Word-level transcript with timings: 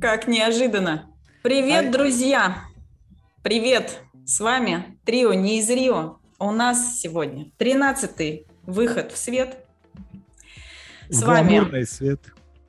Как 0.00 0.26
неожиданно. 0.26 1.10
Привет, 1.42 1.86
Ай. 1.86 1.90
друзья! 1.90 2.58
Привет! 3.42 4.00
С 4.24 4.40
вами 4.40 4.98
трио 5.04 5.32
не 5.34 5.58
из 5.60 5.70
Рио. 5.70 6.18
У 6.38 6.50
нас 6.50 6.98
сегодня 6.98 7.50
13-й 7.58 8.46
выход 8.64 9.12
в 9.12 9.16
свет. 9.16 9.64
С 11.08 11.22
вами... 11.22 11.58
Гламурный 11.58 11.86
свет. 11.86 12.20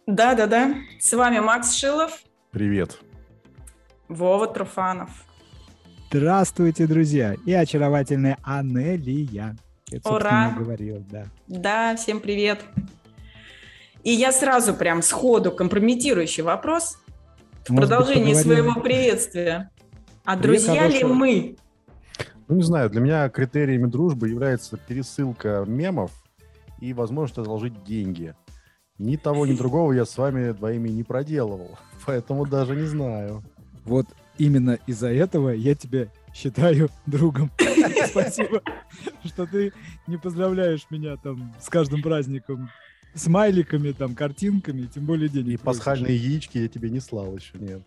Да-да-да. 0.05 0.75
С 0.99 1.11
вами 1.13 1.39
Макс 1.39 1.73
Шилов, 1.73 2.21
Привет. 2.51 2.97
Вова 4.07 4.47
Труфанов. 4.47 5.09
Здравствуйте, 6.09 6.87
друзья. 6.87 7.35
И 7.45 7.53
очаровательная 7.53 8.37
Анелия. 8.43 9.55
Я, 9.89 10.01
собственно, 10.01 10.15
Ура. 10.15 10.55
говорил, 10.57 11.03
да. 11.09 11.25
Да, 11.47 11.95
всем 11.95 12.19
привет. 12.19 12.63
И 14.07 14.11
я 14.11 14.31
сразу 14.31 14.73
прям 14.73 15.01
сходу 15.01 15.51
компрометирующий 15.51 16.41
вопрос 16.41 16.97
в 17.65 17.71
Может 17.71 17.89
быть, 17.89 17.89
продолжении 17.89 18.33
поговорим- 18.33 18.41
своего 18.41 18.81
приветствия. 18.81 19.69
А 20.23 20.37
Привет, 20.37 20.41
друзья 20.43 20.87
ли 20.87 20.93
хорошего. 21.01 21.13
мы? 21.13 21.57
Ну, 22.47 22.55
не 22.55 22.63
знаю, 22.63 22.89
для 22.89 23.01
меня 23.01 23.27
критериями 23.27 23.87
дружбы 23.87 24.29
является 24.29 24.77
пересылка 24.77 25.65
мемов 25.67 26.11
и 26.79 26.93
возможность 26.93 27.37
одолжить 27.37 27.83
деньги. 27.83 28.33
Ни 28.97 29.17
того, 29.17 29.45
ни 29.45 29.51
другого 29.57 29.91
я 29.91 30.05
с 30.05 30.17
вами 30.17 30.53
двоими 30.53 30.87
не 30.87 31.03
проделывал. 31.03 31.77
Поэтому 32.05 32.45
даже 32.47 32.77
не 32.77 32.85
знаю. 32.85 33.43
Вот 33.83 34.05
именно 34.37 34.79
из-за 34.87 35.09
этого 35.11 35.49
я 35.49 35.75
тебя 35.75 36.07
считаю 36.33 36.87
другом. 37.07 37.51
Спасибо, 38.07 38.61
что 39.25 39.45
ты 39.47 39.73
не 40.07 40.15
поздравляешь 40.15 40.87
меня 40.91 41.17
там 41.17 41.53
с 41.59 41.67
каждым 41.67 42.01
праздником 42.01 42.69
смайликами, 43.17 43.91
там, 43.91 44.15
картинками, 44.15 44.85
тем 44.85 45.05
более 45.05 45.29
денег. 45.29 45.53
И 45.55 45.57
пасхальные 45.57 46.15
яички 46.15 46.57
я 46.57 46.67
тебе 46.67 46.89
не 46.89 46.99
слал 46.99 47.35
еще, 47.35 47.57
нет. 47.59 47.81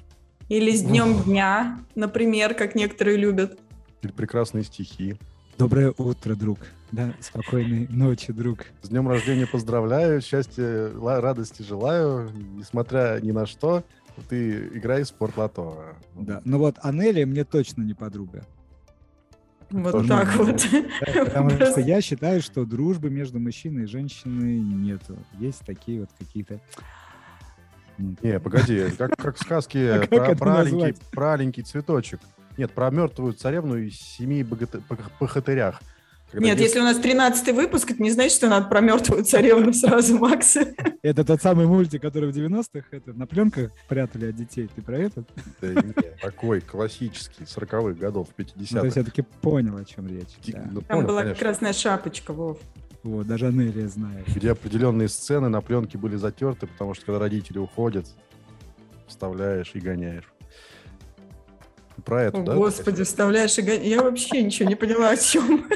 Или 0.48 0.76
с 0.76 0.82
днем 0.82 1.22
дня, 1.22 1.80
например, 1.94 2.54
как 2.54 2.74
некоторые 2.74 3.16
любят. 3.16 3.58
Или 4.02 4.10
прекрасные 4.12 4.64
стихи. 4.64 5.16
Доброе 5.58 5.94
утро, 5.96 6.34
друг. 6.34 6.58
Да, 6.90 7.14
спокойной 7.20 7.86
ночи, 7.88 8.32
друг. 8.32 8.66
С 8.82 8.88
днем 8.88 9.08
рождения 9.08 9.46
поздравляю, 9.46 10.20
счастья, 10.20 10.90
радости 11.20 11.62
желаю. 11.62 12.30
Несмотря 12.56 13.20
ни 13.22 13.30
на 13.30 13.46
что, 13.46 13.84
ты 14.28 14.68
играй 14.74 15.04
в 15.04 15.06
спортлото. 15.06 15.94
Да. 16.16 16.40
Ну 16.44 16.58
вот 16.58 16.76
Анелия 16.82 17.26
мне 17.26 17.44
точно 17.44 17.82
не 17.82 17.94
подруга. 17.94 18.44
Вот 19.70 19.92
Тоже 19.92 20.08
так 20.08 20.34
вот. 20.36 20.66
Да, 20.72 21.24
Потому 21.24 21.50
Просто- 21.50 21.70
что 21.70 21.80
я 21.80 22.00
считаю, 22.00 22.40
что 22.42 22.64
дружбы 22.64 23.08
между 23.10 23.38
мужчиной 23.38 23.84
и 23.84 23.86
женщиной 23.86 24.58
нету. 24.58 25.16
Есть 25.38 25.60
такие 25.64 26.00
вот 26.00 26.10
какие-то... 26.18 26.60
ну, 27.98 28.16
Не, 28.22 28.40
погоди, 28.40 28.90
как, 28.98 29.16
как 29.16 29.36
в 29.36 29.40
сказке 29.40 29.92
А 29.92 30.06
про, 30.06 30.26
это 30.26 30.36
про 30.38 30.54
аленький, 30.60 30.72
назвать? 30.76 31.00
про 31.12 31.32
аленький 31.34 31.62
цветочек. 31.62 32.20
Нет, 32.56 32.72
про 32.72 32.90
мертвую 32.90 33.32
царевну 33.32 33.76
и 33.76 33.90
семи 33.90 34.42
богат- 34.42 34.82
пох- 34.88 35.10
похотырях. 35.18 35.80
Когда 36.30 36.46
Нет, 36.46 36.58
дев- 36.58 36.66
если 36.68 36.78
у 36.80 36.84
нас 36.84 36.96
13 36.98 37.52
выпуск, 37.54 37.90
это 37.90 38.00
не 38.02 38.10
значит, 38.10 38.32
что 38.36 38.48
надо 38.48 38.68
про 38.68 38.80
мертвую 38.80 39.24
царевну 39.24 39.72
сразу, 39.72 40.16
Макс. 40.18 40.56
Это 41.02 41.24
тот 41.24 41.42
самый 41.42 41.66
мультик, 41.66 42.00
который 42.02 42.30
в 42.30 42.36
90-х 42.36 42.86
это, 42.92 43.12
на 43.12 43.26
пленках 43.26 43.72
прятали 43.88 44.28
от 44.28 44.36
детей. 44.36 44.68
Ты 44.74 44.80
про 44.82 44.96
этот? 44.98 45.28
Да 45.60 45.68
не, 45.68 45.92
такой 46.22 46.60
классический, 46.60 47.42
40-х 47.44 47.98
годов, 47.98 48.28
Ну, 48.38 48.44
ты 48.44 48.52
50-х. 48.62 48.90
все-таки 48.90 49.22
понял, 49.22 49.76
о 49.76 49.84
чем 49.84 50.06
речь. 50.06 50.28
Ди- 50.44 50.52
да. 50.52 50.68
ну, 50.70 50.80
Там 50.82 50.98
понял, 50.98 51.08
была 51.08 51.22
конечно. 51.22 51.44
красная 51.44 51.72
шапочка, 51.72 52.32
Вов. 52.32 52.58
Вот, 53.02 53.26
даже 53.26 53.46
Анелия 53.48 53.88
знает. 53.88 54.26
Где 54.28 54.52
определенные 54.52 55.08
сцены 55.08 55.48
на 55.48 55.60
пленке 55.62 55.98
были 55.98 56.16
затерты, 56.16 56.66
потому 56.68 56.94
что 56.94 57.06
когда 57.06 57.18
родители 57.18 57.58
уходят, 57.58 58.06
вставляешь 59.08 59.72
и 59.74 59.80
гоняешь. 59.80 60.30
Про 62.04 62.22
это, 62.24 62.38
О, 62.38 62.42
да? 62.44 62.54
Господи, 62.54 63.02
вставляешь 63.04 63.58
и 63.58 63.62
гоня- 63.62 63.82
Я 63.84 64.02
вообще 64.02 64.42
ничего 64.42 64.68
не 64.68 64.74
поняла, 64.76 65.10
о 65.10 65.16
чем. 65.16 65.66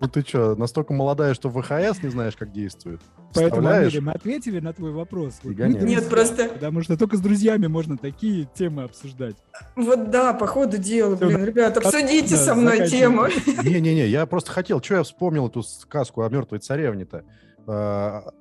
Ну 0.00 0.08
ты 0.08 0.22
что, 0.22 0.54
настолько 0.56 0.94
молодая, 0.94 1.34
что 1.34 1.50
в 1.50 1.60
ВХС 1.60 2.02
не 2.02 2.08
знаешь, 2.08 2.34
как 2.34 2.52
действует? 2.52 3.02
Поэтому? 3.34 3.68
Анелия, 3.68 4.00
мы 4.00 4.12
ответили 4.12 4.58
на 4.58 4.72
твой 4.72 4.92
вопрос. 4.92 5.40
Вот 5.42 5.54
Нет, 5.54 6.08
просто- 6.08 6.48
Потому 6.48 6.82
что 6.82 6.96
только 6.96 7.18
с 7.18 7.20
друзьями 7.20 7.66
можно 7.66 7.98
такие 7.98 8.48
темы 8.54 8.84
обсуждать. 8.84 9.36
Вот 9.76 10.10
да, 10.10 10.32
по 10.32 10.46
ходу 10.46 10.78
дела, 10.78 11.16
блин, 11.16 11.44
ребят, 11.44 11.76
обсудите 11.76 12.36
да, 12.36 12.42
со 12.42 12.54
мной 12.54 12.88
тему. 12.88 13.26
Не-не-не, 13.62 14.06
я 14.06 14.24
просто 14.24 14.50
хотел, 14.52 14.82
что 14.82 14.96
я 14.96 15.02
вспомнил 15.02 15.48
эту 15.48 15.62
сказку 15.62 16.22
о 16.22 16.28
мертвой 16.30 16.60
царевне-то. 16.60 17.24
А, 17.66 18.32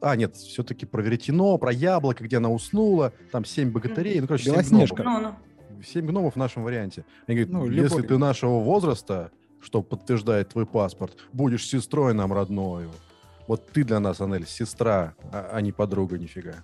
а, 0.00 0.16
нет, 0.16 0.34
все-таки 0.34 0.86
про 0.86 1.02
веретено, 1.02 1.56
про 1.58 1.72
яблоко, 1.72 2.24
где 2.24 2.38
она 2.38 2.48
уснула, 2.48 3.12
там 3.30 3.44
семь 3.44 3.70
богатырей, 3.70 4.20
ну, 4.20 4.26
короче, 4.26 4.44
семь 4.44 4.54
Белоснежка. 4.54 5.02
гномов. 5.02 5.34
Ну, 5.82 5.86
ну. 5.86 5.92
Семь 5.92 6.06
гномов 6.06 6.34
в 6.34 6.36
нашем 6.36 6.62
варианте. 6.64 7.04
Они 7.26 7.44
Ну, 7.44 7.60
говорят, 7.60 7.82
если 7.84 7.96
любой. 7.96 8.08
ты 8.08 8.18
нашего 8.18 8.60
возраста, 8.60 9.30
что 9.60 9.82
подтверждает 9.82 10.50
твой 10.50 10.66
паспорт, 10.66 11.16
будешь 11.32 11.66
сестрой 11.66 12.14
нам 12.14 12.32
родною. 12.32 12.90
Вот 13.48 13.68
ты 13.72 13.84
для 13.84 14.00
нас, 14.00 14.20
Анель, 14.20 14.46
сестра, 14.46 15.14
а, 15.32 15.50
а 15.52 15.60
не 15.60 15.72
подруга 15.72 16.18
нифига. 16.18 16.54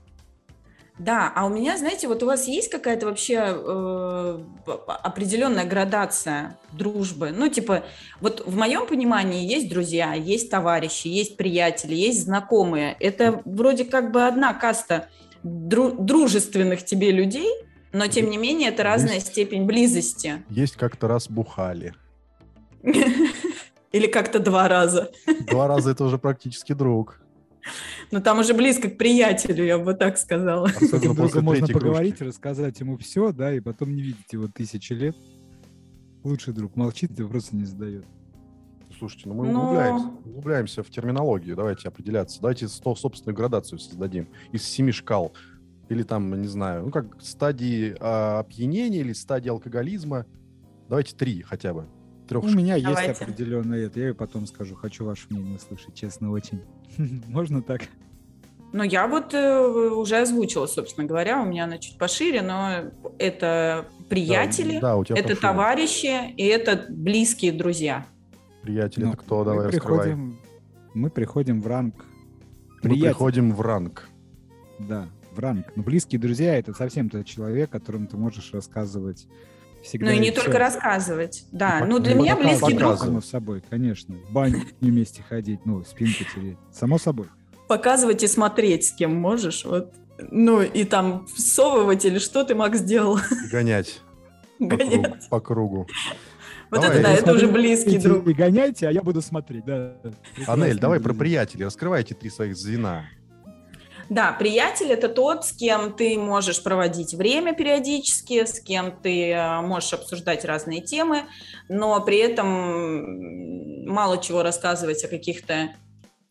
Да, 0.98 1.32
а 1.36 1.46
у 1.46 1.48
меня, 1.48 1.78
знаете, 1.78 2.08
вот 2.08 2.24
у 2.24 2.26
вас 2.26 2.48
есть 2.48 2.70
какая-то 2.70 3.06
вообще 3.06 3.36
э, 3.36 4.40
определенная 5.04 5.64
градация 5.64 6.58
дружбы? 6.72 7.30
Ну, 7.30 7.48
типа, 7.48 7.84
вот 8.20 8.44
в 8.44 8.56
моем 8.56 8.84
понимании 8.86 9.46
есть 9.46 9.68
друзья, 9.68 10.14
есть 10.14 10.50
товарищи, 10.50 11.06
есть 11.06 11.36
приятели, 11.36 11.94
есть 11.94 12.24
знакомые. 12.24 12.96
Это 12.98 13.42
вроде 13.44 13.84
как 13.84 14.10
бы 14.10 14.26
одна 14.26 14.52
каста 14.54 15.08
дру- 15.44 15.94
дружественных 15.96 16.84
тебе 16.84 17.12
людей, 17.12 17.48
но 17.92 18.06
тем 18.06 18.30
не 18.30 18.36
менее 18.38 18.68
это 18.70 18.82
разная 18.82 19.14
Есть. 19.14 19.28
степень 19.28 19.64
близости. 19.66 20.42
Есть 20.50 20.76
как-то 20.76 21.08
раз 21.08 21.28
бухали. 21.28 21.94
Или 23.92 24.06
как-то 24.06 24.38
два 24.38 24.68
раза. 24.68 25.10
Два 25.50 25.66
раза 25.66 25.90
это 25.92 26.04
уже 26.04 26.18
практически 26.18 26.74
друг. 26.74 27.20
Но 28.10 28.20
там 28.20 28.38
уже 28.38 28.54
близко 28.54 28.88
к 28.88 28.96
приятелю, 28.98 29.64
я 29.64 29.78
бы 29.78 29.94
так 29.94 30.16
сказала. 30.18 30.68
Особенно 30.68 31.14
после 31.14 31.40
можно 31.40 31.66
поговорить, 31.66 32.16
кружки. 32.16 32.24
рассказать 32.28 32.80
ему 32.80 32.96
все, 32.98 33.32
да, 33.32 33.52
и 33.52 33.60
потом 33.60 33.94
не 33.94 34.02
видеть 34.02 34.32
его 34.32 34.46
тысячи 34.48 34.92
лет. 34.92 35.16
Лучший 36.24 36.52
друг 36.54 36.76
молчит 36.76 37.18
и 37.18 37.22
вопросы 37.22 37.56
не 37.56 37.64
задает. 37.64 38.04
Слушайте, 38.98 39.28
ну 39.28 39.34
мы 39.34 39.48
Но- 39.50 39.60
углубляемся, 39.62 40.06
углубляемся 40.24 40.82
в 40.82 40.90
терминологию. 40.90 41.56
Давайте 41.56 41.88
определяться. 41.88 42.40
Давайте 42.40 42.68
сто- 42.68 42.94
собственную 42.94 43.36
градацию 43.36 43.78
создадим 43.78 44.28
из 44.52 44.64
семи 44.64 44.92
шкал. 44.92 45.32
Или 45.88 46.02
там, 46.02 46.40
не 46.40 46.48
знаю, 46.48 46.84
ну 46.84 46.90
как 46.90 47.20
стадии 47.20 47.96
а, 48.00 48.40
опьянения 48.40 49.00
или 49.00 49.12
стадии 49.12 49.48
алкоголизма. 49.48 50.26
Давайте 50.88 51.14
три 51.16 51.42
хотя 51.42 51.72
бы. 51.74 51.86
Трех 52.28 52.44
У 52.44 52.48
меня 52.48 52.78
Давайте. 52.78 53.08
есть 53.10 53.22
определенное 53.22 53.86
это. 53.86 54.00
Я 54.00 54.10
и 54.10 54.12
потом 54.12 54.46
скажу, 54.46 54.74
хочу 54.74 55.04
ваше 55.04 55.26
мнение 55.30 55.56
услышать, 55.56 55.94
честно, 55.94 56.30
очень. 56.30 56.60
Можно 57.28 57.62
так? 57.62 57.82
Ну, 58.74 58.82
я 58.82 59.06
вот 59.08 59.32
э, 59.32 59.60
уже 59.90 60.18
озвучила, 60.18 60.66
собственно 60.66 61.06
говоря, 61.06 61.40
у 61.40 61.46
меня 61.46 61.64
она 61.64 61.78
чуть 61.78 61.96
пошире, 61.96 62.42
но 62.42 62.90
это 63.18 63.86
приятели, 64.10 64.78
Да, 64.78 64.96
у 64.96 65.04
тебя 65.06 65.16
это 65.16 65.28
пошире. 65.28 65.40
товарищи 65.40 66.30
и 66.36 66.44
это 66.44 66.84
близкие 66.90 67.52
друзья. 67.52 68.06
Приятели, 68.60 69.04
Ну, 69.04 69.12
это 69.14 69.22
кто? 69.22 69.38
мы 69.38 69.44
Давай 69.46 69.66
раскрывай. 69.68 69.98
приходим, 70.08 70.38
мы 70.92 71.08
приходим 71.08 71.62
в 71.62 71.66
ранг. 71.66 71.94
Мы 71.96 72.80
приятелей. 72.82 73.08
приходим 73.08 73.52
в 73.54 73.60
ранг. 73.62 74.08
Да, 74.80 75.08
в 75.38 75.40
ранг. 75.40 75.66
Но 75.76 75.82
близкие 75.82 76.20
друзья 76.20 76.58
это 76.58 76.74
совсем 76.74 77.08
тот 77.08 77.24
человек, 77.24 77.70
которым 77.70 78.06
ты 78.08 78.16
можешь 78.16 78.52
рассказывать 78.52 79.26
всегда. 79.82 80.06
Ну 80.06 80.12
и 80.12 80.18
не 80.18 80.32
всё. 80.32 80.42
только 80.42 80.58
рассказывать. 80.58 81.44
Да, 81.52 81.84
ну 81.86 81.98
пок- 81.98 82.02
для 82.02 82.12
и 82.12 82.18
меня 82.18 82.36
близкий 82.36 82.74
друг 82.74 82.90
показывать. 82.90 83.00
Само 83.00 83.20
собой, 83.20 83.62
конечно. 83.70 84.16
В 84.16 84.32
баню 84.32 84.62
вместе 84.80 85.22
ходить, 85.26 85.60
ну, 85.64 85.84
спинку 85.84 86.24
тереть. 86.34 86.58
Само 86.72 86.98
собой. 86.98 87.28
показывать 87.68 88.22
и 88.22 88.26
смотреть, 88.26 88.86
с 88.86 88.92
кем 88.92 89.14
можешь. 89.14 89.64
Вот. 89.64 89.92
Ну 90.30 90.60
и 90.62 90.84
там 90.84 91.26
всовывать 91.26 92.04
или 92.04 92.18
что 92.18 92.42
ты, 92.44 92.54
Макс, 92.56 92.78
сделал? 92.78 93.20
Гонять 93.52 94.00
по 94.58 94.66
кругу. 94.76 94.90
Гонять. 94.90 95.28
по 95.28 95.40
кругу. 95.40 95.86
Вот 96.70 96.82
Давай, 96.82 96.98
это 96.98 97.02
да, 97.02 97.14
это 97.14 97.32
уже 97.32 97.46
близкий 97.46 97.96
друг. 97.98 98.26
И 98.26 98.34
гоняйте, 98.34 98.88
а 98.88 98.90
я 98.90 99.00
буду 99.00 99.22
смотреть, 99.22 99.64
да. 99.64 99.94
Анель, 100.46 100.78
давай 100.78 101.00
про 101.00 101.14
приятелей. 101.14 101.64
Раскрывайте 101.64 102.14
три 102.14 102.28
своих 102.28 102.56
звена. 102.56 103.06
Да, 104.10 104.32
приятель 104.32 104.90
это 104.90 105.08
тот, 105.08 105.44
с 105.44 105.52
кем 105.52 105.92
ты 105.92 106.18
можешь 106.18 106.62
проводить 106.62 107.14
время 107.14 107.54
периодически, 107.54 108.44
с 108.44 108.60
кем 108.60 108.92
ты 109.02 109.32
э, 109.32 109.60
можешь 109.60 109.92
обсуждать 109.92 110.44
разные 110.44 110.80
темы, 110.80 111.24
но 111.68 112.00
при 112.00 112.18
этом 112.18 113.86
мало 113.86 114.18
чего 114.18 114.42
рассказывать 114.42 115.04
о 115.04 115.08
каких-то 115.08 115.70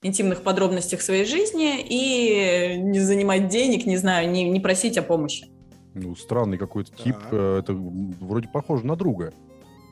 интимных 0.01 0.41
подробностях 0.41 1.01
своей 1.01 1.25
жизни 1.25 1.81
и 1.81 2.77
не 2.77 2.99
занимать 2.99 3.47
денег, 3.49 3.85
не 3.85 3.97
знаю, 3.97 4.29
не, 4.29 4.49
не 4.49 4.59
просить 4.59 4.97
о 4.97 5.03
помощи. 5.03 5.47
Ну, 5.93 6.15
странный 6.15 6.57
какой-то 6.57 6.91
тип. 6.95 7.15
Э, 7.31 7.59
Это 7.59 7.73
вроде 7.73 8.47
похоже 8.47 8.85
на 8.85 8.95
друга. 8.95 9.33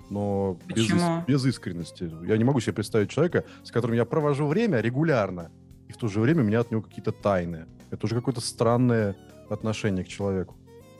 Но 0.09 0.59
без, 0.67 0.87
без 1.27 1.45
искренности. 1.45 2.11
Я 2.27 2.37
не 2.37 2.43
могу 2.43 2.59
себе 2.59 2.73
представить 2.73 3.09
человека, 3.09 3.43
с 3.63 3.71
которым 3.71 3.95
я 3.95 4.05
провожу 4.05 4.45
время 4.45 4.79
регулярно. 4.79 5.51
В 5.95 5.97
то 5.97 6.09
же 6.09 6.19
время 6.19 6.41
у 6.41 6.45
меня 6.45 6.59
от 6.59 6.71
него 6.71 6.81
какие-то 6.81 7.13
тайны. 7.13 7.67
Это 7.89 8.05
уже 8.05 8.15
какое-то 8.15 8.41
странное 8.41 9.15
отношение 9.49 10.03
к 10.03 10.09
человеку. 10.09 10.57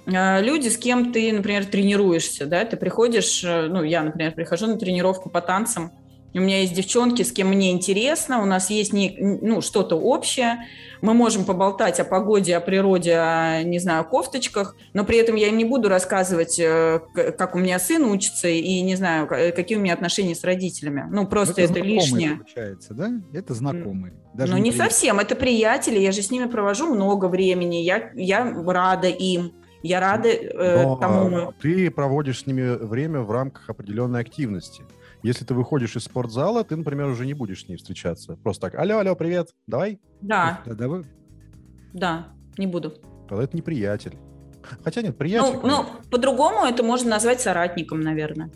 А, 0.08 0.40
люди, 0.40 0.70
с 0.70 0.78
кем 0.78 1.12
ты, 1.12 1.34
например, 1.34 1.66
тренируешься, 1.66 2.46
да, 2.46 2.64
ты 2.64 2.78
приходишь, 2.78 3.44
э, 3.44 3.68
ну, 3.68 3.84
я, 3.84 4.04
например, 4.04 4.32
прихожу 4.34 4.68
на 4.68 4.78
тренировку 4.78 5.30
по 5.30 5.42
танцам, 5.42 5.92
у 6.40 6.44
меня 6.44 6.62
есть 6.62 6.74
девчонки, 6.74 7.24
с 7.24 7.32
кем 7.32 7.48
мне 7.50 7.72
интересно, 7.72 8.42
у 8.42 8.46
нас 8.46 8.70
есть 8.70 8.94
не, 8.94 9.18
ну, 9.20 9.62
что-то 9.62 9.96
общее, 9.96 10.66
мы 11.02 11.14
можем 11.14 11.46
поболтать 11.46 12.00
о 12.00 12.04
погоде, 12.04 12.56
о 12.58 12.62
природе, 12.62 13.16
о, 13.16 13.64
не 13.64 13.80
знаю, 13.80 14.02
о 14.02 14.04
кофточках, 14.04 14.76
но 14.94 15.06
при 15.06 15.18
этом 15.18 15.36
я 15.36 15.48
им 15.48 15.58
не 15.58 15.66
буду 15.66 15.88
рассказывать, 15.88 16.60
э, 16.60 17.00
как 17.38 17.56
у 17.56 17.60
меня 17.60 17.80
сын 17.80 18.04
учится 18.04 18.48
и 18.48 18.82
не 18.82 18.96
знаю, 18.96 19.28
какие 19.28 19.78
у 19.78 19.82
меня 19.82 19.94
отношения 19.94 20.36
с 20.36 20.44
родителями. 20.44 21.06
Ну, 21.10 21.28
просто 21.28 21.62
это, 21.62 21.74
это 21.74 21.82
лишнее. 21.82 22.38
Получается, 22.38 22.94
да? 22.94 23.12
Это 23.34 23.54
знакомые. 23.54 24.14
Даже 24.34 24.52
ну, 24.52 24.58
не, 24.58 24.72
не 24.72 24.76
совсем, 24.76 25.20
это 25.20 25.36
приятели, 25.36 26.00
я 26.00 26.12
же 26.12 26.22
с 26.22 26.32
ними 26.32 26.46
провожу 26.46 26.94
много 26.94 27.28
времени, 27.28 27.78
я, 27.78 28.12
я 28.16 28.44
рада 28.66 29.08
им. 29.08 29.54
Я 29.84 30.00
рада 30.00 30.30
э, 30.30 30.84
тому. 31.00 31.54
Ты 31.62 31.92
проводишь 31.92 32.40
с 32.40 32.46
ними 32.48 32.76
время 32.76 33.22
в 33.22 33.32
рамках 33.32 33.70
определенной 33.70 34.20
активности. 34.20 34.84
Если 35.26 35.44
ты 35.44 35.56
выходишь 35.56 35.96
из 35.96 36.04
спортзала, 36.04 36.64
ты, 36.64 36.76
например, 36.76 37.08
уже 37.08 37.26
не 37.26 37.34
будешь 37.34 37.66
с 37.66 37.68
ней 37.68 37.78
встречаться. 37.78 38.36
Просто 38.44 38.70
так, 38.70 38.76
алло, 38.80 39.00
алло, 39.00 39.16
привет, 39.16 39.56
давай. 39.66 40.00
Да. 40.22 40.62
Да, 40.68 40.76
давай. 40.76 41.04
Да, 41.94 42.28
не 42.60 42.68
буду. 42.68 42.92
Тогда 43.28 43.44
это 43.44 43.56
не 43.56 43.64
приятель. 43.64 44.20
Хотя 44.84 45.02
нет, 45.02 45.18
приятель. 45.18 45.58
Ну, 45.64 45.68
ну 45.68 45.86
по-другому 46.12 46.68
это 46.68 46.84
можно 46.84 47.10
назвать 47.10 47.42
соратником, 47.42 48.02
наверное. 48.02 48.52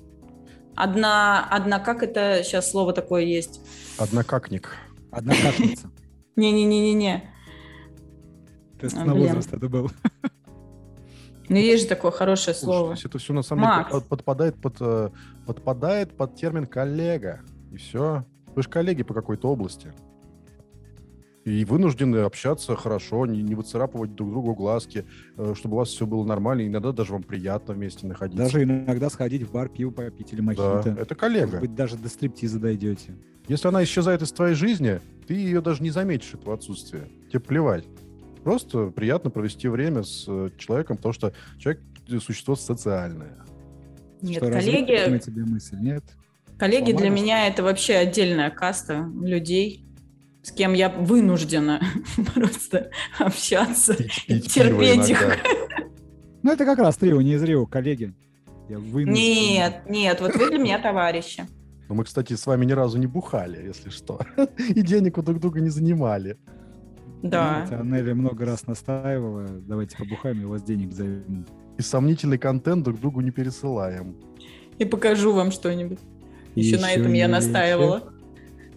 Одна, 0.75 1.44
одна, 1.50 1.80
как 1.80 2.04
это 2.04 2.44
сейчас 2.44 2.69
слово 2.69 2.94
такое 2.94 3.24
есть? 3.24 3.62
Однокакник. 3.98 4.75
Однокашница. 5.10 5.89
Не-не-не-не-не. 6.36 7.33
Тест 8.80 8.95
на 8.95 9.16
возраст 9.16 9.51
это 9.51 9.68
был. 9.68 9.89
Ну, 11.50 11.56
есть 11.56 11.84
же 11.84 11.90
такое 11.90 12.12
хорошее 12.12 12.56
слово. 12.56 12.96
Это 13.04 13.18
все 13.18 13.34
на 13.34 13.42
самом 13.42 13.63
Макс. 13.63 13.92
деле 13.92 14.04
подпадает 14.07 14.56
под, 14.56 14.75
э, 14.80 15.10
подпадает 15.46 16.16
под 16.16 16.36
термин 16.36 16.68
коллега. 16.68 17.42
И 17.72 17.78
все. 17.78 18.24
Вы 18.56 18.63
же 18.63 18.69
коллеги 18.69 19.04
по 19.04 19.13
какой-то 19.13 19.50
области. 19.50 19.92
И 21.46 21.66
вынуждены 21.66 22.18
общаться 22.18 22.75
хорошо, 22.75 23.25
не, 23.25 23.42
не 23.42 23.56
выцарапывать 23.56 24.13
друг 24.13 24.30
другу 24.30 24.54
глазки, 24.54 25.06
э, 25.38 25.54
чтобы 25.56 25.75
у 25.75 25.78
вас 25.80 25.90
все 25.90 26.06
было 26.06 26.24
нормально. 26.24 26.68
Иногда 26.68 26.92
даже 26.92 27.13
вам 27.13 27.24
приятно 27.24 27.74
вместе 27.74 28.06
находиться. 28.06 28.44
Даже 28.44 28.63
иногда 28.63 29.10
сходить 29.10 29.44
в 29.44 29.52
бар, 29.52 29.69
пиво 29.69 29.90
попить 29.90 30.31
или 30.34 30.42
мохито. 30.42 30.84
Да, 30.86 31.02
это 31.02 31.16
коллега. 31.16 31.48
Может 31.48 31.62
быть, 31.62 31.75
даже 31.75 31.98
до 31.98 32.10
стриптиза 32.10 32.60
дойдете. 32.60 33.16
Если 33.48 33.68
она 33.68 33.84
исчезает 33.84 34.22
из 34.22 34.31
твоей 34.31 34.54
жизни, 34.54 35.00
ты 35.28 35.34
ее 35.34 35.62
даже 35.62 35.81
не 35.81 35.90
заметишь, 35.90 36.36
этого 36.36 36.54
отсутствия. 36.54 37.07
Тебе 37.30 37.40
плевать. 37.40 37.86
Просто 38.44 38.88
приятно 38.88 39.30
провести 39.30 39.68
время 39.68 40.03
с 40.03 40.25
э, 40.27 40.50
человеком, 40.57 40.97
потому 40.97 41.13
что 41.13 41.33
человек– 41.57 41.81
существо 42.19 42.56
социальное. 42.56 43.38
Нет, 44.21 44.38
что, 44.38 44.51
коллеги... 44.51 45.19
тебе 45.19 45.45
мысль? 45.45 45.77
Нет? 45.80 46.03
Коллеги 46.57 46.91
для 46.91 47.09
меня 47.09 47.47
это 47.47 47.63
вообще 47.63 47.95
отдельная 47.95 48.50
каста 48.50 49.09
людей, 49.21 49.86
с 50.44 50.51
кем 50.51 50.74
я 50.74 50.89
вынуждена 50.89 51.81
просто 52.33 52.91
общаться, 53.18 53.94
и 54.27 54.39
терпеть 54.42 55.09
их. 55.09 55.38
Ну, 56.42 56.53
это 56.53 56.63
как 56.63 56.80
раз 56.80 56.95
трио, 56.95 57.21
не 57.21 57.33
из 57.33 57.44
Рио, 57.44 57.65
коллеги. 57.65 58.13
Я 58.69 58.77
нет, 58.77 59.81
нет, 59.89 60.21
вот 60.21 60.35
вы 60.35 60.50
для 60.50 60.57
меня 60.57 60.80
товарищи. 60.81 61.45
Но 61.89 61.95
мы, 61.95 62.06
кстати, 62.06 62.33
с 62.33 62.47
вами 62.47 62.63
ни 62.63 62.71
разу 62.71 62.97
не 62.97 63.07
бухали, 63.07 63.62
если 63.62 63.89
что. 63.89 64.21
И 64.57 64.81
денег 64.81 65.18
у 65.18 65.21
друг 65.21 65.39
друга 65.39 65.59
не 65.59 65.68
занимали. 65.69 66.38
Да. 67.21 67.66
Знаете, 67.68 67.75
Анелия 67.75 68.16
много 68.16 68.45
раз 68.45 68.66
настаивала, 68.68 69.48
давайте 69.68 69.98
побухаем, 69.98 70.42
и 70.42 70.45
у 70.45 70.50
вас 70.50 70.63
денег 70.63 70.94
займут. 70.94 71.48
И 71.77 71.81
сомнительный 71.81 72.38
контент 72.38 72.83
друг 72.83 73.00
другу 73.00 73.21
не 73.21 73.31
пересылаем. 73.31 74.16
И 74.77 74.86
покажу 74.86 75.33
вам 75.33 75.51
что-нибудь. 75.51 76.00
Еще, 76.56 76.71
Еще 76.71 76.81
на 76.81 76.92
этом 76.92 77.13
я 77.13 77.27
настаивала. 77.27 78.04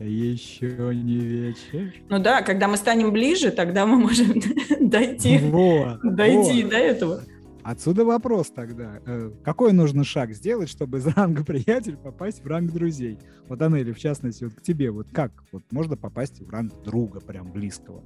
Еще 0.00 0.90
не 0.94 1.18
вечер. 1.18 1.94
Ну 2.08 2.18
да, 2.18 2.42
когда 2.42 2.66
мы 2.66 2.76
станем 2.76 3.12
ближе, 3.12 3.52
тогда 3.52 3.86
мы 3.86 3.98
можем 3.98 4.34
дойти, 4.80 5.38
вот, 5.38 6.00
дойти 6.02 6.62
вот. 6.62 6.70
до 6.70 6.76
этого. 6.76 7.20
Отсюда 7.64 8.04
вопрос 8.04 8.50
тогда. 8.50 9.00
Э, 9.06 9.30
какой 9.44 9.72
нужно 9.72 10.02
шаг 10.02 10.32
сделать, 10.32 10.68
чтобы 10.68 10.98
из 10.98 11.06
ранга 11.06 11.44
приятель 11.44 11.96
попасть 11.96 12.42
в 12.42 12.46
ранг 12.46 12.72
друзей? 12.72 13.18
Вот, 13.48 13.62
Анели, 13.62 13.92
в 13.92 13.98
частности, 13.98 14.44
вот 14.44 14.54
к 14.54 14.62
тебе, 14.62 14.90
вот 14.90 15.06
как 15.12 15.32
вот 15.52 15.62
можно 15.70 15.96
попасть 15.96 16.40
в 16.40 16.50
ранг 16.50 16.72
друга 16.82 17.20
прям 17.20 17.52
близкого? 17.52 18.02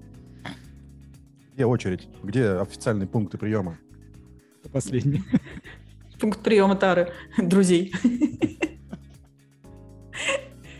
Где 1.55 1.65
очередь? 1.65 2.07
Где 2.23 2.51
официальные 2.51 3.09
пункты 3.09 3.39
приема? 3.39 3.79
Последний. 4.73 5.23
Пункт 6.21 6.41
приема 6.41 6.77
тары 6.77 7.13
друзей. 7.39 7.95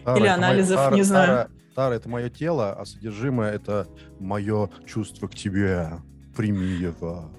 Тара, 0.05 0.19
Или 0.19 0.27
анализов, 0.27 0.77
тара, 0.77 0.95
не 0.95 1.03
знаю. 1.03 1.27
Тара, 1.27 1.51
тара— 1.75 1.95
это 1.95 2.09
мое 2.09 2.31
тело, 2.31 2.73
а 2.75 2.85
содержимое— 2.85 3.53
это 3.53 3.89
мое 4.21 4.71
чувство 4.87 5.29
к 5.29 5.35
тебе. 5.35 5.91
Прими 6.37 6.67
его. 6.67 7.31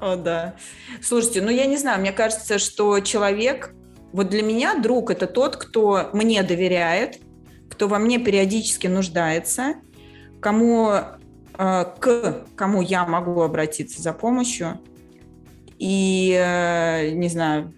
О, 0.00 0.16
да. 0.16 0.54
Слушайте, 1.02 1.42
ну 1.42 1.50
я 1.50 1.66
не 1.66 1.76
знаю, 1.76 2.00
мне 2.00 2.12
кажется, 2.12 2.58
что 2.58 3.00
человек, 3.00 3.74
вот 4.12 4.28
для 4.28 4.42
меня 4.42 4.78
друг— 4.78 5.10
это 5.12 5.26
тот, 5.26 5.56
кто 5.56 6.10
мне 6.12 6.42
доверяет, 6.42 7.20
кто 7.70 7.88
во 7.88 7.98
мне 7.98 8.18
периодически 8.18 8.86
нуждается, 8.86 9.74
кому 10.40 11.18
Э, 11.58 11.84
к 11.98 12.44
кому 12.54 12.82
я 12.82 13.04
могу 13.04 13.42
обратиться 13.42 14.00
за 14.00 14.12
помощью 14.12 14.78
и, 15.78 16.32
э, 16.32 17.10
не 17.10 17.28
знаю, 17.28 17.74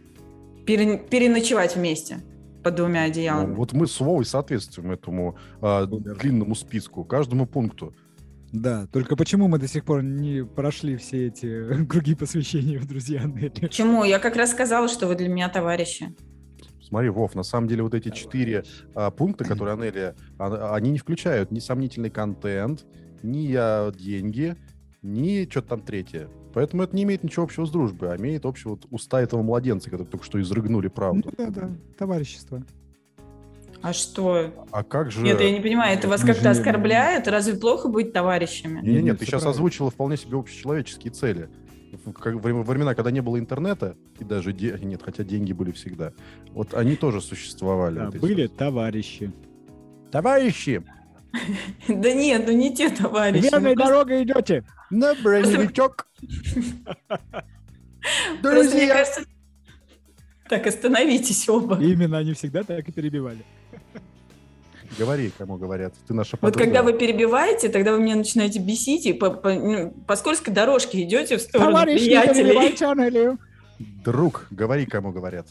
переночевать 0.66 1.76
вместе 1.76 2.19
под 2.62 2.75
двумя 2.75 3.05
одеялами. 3.05 3.49
Ну, 3.49 3.55
вот 3.55 3.73
мы 3.73 3.87
с 3.87 3.99
Вовой 3.99 4.26
соответствуем 4.26 4.93
этому 4.93 5.38
э, 5.62 5.87
длинному 5.87 6.55
списку, 6.55 7.05
каждому 7.05 7.46
пункту. 7.46 7.94
Да, 8.52 8.87
только 8.88 9.17
почему 9.17 9.47
мы 9.47 9.58
до 9.58 9.69
сих 9.69 9.85
пор 9.85 10.02
не 10.02 10.44
прошли 10.44 10.97
все 10.97 11.29
эти 11.29 11.85
круги 11.88 12.14
посвящения 12.14 12.79
в 12.79 12.87
друзья 12.87 13.23
Почему? 13.61 14.05
Я 14.05 14.19
как 14.19 14.37
раз 14.37 14.50
сказала, 14.50 14.88
что 14.88 15.06
вы 15.06 15.14
для 15.14 15.29
меня 15.29 15.49
товарищи. 15.49 16.14
Смотри, 16.82 17.08
Вов, 17.11 17.37
на 17.37 17.44
самом 17.44 17.69
деле 17.69 17.85
вот 17.85 17.94
эти 17.94 18.11
четыре 18.11 18.64
а, 18.97 19.12
пункта, 19.12 19.44
которые 19.44 19.75
Анелия, 19.75 20.17
а, 20.38 20.75
они 20.75 20.91
не 20.91 20.99
включают 20.99 21.52
ни 21.52 21.61
сомнительный 21.61 22.11
контент, 22.11 22.85
ни 23.23 23.38
я 23.38 23.92
деньги, 23.97 24.57
ни 25.00 25.49
что-то 25.49 25.69
там 25.69 25.83
третье. 25.83 26.28
Поэтому 26.52 26.83
это 26.83 26.97
не 26.97 27.04
имеет 27.04 27.23
ничего 27.23 27.45
общего 27.45 27.64
с 27.64 27.71
дружбой, 27.71 28.12
а 28.12 28.16
имеет 28.16 28.45
общего 28.45 28.71
вот 28.71 28.87
уста 28.90 29.21
этого 29.21 29.42
младенца, 29.42 29.88
который 29.88 30.07
только 30.07 30.25
что 30.25 30.40
изрыгнули 30.40 30.88
правду. 30.88 31.33
Ну, 31.38 31.45
да, 31.45 31.50
да, 31.50 31.71
товарищество. 31.97 32.64
А 33.82 33.94
что? 33.94 34.66
А 34.72 34.84
как 34.84 35.10
же... 35.10 35.22
Нет, 35.22 35.40
я 35.40 35.50
не 35.50 35.60
понимаю, 35.60 35.96
это 35.96 36.06
вас 36.06 36.22
как-то 36.22 36.50
оскорбляет? 36.50 37.28
Разве 37.28 37.54
плохо 37.54 37.88
быть 37.88 38.12
товарищами? 38.12 38.80
Нет, 38.82 39.02
нет, 39.02 39.18
ты 39.18 39.25
сейчас 39.25 39.42
правильно. 39.42 39.50
озвучила 39.50 39.90
вполне 39.90 40.16
себе 40.16 40.38
общечеловеческие 40.38 41.12
цели. 41.12 41.49
Во 42.04 42.62
времена, 42.62 42.94
когда 42.94 43.10
не 43.10 43.20
было 43.20 43.38
интернета, 43.38 43.96
и 44.18 44.25
даже 44.25 44.52
де... 44.52 44.78
нет, 44.82 45.02
хотя 45.02 45.25
деньги 45.25 45.52
были 45.52 45.72
всегда, 45.72 46.12
вот 46.52 46.75
они 46.75 46.94
тоже 46.94 47.20
существовали. 47.20 47.96
Да, 47.96 48.04
вот 48.06 48.16
были 48.16 48.46
товарищи. 48.46 49.32
Товарищи! 50.10 50.82
Да 51.88 52.12
нет, 52.12 52.44
ну 52.46 52.52
не 52.52 52.75
те 52.75 52.90
товарищи. 52.90 53.44
Верной 53.44 53.76
ну, 53.76 53.84
дорогой 53.84 54.25
идете. 54.25 54.64
На 54.90 55.14
броневичок. 55.14 56.08
Друзья. 58.42 59.06
Так, 60.49 60.66
остановитесь 60.66 61.49
оба. 61.49 61.80
Именно 61.80 62.18
они 62.18 62.34
всегда 62.34 62.64
так 62.64 62.88
и 62.88 62.92
перебивали. 62.92 63.44
Говори, 64.99 65.30
кому 65.37 65.56
говорят. 65.56 65.94
Ты 66.06 66.14
наша 66.14 66.37
подруга. 66.37 66.59
Вот 66.59 66.64
когда 66.64 66.82
вы 66.82 66.92
перебиваете, 66.92 67.68
тогда 67.68 67.92
вы 67.92 68.00
меня 68.00 68.16
начинаете 68.16 68.59
бесить 68.59 69.06
и 69.06 69.12
по, 69.12 69.30
по, 69.30 69.52
ну, 69.52 69.90
по 70.06 70.16
скользкой 70.16 70.52
дорожке 70.52 71.02
идете 71.02 71.37
в 71.37 71.40
сторону 71.40 71.70
Товарищ, 71.70 72.00
приятелей. 72.00 73.38
Друг, 74.04 74.47
говори, 74.50 74.87
кому 74.87 75.12
говорят. 75.12 75.47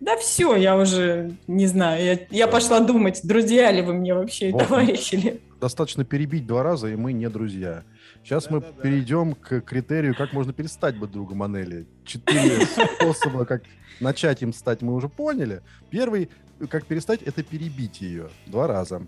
Да 0.00 0.16
все, 0.16 0.56
я 0.56 0.78
уже 0.78 1.32
не 1.46 1.66
знаю. 1.66 2.02
Я, 2.02 2.18
я 2.30 2.46
пошла 2.46 2.80
думать, 2.80 3.20
друзья 3.22 3.70
ли 3.70 3.82
вы 3.82 3.92
мне 3.92 4.14
вообще, 4.14 4.50
вот. 4.50 4.66
товарищи 4.66 5.14
ли. 5.16 5.40
Достаточно 5.60 6.04
перебить 6.06 6.46
два 6.46 6.62
раза, 6.62 6.88
и 6.88 6.96
мы 6.96 7.12
не 7.12 7.28
друзья. 7.28 7.82
Сейчас 8.24 8.44
да, 8.44 8.54
мы 8.54 8.60
да, 8.60 8.66
перейдем 8.82 9.30
да. 9.30 9.60
к 9.60 9.60
критерию, 9.60 10.14
как 10.16 10.32
можно 10.32 10.54
перестать 10.54 10.96
быть 10.96 11.10
другом 11.10 11.42
Анели. 11.42 11.86
Четыре 12.06 12.66
способа, 12.96 13.44
как 13.44 13.62
начать 14.00 14.40
им 14.40 14.54
стать, 14.54 14.80
мы 14.80 14.94
уже 14.94 15.10
поняли. 15.10 15.60
Первый, 15.90 16.30
как 16.68 16.86
перестать, 16.86 17.22
это 17.22 17.42
перебить 17.42 18.00
ее 18.00 18.28
два 18.46 18.66
раза. 18.66 19.06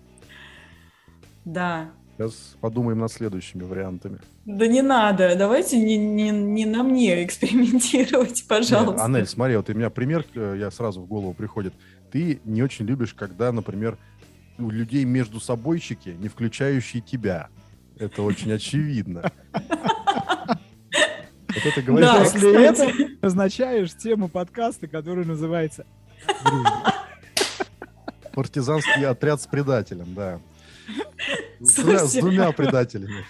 Да, 1.44 1.90
Сейчас 2.16 2.56
подумаем 2.60 2.98
над 2.98 3.10
следующими 3.10 3.62
вариантами. 3.62 4.20
Да 4.44 4.66
не 4.66 4.82
надо, 4.82 5.34
давайте 5.34 5.78
не, 5.78 5.96
не, 5.96 6.30
не 6.30 6.66
на 6.66 6.82
мне 6.82 7.24
экспериментировать, 7.24 8.46
пожалуйста. 8.46 8.92
Нет, 8.92 9.00
Анель, 9.00 9.26
смотри, 9.26 9.56
вот 9.56 9.68
у 9.70 9.74
меня 9.74 9.88
пример, 9.88 10.26
э, 10.34 10.56
я 10.58 10.70
сразу 10.70 11.00
в 11.00 11.06
голову 11.06 11.32
приходит. 11.32 11.72
Ты 12.10 12.40
не 12.44 12.62
очень 12.62 12.84
любишь, 12.84 13.14
когда, 13.14 13.50
например, 13.50 13.96
у 14.58 14.68
людей 14.68 15.04
между 15.04 15.40
собойчики, 15.40 16.10
не 16.10 16.28
включающие 16.28 17.00
тебя. 17.02 17.48
Это 17.98 18.22
очень 18.22 18.52
очевидно. 18.54 19.32
Вот 21.54 21.66
это 21.66 21.82
говорит 21.82 22.08
После 22.10 22.66
этого 22.66 22.92
назначаешь 23.22 23.94
тему 23.96 24.28
подкаста, 24.28 24.86
который 24.86 25.24
называется 25.24 25.86
«Дружба». 26.44 27.01
Партизанский 28.34 29.06
отряд 29.06 29.40
с 29.40 29.46
предателем, 29.46 30.14
да. 30.14 30.40
С 31.60 31.74
двумя, 31.76 31.98
с 32.06 32.12
двумя 32.14 32.52
предателями. 32.52 33.24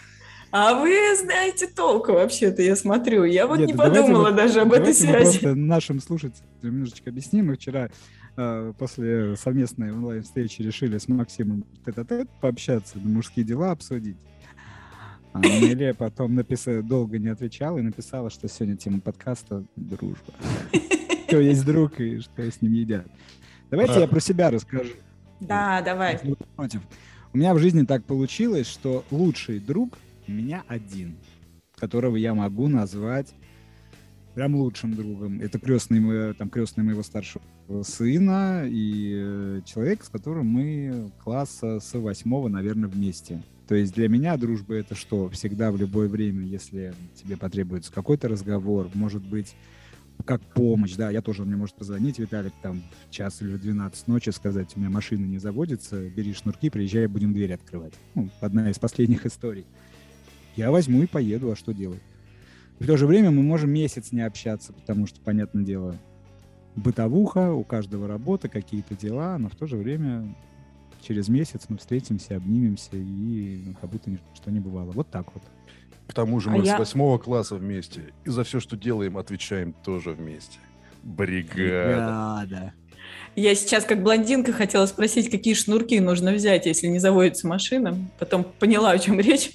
А 0.51 0.75
вы 0.75 1.17
знаете 1.17 1.67
толк 1.67 2.09
вообще-то, 2.09 2.61
я 2.63 2.77
смотрю. 2.77 3.25
Я 3.25 3.47
вот 3.47 3.59
Нет, 3.59 3.69
не 3.69 3.73
ну 3.75 3.79
подумала 3.79 4.31
мы- 4.31 4.37
даже 4.37 4.61
об 4.61 4.73
этой 4.73 4.93
связи. 4.93 5.39
просто 5.39 5.55
нашим 5.55 6.01
слушателям 6.01 6.47
немножечко 6.63 7.09
объясним. 7.11 7.47
Мы 7.47 7.55
вчера 7.57 7.89
э, 8.37 8.73
после 8.79 9.37
совместной 9.37 9.93
онлайн-встречи 9.93 10.61
решили 10.61 10.99
с 10.99 11.09
Максимом 11.09 11.65
тет-а-тет 11.87 12.29
пообщаться, 12.41 12.99
на 12.99 13.09
мужские 13.09 13.47
дела 13.47 13.71
обсудить. 13.71 14.17
А 15.33 15.41
Нелли 15.41 15.93
потом 15.93 16.35
написала, 16.35 16.83
долго 16.83 17.19
не 17.19 17.29
отвечала 17.29 17.79
и 17.79 17.83
написала, 17.83 18.29
что 18.29 18.47
сегодня 18.49 18.77
тема 18.77 19.01
подкаста 19.01 19.65
«Дружба». 19.77 20.35
Кто 21.29 21.41
есть 21.41 21.65
друг 21.65 21.99
и 21.99 22.21
что 22.21 22.43
с 22.43 22.61
ним 22.61 22.75
едят. 22.75 23.07
Давайте 23.73 24.01
я 24.01 24.07
про 24.07 24.21
себя 24.21 24.51
расскажу. 24.51 24.91
Да, 25.41 25.81
давай. 25.81 26.21
Против. 26.57 26.83
У 27.33 27.39
меня 27.39 27.55
в 27.55 27.59
жизни 27.59 27.87
так 27.87 28.05
получилось, 28.05 28.67
что 28.67 29.03
лучший 29.11 29.61
друг 29.61 29.97
у 30.29 30.33
меня 30.33 30.63
один, 30.69 31.17
которого 31.77 32.17
я 32.17 32.35
могу 32.35 32.69
назвать 32.69 33.33
прям 34.35 34.57
лучшим 34.57 34.95
другом. 34.95 35.41
Это 35.41 35.59
крестный, 35.59 36.35
там, 36.35 36.51
крестный 36.51 36.85
моего 36.85 37.03
старшего 37.03 37.43
сына 37.83 38.65
и 38.67 39.15
э, 39.17 39.61
человек, 39.65 40.05
с 40.05 40.11
которым 40.11 40.49
мы 40.49 41.11
класса 41.25 41.81
с 41.81 41.99
восьмого, 41.99 42.49
наверное, 42.49 42.91
вместе. 42.91 43.43
То 43.69 43.75
есть 43.75 43.95
для 43.95 44.11
меня 44.11 44.37
дружба 44.37 44.75
это 44.75 44.95
что? 44.95 45.31
Всегда 45.31 45.73
в 45.73 45.79
любое 45.79 46.09
время, 46.09 46.45
если 46.45 46.93
тебе 47.15 47.39
потребуется 47.39 47.91
какой-то 47.91 48.29
разговор, 48.29 48.91
может 48.93 49.23
быть, 49.23 49.55
как 50.23 50.41
помощь, 50.43 50.95
да, 50.95 51.11
я 51.11 51.23
тоже, 51.23 51.45
мне 51.45 51.57
может 51.57 51.77
позвонить, 51.77 52.19
Виталик, 52.19 52.53
там, 52.63 52.83
в 53.09 53.11
час 53.11 53.43
или 53.43 53.53
в 53.53 53.61
12 53.61 54.09
ночи 54.09 54.31
сказать, 54.31 54.73
у 54.77 54.81
меня 54.81 54.91
машина 54.91 55.25
не 55.25 55.39
заводится, 55.39 56.09
бери 56.09 56.33
шнурки, 56.33 56.71
приезжай, 56.71 57.07
будем 57.07 57.33
дверь 57.33 57.55
открывать. 57.55 57.95
Ну, 58.15 58.31
одна 58.41 58.71
из 58.71 58.79
последних 58.79 59.27
историй. 59.27 59.67
Я 60.57 60.71
возьму 60.71 61.03
и 61.03 61.07
поеду, 61.07 61.51
а 61.51 61.57
что 61.57 61.73
делать? 61.73 62.03
В 62.79 62.87
то 62.87 62.97
же 62.97 63.07
время 63.07 63.31
мы 63.31 63.43
можем 63.43 63.71
месяц 63.71 64.13
не 64.13 64.23
общаться, 64.23 64.73
потому 64.73 65.07
что, 65.07 65.21
понятное 65.21 65.63
дело, 65.65 65.97
бытовуха, 66.75 67.53
у 67.53 67.65
каждого 67.65 68.09
работа, 68.09 68.49
какие-то 68.49 68.97
дела, 68.97 69.39
но 69.39 69.49
в 69.49 69.55
то 69.55 69.67
же 69.67 69.77
время 69.77 70.35
через 71.01 71.29
месяц 71.29 71.67
мы 71.69 71.79
встретимся, 71.79 72.37
обнимемся 72.37 72.97
и 72.97 73.75
как 73.81 73.91
будто 73.91 74.11
ничто 74.11 74.51
не 74.51 74.61
бывало. 74.61 74.93
Вот 74.93 75.11
так 75.11 75.33
вот. 75.35 75.43
К 76.09 76.15
тому 76.15 76.41
же 76.41 76.51
А 76.51 76.53
мы 76.53 76.65
я- 76.65 76.77
с 76.77 76.79
восьмого 76.79 77.19
класса 77.19 77.55
вместе. 77.57 78.13
И 78.25 78.31
за 78.31 78.45
все, 78.45 78.61
что 78.61 78.77
делаем, 78.77 79.17
отвечаем 79.19 79.73
тоже 79.85 80.11
вместе. 80.11 80.59
Бригада. 81.03 82.47
да. 82.49 82.73
Я 83.35 83.55
сейчас 83.55 83.85
как 83.85 84.03
блондинка 84.03 84.53
хотела 84.53 84.85
спросить, 84.87 85.31
какие 85.31 85.55
шнурки 85.55 85.99
нужно 86.01 86.33
взять, 86.33 86.67
если 86.67 86.87
не 86.89 86.99
заводится 86.99 87.47
машина. 87.47 87.97
Потом 88.19 88.45
поняла, 88.45 88.91
о 88.91 88.99
чем 88.99 89.19
речь. 89.21 89.53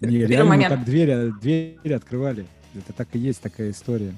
Не, 0.00 0.08
Первый 0.20 0.26
реально 0.26 0.44
мы 0.44 0.50
момент. 0.50 0.74
так 0.74 0.84
двери, 0.84 1.32
двери 1.40 1.92
открывали. 1.92 2.46
Это 2.74 2.92
так 2.94 3.08
и 3.12 3.18
есть 3.18 3.42
такая 3.42 3.70
история. 3.70 4.14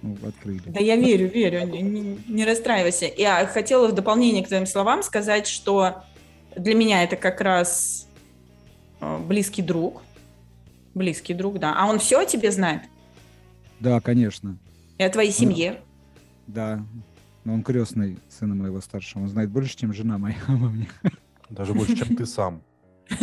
Ну, 0.00 0.16
открыли. 0.26 0.62
Да 0.66 0.80
я 0.80 0.96
верю, 0.96 1.28
верю, 1.28 1.66
не, 1.66 1.82
не- 1.82 2.18
не 2.28 2.44
расстраивайся. 2.46 3.10
Я 3.16 3.46
хотела 3.46 3.88
в 3.88 3.92
дополнение 3.94 4.42
к 4.44 4.48
твоим 4.48 4.66
словам 4.66 5.02
сказать, 5.02 5.46
что 5.46 6.02
для 6.56 6.74
меня 6.74 7.02
это 7.02 7.16
как 7.16 7.40
раз 7.42 8.08
э, 9.00 9.18
близкий 9.26 9.62
друг. 9.62 10.02
Близкий 10.96 11.34
друг, 11.34 11.58
да. 11.58 11.74
А 11.76 11.86
он 11.86 11.98
все 11.98 12.20
о 12.20 12.24
тебе 12.24 12.50
знает? 12.50 12.80
Да, 13.80 14.00
конечно. 14.00 14.56
И 14.96 15.02
о 15.02 15.10
твоей 15.10 15.30
семье? 15.30 15.82
Да. 16.46 16.82
Но 17.44 17.52
он 17.52 17.62
крестный 17.62 18.18
сына 18.30 18.54
моего 18.54 18.80
старшего. 18.80 19.22
Он 19.24 19.28
знает 19.28 19.50
больше, 19.50 19.76
чем 19.76 19.92
жена 19.92 20.16
моя 20.16 20.36
обо 20.48 20.68
мне. 20.70 20.88
Даже 21.50 21.74
больше, 21.74 21.94
чем 21.96 22.16
ты 22.16 22.24
сам. 22.24 22.62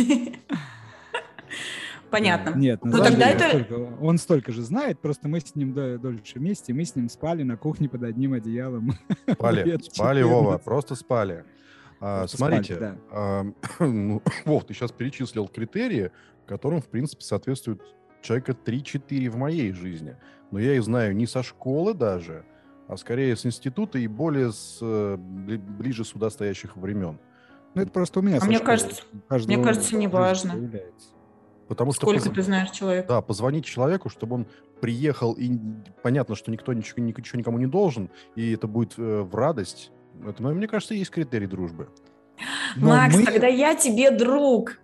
Понятно. 2.10 2.54
Нет, 2.56 2.84
на 2.84 2.90
Ну, 2.92 2.96
самом 2.98 3.10
тогда 3.10 3.32
деле 3.32 3.44
это- 3.44 3.64
столько- 3.64 3.96
он 4.00 4.18
столько 4.18 4.52
же 4.52 4.62
знает, 4.62 5.00
просто 5.00 5.26
мы 5.26 5.40
с 5.40 5.52
ним 5.56 5.74
до- 5.74 5.98
дольше 5.98 6.38
вместе, 6.38 6.72
мы 6.72 6.84
с 6.84 6.94
ним 6.94 7.08
спали 7.08 7.42
на 7.42 7.56
кухне 7.56 7.88
под 7.88 8.04
одним 8.04 8.34
одеялом. 8.34 8.92
Спали, 9.32 9.76
спали, 9.92 10.22
Вова, 10.22 10.58
14. 10.58 10.64
просто 10.64 10.94
спали. 10.94 11.44
А, 12.06 12.26
смотрите, 12.28 12.76
да. 12.76 12.96
а, 13.10 13.44
ну, 13.80 14.20
Вов, 14.44 14.64
ты 14.64 14.74
сейчас 14.74 14.92
перечислил 14.92 15.48
критерии, 15.48 16.10
которым, 16.46 16.82
в 16.82 16.86
принципе, 16.88 17.24
соответствует 17.24 17.80
человека 18.20 18.52
3-4 18.52 19.30
в 19.30 19.36
моей 19.36 19.72
жизни. 19.72 20.16
Но 20.50 20.58
я 20.58 20.74
их 20.74 20.82
знаю 20.82 21.16
не 21.16 21.26
со 21.26 21.42
школы 21.42 21.94
даже, 21.94 22.44
а 22.88 22.96
скорее 22.98 23.34
с 23.36 23.46
института 23.46 23.98
и 23.98 24.06
более 24.06 24.52
с 24.52 24.78
э, 24.82 25.16
бли- 25.16 25.56
ближе 25.58 26.04
сюда 26.04 26.28
стоящих 26.28 26.76
времен. 26.76 27.18
Ну, 27.74 27.82
это 27.82 27.90
просто 27.90 28.20
у 28.20 28.22
меня 28.22 28.36
А 28.36 28.40
со 28.40 28.46
мне 28.46 28.56
школы. 28.56 28.66
кажется- 28.70 29.02
каждого 29.28 29.56
мне 29.56 29.64
кажется, 29.64 29.96
неважно. 29.96 30.52
появляется. 30.52 31.08
Потому 31.68 31.92
что 31.92 32.02
Сколько 32.06 32.26
поз- 32.26 32.34
ты 32.34 32.42
знаешь 32.42 32.70
человека? 32.70 33.08
Да, 33.08 33.22
позвонить 33.22 33.64
человеку, 33.64 34.10
чтобы 34.10 34.34
он 34.36 34.46
приехал, 34.82 35.32
и 35.32 35.50
понятно, 36.02 36.34
что 36.34 36.50
никто 36.50 36.74
ничего, 36.74 37.02
ничего 37.02 37.38
никому 37.38 37.56
не 37.58 37.66
должен, 37.66 38.10
и 38.36 38.52
это 38.52 38.66
будет 38.68 38.98
э, 38.98 39.22
в 39.22 39.34
радость. 39.34 39.90
Это, 40.26 40.42
мне 40.42 40.66
кажется, 40.68 40.94
есть 40.94 41.10
критерий 41.10 41.46
дружбы. 41.46 41.88
Но 42.76 42.88
Макс, 42.88 43.14
мы- 43.16 43.24
тогда 43.24 43.46
я 43.46 43.74
тебе 43.74 44.10
друг. 44.10 44.78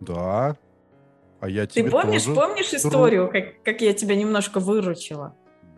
Да. 0.00 0.56
А 1.40 1.48
я 1.48 1.66
Ты 1.66 1.80
тебе 1.82 1.90
помнишь, 1.90 2.24
тоже. 2.24 2.40
помнишь 2.40 2.70
друг. 2.70 2.82
историю, 2.84 3.30
как, 3.30 3.62
как 3.62 3.80
я 3.80 3.92
тебя 3.94 4.16
немножко 4.16 4.58
выручила? 4.60 5.34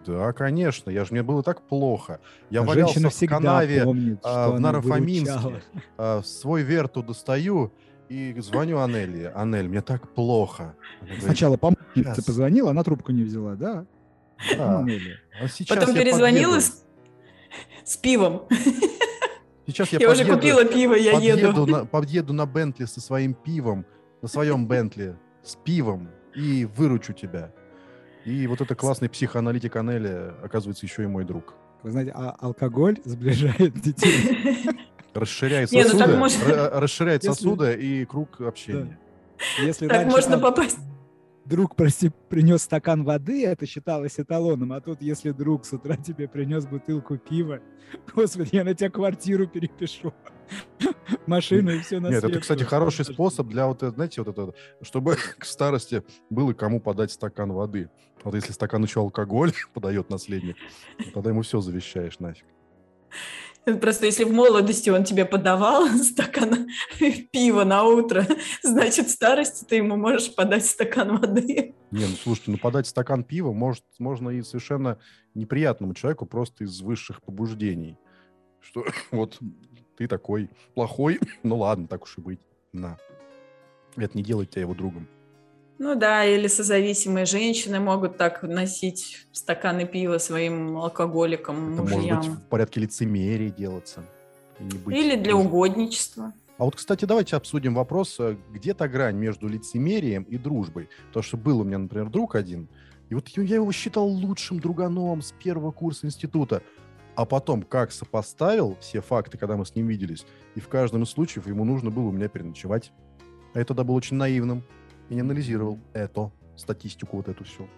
Да, 0.06 0.32
конечно. 0.32 0.90
Я 0.90 1.04
же 1.04 1.12
мне 1.12 1.22
было 1.22 1.42
так 1.42 1.60
плохо. 1.62 2.20
Я 2.48 2.60
А 2.60 2.62
валялся 2.64 2.94
Женщина 2.94 3.10
в 3.10 3.12
всегда 3.12 3.36
канаве 3.36 3.84
помнит, 3.84 4.20
а, 4.22 4.46
что 4.46 4.56
в 4.56 4.60
Нарафаминске. 4.60 5.32
выручала. 5.38 5.62
а, 5.98 6.22
свой 6.22 6.62
верту 6.62 7.02
достаю 7.02 7.72
и 8.08 8.34
звоню 8.38 8.78
Анели. 8.80 9.30
Анель, 9.34 9.68
мне 9.68 9.82
так 9.82 10.08
плохо. 10.14 10.74
Она 11.00 11.06
говорит, 11.08 11.24
Сначала 11.24 11.56
помощница 11.58 12.22
позвонила, 12.24 12.70
она 12.70 12.82
трубку 12.82 13.12
не 13.12 13.22
взяла, 13.24 13.54
да? 13.56 13.84
«Да, 14.56 14.86
а 15.42 15.48
сейчас 15.48 15.76
Потом 15.78 15.94
перезвонила 15.94 16.60
с, 16.60 16.82
с 17.84 17.98
пивом. 17.98 18.48
Сейчас 19.70 19.88
я, 19.92 19.98
Я, 20.00 20.10
уже 20.10 20.24
подъеду- 20.24 20.34
купила 20.34 20.64
пиво, 20.64 20.94
я 20.94 21.12
подъеду 21.12 21.48
еду. 21.48 21.66
На, 21.66 21.84
подъеду 21.84 22.32
на 22.32 22.46
Бентли 22.46 22.84
со 22.84 23.00
своим 23.00 23.34
пивом, 23.34 23.84
на 24.22 24.28
своем 24.28 24.66
Бентли 24.66 25.16
с 25.42 25.56
пивом 25.56 26.08
и 26.34 26.64
выручу 26.76 27.12
тебя. 27.12 27.52
И 28.24 28.46
вот 28.46 28.60
это 28.60 28.74
классный 28.74 29.08
психоаналитик 29.08 29.76
Анели, 29.76 30.32
оказывается, 30.42 30.84
еще 30.86 31.04
и 31.04 31.06
мой 31.06 31.24
друг. 31.24 31.54
Вы 31.82 31.90
знаете, 31.92 32.12
а 32.14 32.36
алкоголь 32.38 32.98
сближает 33.04 33.80
детей. 33.80 34.68
Расширяет 35.14 35.72
ну 35.72 35.82
сосуды, 35.82 36.16
расширяет 36.72 37.24
Если- 37.24 37.34
сосуды 37.34 37.74
и 37.74 38.04
круг 38.04 38.40
общения. 38.40 38.98
Если 39.60 39.88
Так 39.88 40.06
можно 40.06 40.38
попасть. 40.38 40.78
Друг, 41.44 41.76
прости, 41.76 42.10
принес 42.28 42.62
стакан 42.62 43.04
воды, 43.04 43.46
это 43.46 43.66
считалось 43.66 44.18
эталоном, 44.18 44.72
а 44.72 44.80
тут 44.80 45.02
если 45.02 45.30
друг 45.30 45.64
с 45.64 45.72
утра 45.72 45.96
тебе 45.96 46.28
принес 46.28 46.66
бутылку 46.66 47.18
пива, 47.18 47.60
господи, 48.14 48.56
я 48.56 48.64
на 48.64 48.74
тебя 48.74 48.90
квартиру 48.90 49.46
перепишу, 49.46 50.12
машину 51.26 51.70
и 51.70 51.80
все 51.80 52.00
на 52.00 52.08
Нет, 52.08 52.24
это, 52.24 52.40
кстати, 52.40 52.62
хороший 52.62 53.04
способ 53.04 53.48
для 53.48 53.66
вот, 53.66 53.82
э, 53.82 53.90
знаете, 53.90 54.22
вот 54.22 54.36
это, 54.36 54.54
чтобы 54.82 55.16
к 55.38 55.44
старости 55.44 56.02
было 56.28 56.52
кому 56.52 56.80
подать 56.80 57.12
стакан 57.12 57.52
воды. 57.52 57.90
Вот 58.22 58.34
если 58.34 58.52
стакан 58.52 58.82
еще 58.84 59.00
алкоголь 59.00 59.52
подает 59.72 60.10
наследник, 60.10 60.56
тогда 61.14 61.30
ему 61.30 61.42
все 61.42 61.60
завещаешь 61.60 62.18
нафиг. 62.18 62.44
Просто 63.64 64.06
если 64.06 64.24
в 64.24 64.32
молодости 64.32 64.90
он 64.90 65.04
тебе 65.04 65.24
подавал 65.24 65.86
стакан 66.02 66.68
пива 67.30 67.64
на 67.64 67.84
утро, 67.84 68.26
значит, 68.62 69.08
в 69.08 69.10
старости 69.10 69.64
ты 69.64 69.76
ему 69.76 69.96
можешь 69.96 70.34
подать 70.34 70.64
стакан 70.64 71.18
воды. 71.18 71.74
Не, 71.90 72.06
ну 72.06 72.14
слушайте, 72.22 72.52
ну 72.52 72.58
подать 72.58 72.86
стакан 72.86 73.22
пива 73.24 73.52
может, 73.52 73.84
можно 73.98 74.30
и 74.30 74.42
совершенно 74.42 74.98
неприятному 75.34 75.94
человеку 75.94 76.26
просто 76.26 76.64
из 76.64 76.80
высших 76.80 77.22
побуждений. 77.22 77.98
Что 78.60 78.84
вот 79.10 79.38
ты 79.96 80.08
такой 80.08 80.50
плохой, 80.74 81.20
ну 81.42 81.58
ладно, 81.58 81.86
так 81.86 82.04
уж 82.04 82.18
и 82.18 82.20
быть. 82.20 82.40
На. 82.72 82.98
Это 83.96 84.16
не 84.16 84.22
делает 84.22 84.50
тебя 84.50 84.62
его 84.62 84.74
другом. 84.74 85.08
Ну 85.80 85.94
да, 85.94 86.26
или 86.26 86.46
созависимые 86.46 87.24
женщины 87.24 87.80
могут 87.80 88.18
так 88.18 88.42
носить 88.42 89.26
стаканы 89.32 89.86
пива 89.86 90.18
своим 90.18 90.76
алкоголикам, 90.76 91.72
Это 91.72 91.82
может 91.82 91.96
мужьям. 91.96 92.20
быть 92.20 92.28
в 92.28 92.42
порядке 92.48 92.80
лицемерия 92.80 93.48
делаться. 93.48 94.04
быть 94.58 94.94
Или 94.94 95.16
для 95.16 95.34
угодничества. 95.34 96.34
А 96.58 96.64
вот, 96.66 96.76
кстати, 96.76 97.06
давайте 97.06 97.34
обсудим 97.34 97.72
вопрос, 97.72 98.20
э, 98.20 98.36
где 98.52 98.74
та 98.74 98.88
грань 98.88 99.16
между 99.16 99.48
лицемерием 99.48 100.24
и 100.24 100.36
дружбой. 100.36 100.90
Потому 101.06 101.22
что 101.22 101.38
был 101.38 101.60
у 101.60 101.64
меня, 101.64 101.78
например, 101.78 102.10
друг 102.10 102.34
один, 102.34 102.68
и 103.08 103.14
вот 103.14 103.28
я 103.28 103.54
его 103.54 103.72
считал 103.72 104.06
лучшим 104.06 104.60
друганом 104.60 105.22
с 105.22 105.32
первого 105.32 105.70
курса 105.70 106.06
института. 106.06 106.62
А 107.14 107.24
потом, 107.24 107.62
как 107.62 107.90
сопоставил 107.90 108.76
все 108.80 109.00
факты, 109.00 109.38
когда 109.38 109.56
мы 109.56 109.64
с 109.64 109.74
ним 109.74 109.86
виделись, 109.86 110.26
и 110.54 110.60
в 110.60 110.68
каждом 110.68 111.04
из 111.04 111.08
случаев 111.08 111.46
ему 111.46 111.64
нужно 111.64 111.90
было 111.90 112.08
у 112.08 112.12
меня 112.12 112.28
переночевать. 112.28 112.92
А 113.54 113.60
я 113.60 113.64
тогда 113.64 113.82
был 113.82 113.94
очень 113.94 114.16
наивным 114.16 114.62
и 115.10 115.14
не 115.14 115.20
анализировал 115.20 115.78
это, 115.92 116.30
статистику 116.56 117.18
вот 117.18 117.28
эту 117.28 117.44
всю. 117.44 117.68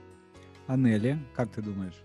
А 0.68 0.76
Нелли, 0.76 1.18
как 1.34 1.50
ты 1.50 1.62
думаешь? 1.62 2.00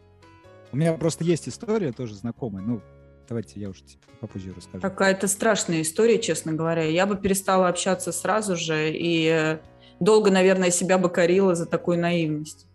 У 0.71 0.77
меня 0.77 0.93
просто 0.93 1.23
есть 1.23 1.47
история 1.47 1.91
тоже 1.91 2.15
знакомая. 2.15 2.65
Ну, 2.65 2.81
давайте 3.27 3.59
я 3.59 3.69
уж 3.69 3.83
попозже 4.19 4.53
расскажу. 4.55 4.81
Какая-то 4.81 5.27
страшная 5.27 5.81
история, 5.81 6.19
честно 6.19 6.53
говоря. 6.53 6.83
Я 6.83 7.05
бы 7.05 7.15
перестала 7.15 7.67
общаться 7.67 8.11
сразу 8.11 8.55
же 8.55 8.91
и 8.91 9.27
э, 9.27 9.59
долго, 9.99 10.31
наверное, 10.31 10.71
себя 10.71 10.97
бы 10.97 11.09
корила 11.09 11.55
за 11.55 11.65
такую 11.65 11.99
наивность. 11.99 12.67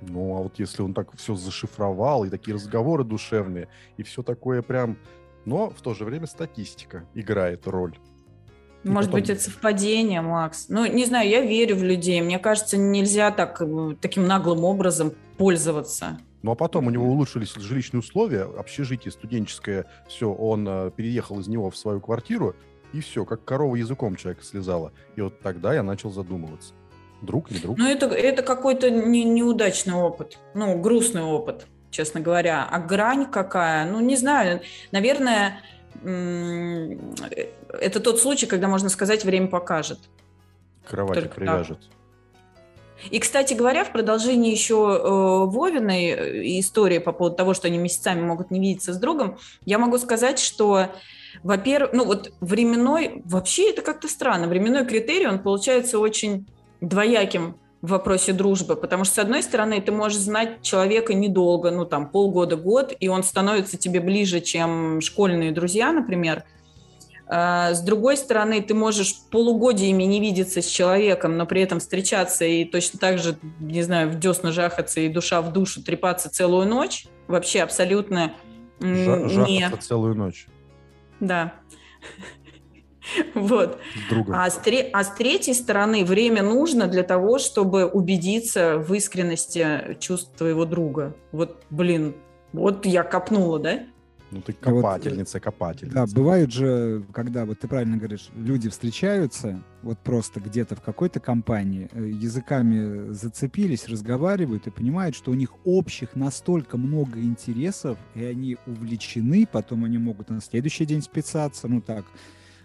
Ну, 0.00 0.36
а 0.36 0.42
вот 0.42 0.58
если 0.58 0.82
он 0.82 0.94
так 0.94 1.14
все 1.16 1.34
зашифровал, 1.34 2.24
и 2.24 2.30
такие 2.30 2.54
разговоры 2.54 3.04
душевные, 3.04 3.68
и 3.96 4.02
все 4.02 4.22
такое 4.22 4.62
прям... 4.62 4.98
Но 5.44 5.70
в 5.70 5.80
то 5.80 5.94
же 5.94 6.04
время 6.04 6.26
статистика 6.26 7.06
играет 7.14 7.66
роль. 7.66 7.96
Может 8.84 9.10
потом... 9.10 9.20
быть, 9.20 9.30
это 9.30 9.42
совпадение, 9.42 10.22
Макс. 10.22 10.66
Ну, 10.68 10.86
не 10.86 11.04
знаю, 11.04 11.28
я 11.28 11.42
верю 11.42 11.76
в 11.76 11.82
людей. 11.82 12.20
Мне 12.22 12.38
кажется, 12.38 12.76
нельзя 12.76 13.30
так, 13.30 13.60
э, 13.60 13.96
таким 14.00 14.26
наглым 14.26 14.64
образом 14.64 15.12
пользоваться. 15.36 16.18
Ну 16.42 16.52
а 16.52 16.54
потом 16.54 16.86
у 16.86 16.90
него 16.90 17.06
улучшились 17.06 17.54
жилищные 17.54 18.00
условия, 18.00 18.42
общежитие 18.42 19.12
студенческое, 19.12 19.84
все, 20.08 20.32
он 20.32 20.66
э, 20.66 20.90
переехал 20.90 21.38
из 21.38 21.48
него 21.48 21.70
в 21.70 21.76
свою 21.76 22.00
квартиру, 22.00 22.56
и 22.92 23.00
все, 23.00 23.24
как 23.24 23.44
корова 23.44 23.76
языком 23.76 24.16
человека 24.16 24.44
слезала. 24.44 24.92
И 25.16 25.20
вот 25.20 25.40
тогда 25.40 25.74
я 25.74 25.82
начал 25.82 26.10
задумываться. 26.10 26.72
Друг, 27.20 27.50
не 27.50 27.58
друг. 27.58 27.76
Ну 27.76 27.86
это, 27.86 28.06
это 28.06 28.42
какой-то 28.42 28.90
не, 28.90 29.24
неудачный 29.24 29.94
опыт, 29.94 30.38
ну 30.54 30.80
грустный 30.80 31.22
опыт, 31.22 31.66
честно 31.90 32.20
говоря. 32.20 32.66
А 32.70 32.78
грань 32.78 33.26
какая? 33.30 33.90
Ну 33.90 34.00
не 34.00 34.16
знаю, 34.16 34.62
наверное, 34.90 35.60
это 37.80 38.00
тот 38.00 38.20
случай, 38.20 38.46
когда 38.46 38.68
можно 38.68 38.88
сказать, 38.88 39.24
время 39.24 39.48
покажет. 39.48 39.98
Кровати 40.88 41.20
Только 41.20 41.34
привяжет. 41.34 41.80
Так. 41.80 42.00
И, 43.10 43.18
кстати 43.18 43.54
говоря, 43.54 43.84
в 43.84 43.92
продолжении 43.92 44.50
еще 44.50 44.74
э, 44.74 45.50
Вовиной 45.50 46.04
э, 46.04 46.60
истории 46.60 46.98
по 46.98 47.12
поводу 47.12 47.36
того, 47.36 47.54
что 47.54 47.68
они 47.68 47.78
месяцами 47.78 48.20
могут 48.20 48.50
не 48.50 48.60
видеться 48.60 48.92
с 48.92 48.98
другом, 48.98 49.38
я 49.64 49.78
могу 49.78 49.96
сказать, 49.96 50.38
что, 50.38 50.88
во-первых, 51.42 51.92
ну 51.94 52.04
вот 52.04 52.32
временной, 52.40 53.22
вообще 53.24 53.70
это 53.70 53.80
как-то 53.80 54.08
странно, 54.08 54.48
временной 54.48 54.84
критерий, 54.84 55.26
он 55.26 55.38
получается 55.38 55.98
очень 55.98 56.46
двояким 56.82 57.56
в 57.80 57.92
вопросе 57.92 58.34
дружбы, 58.34 58.76
потому 58.76 59.04
что, 59.04 59.14
с 59.14 59.18
одной 59.18 59.42
стороны, 59.42 59.80
ты 59.80 59.90
можешь 59.92 60.18
знать 60.18 60.60
человека 60.60 61.14
недолго, 61.14 61.70
ну, 61.70 61.86
там, 61.86 62.10
полгода-год, 62.10 62.92
и 63.00 63.08
он 63.08 63.22
становится 63.22 63.78
тебе 63.78 64.00
ближе, 64.00 64.42
чем 64.42 65.00
школьные 65.00 65.52
друзья, 65.52 65.90
например– 65.90 66.44
с 67.32 67.80
другой 67.82 68.16
стороны, 68.16 68.60
ты 68.60 68.74
можешь 68.74 69.14
полугодиями 69.30 70.02
не 70.02 70.18
видеться 70.18 70.62
с 70.62 70.66
человеком, 70.66 71.36
но 71.36 71.46
при 71.46 71.62
этом 71.62 71.78
встречаться 71.78 72.44
и 72.44 72.64
точно 72.64 72.98
так 72.98 73.18
же, 73.18 73.38
не 73.60 73.82
знаю, 73.82 74.10
в 74.10 74.18
десна 74.18 74.50
жахаться 74.50 75.00
и 75.00 75.08
душа 75.08 75.40
в 75.40 75.52
душу 75.52 75.80
трепаться 75.82 76.28
целую 76.28 76.66
ночь. 76.66 77.06
Вообще 77.28 77.62
абсолютно 77.62 78.32
Жа- 78.80 79.46
не... 79.46 79.60
Жахаться 79.60 79.88
целую 79.88 80.16
ночь. 80.16 80.46
Да. 81.20 81.54
Вот. 83.34 83.78
А 84.28 84.48
с, 84.48 84.58
тре- 84.58 84.88
а 84.92 85.02
с 85.02 85.14
третьей 85.14 85.54
стороны, 85.54 86.04
время 86.04 86.42
нужно 86.42 86.86
для 86.86 87.02
того, 87.02 87.38
чтобы 87.38 87.86
убедиться 87.86 88.76
в 88.76 88.92
искренности 88.94 89.96
чувств 89.98 90.36
твоего 90.36 90.64
друга. 90.64 91.16
Вот, 91.32 91.64
блин, 91.70 92.14
вот 92.52 92.86
я 92.86 93.02
копнула, 93.02 93.58
да? 93.58 93.80
Ну, 94.30 94.40
ты 94.40 94.52
копательница, 94.52 95.38
вот, 95.38 95.44
копательница. 95.44 95.94
Да, 95.94 96.06
бывают 96.06 96.52
же, 96.52 97.04
когда, 97.12 97.44
вот 97.44 97.58
ты 97.58 97.68
правильно 97.68 97.96
говоришь, 97.96 98.28
люди 98.36 98.68
встречаются, 98.68 99.62
вот 99.82 99.98
просто 99.98 100.40
где-то 100.40 100.76
в 100.76 100.82
какой-то 100.82 101.18
компании, 101.18 101.88
э, 101.92 102.08
языками 102.08 103.12
зацепились, 103.12 103.88
разговаривают 103.88 104.66
и 104.66 104.70
понимают, 104.70 105.16
что 105.16 105.32
у 105.32 105.34
них 105.34 105.50
общих 105.64 106.14
настолько 106.14 106.78
много 106.78 107.20
интересов, 107.20 107.98
и 108.14 108.24
они 108.24 108.56
увлечены, 108.66 109.48
потом 109.50 109.84
они 109.84 109.98
могут 109.98 110.30
на 110.30 110.40
следующий 110.40 110.86
день 110.86 111.02
списаться, 111.02 111.66
ну 111.66 111.80
так, 111.80 112.04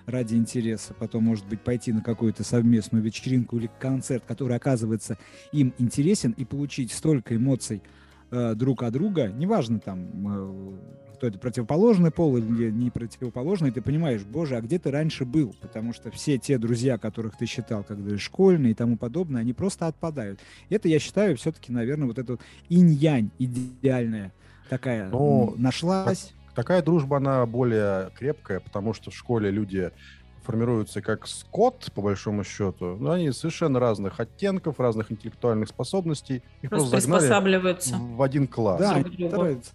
ради 0.05 0.35
интереса, 0.35 0.93
потом, 0.93 1.23
может 1.23 1.47
быть, 1.47 1.61
пойти 1.61 1.91
на 1.91 2.01
какую-то 2.01 2.43
совместную 2.43 3.03
вечеринку 3.03 3.57
или 3.57 3.69
концерт, 3.79 4.23
который 4.27 4.55
оказывается 4.55 5.17
им 5.51 5.73
интересен, 5.77 6.31
и 6.31 6.45
получить 6.45 6.91
столько 6.91 7.35
эмоций 7.35 7.81
э, 8.31 8.53
друг 8.55 8.83
от 8.83 8.93
друга, 8.93 9.27
неважно 9.27 9.79
там, 9.79 10.09
э, 10.27 10.77
кто 11.15 11.27
это 11.27 11.39
противоположный 11.39 12.11
пол 12.11 12.37
или 12.37 12.69
не 12.69 12.91
противоположный, 12.91 13.71
ты 13.71 13.81
понимаешь, 13.81 14.23
боже, 14.23 14.57
а 14.57 14.61
где 14.61 14.77
ты 14.77 14.91
раньше 14.91 15.25
был? 15.25 15.55
Потому 15.61 15.93
что 15.93 16.11
все 16.11 16.37
те 16.37 16.57
друзья, 16.57 16.97
которых 16.97 17.37
ты 17.37 17.45
считал, 17.45 17.83
когда 17.83 18.17
школьные 18.17 18.71
и 18.71 18.75
тому 18.75 18.97
подобное, 18.97 19.41
они 19.41 19.53
просто 19.53 19.87
отпадают. 19.87 20.39
Это, 20.69 20.87
я 20.87 20.99
считаю, 20.99 21.35
все-таки, 21.37 21.71
наверное, 21.71 22.07
вот 22.07 22.19
эта 22.19 22.37
инь-янь 22.69 23.31
идеальная 23.39 24.31
такая 24.69 25.09
ну, 25.09 25.53
нашлась. 25.57 26.33
такая 26.53 26.81
дружба, 26.81 27.17
она 27.17 27.45
более 27.45 28.11
крепкая, 28.17 28.59
потому 28.59 28.93
что 28.93 29.11
в 29.11 29.15
школе 29.15 29.51
люди 29.51 29.91
формируются 30.45 31.01
как 31.01 31.27
скот, 31.27 31.91
по 31.93 32.01
большому 32.01 32.43
счету, 32.43 32.95
но 32.99 33.11
они 33.11 33.31
совершенно 33.31 33.79
разных 33.79 34.19
оттенков, 34.19 34.79
разных 34.79 35.11
интеллектуальных 35.11 35.69
способностей. 35.69 36.43
Их 36.61 36.69
просто, 36.69 36.91
просто 36.91 37.09
приспосабливаются. 37.09 37.95
в 37.97 38.21
один 38.21 38.47
класс. 38.47 38.79
Да, 38.79 39.03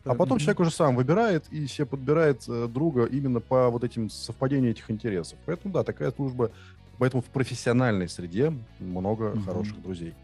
а 0.04 0.14
потом 0.14 0.38
человек 0.38 0.60
уже 0.60 0.70
сам 0.70 0.96
выбирает 0.96 1.44
и 1.50 1.66
себе 1.66 1.86
подбирает 1.86 2.42
э, 2.48 2.68
друга 2.68 3.04
именно 3.04 3.40
по 3.40 3.68
вот 3.70 3.84
этим 3.84 4.08
совпадению 4.08 4.70
этих 4.70 4.90
интересов. 4.90 5.38
Поэтому, 5.46 5.74
да, 5.74 5.82
такая 5.82 6.10
служба. 6.12 6.50
Поэтому 6.98 7.22
в 7.22 7.26
профессиональной 7.26 8.08
среде 8.08 8.52
много 8.78 9.26
mm-hmm. 9.26 9.44
хороших 9.44 9.82
друзей. 9.82 10.14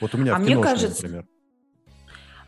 Вот 0.00 0.14
у 0.14 0.18
меня 0.18 0.36
а 0.36 0.38
в 0.38 0.42
мне 0.42 0.60
кажется, 0.60 1.02
например. 1.02 1.26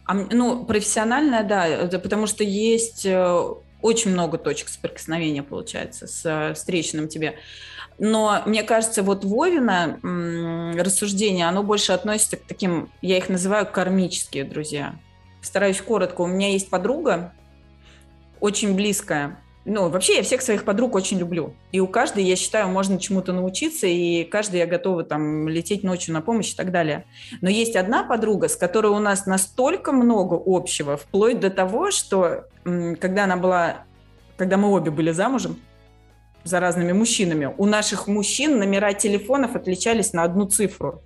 А, 0.04 0.14
ну, 0.14 0.64
профессиональная, 0.64 1.44
да, 1.44 1.98
потому 1.98 2.26
что 2.26 2.42
есть 2.42 3.04
э, 3.04 3.54
очень 3.82 4.10
много 4.12 4.38
точек 4.38 4.68
соприкосновения 4.68 5.42
получается 5.42 6.06
с 6.06 6.24
э, 6.24 6.54
встречным 6.54 7.08
тебе. 7.08 7.36
Но 7.98 8.42
мне 8.46 8.62
кажется, 8.62 9.02
вот 9.02 9.24
Вовина 9.24 9.98
рассуждение, 10.78 11.48
оно 11.48 11.62
больше 11.62 11.92
относится 11.92 12.36
к 12.36 12.42
таким, 12.42 12.90
я 13.02 13.18
их 13.18 13.28
называю 13.28 13.66
кармические 13.66 14.44
друзья. 14.44 14.94
Стараюсь 15.42 15.80
коротко. 15.80 16.20
У 16.20 16.26
меня 16.26 16.50
есть 16.50 16.70
подруга, 16.70 17.32
очень 18.40 18.74
близкая, 18.74 19.40
ну, 19.68 19.90
вообще 19.90 20.16
я 20.16 20.22
всех 20.22 20.40
своих 20.40 20.64
подруг 20.64 20.94
очень 20.94 21.18
люблю. 21.18 21.54
И 21.72 21.80
у 21.80 21.86
каждой, 21.86 22.24
я 22.24 22.36
считаю, 22.36 22.68
можно 22.68 22.98
чему-то 22.98 23.34
научиться, 23.34 23.86
и 23.86 24.24
каждой 24.24 24.60
я 24.60 24.66
готова 24.66 25.04
там 25.04 25.46
лететь 25.46 25.82
ночью 25.82 26.14
на 26.14 26.22
помощь 26.22 26.52
и 26.52 26.56
так 26.56 26.72
далее. 26.72 27.04
Но 27.42 27.50
есть 27.50 27.76
одна 27.76 28.02
подруга, 28.02 28.48
с 28.48 28.56
которой 28.56 28.86
у 28.86 28.98
нас 28.98 29.26
настолько 29.26 29.92
много 29.92 30.40
общего, 30.42 30.96
вплоть 30.96 31.38
до 31.38 31.50
того, 31.50 31.90
что 31.90 32.46
когда 33.00 33.24
она 33.24 33.36
была, 33.36 33.84
когда 34.36 34.56
мы 34.56 34.70
обе 34.70 34.90
были 34.90 35.10
замужем, 35.10 35.56
за 36.44 36.60
разными 36.60 36.92
мужчинами, 36.92 37.52
у 37.58 37.66
наших 37.66 38.06
мужчин 38.06 38.58
номера 38.58 38.92
телефонов 38.92 39.54
отличались 39.54 40.12
на 40.12 40.22
одну 40.22 40.46
цифру. 40.46 41.02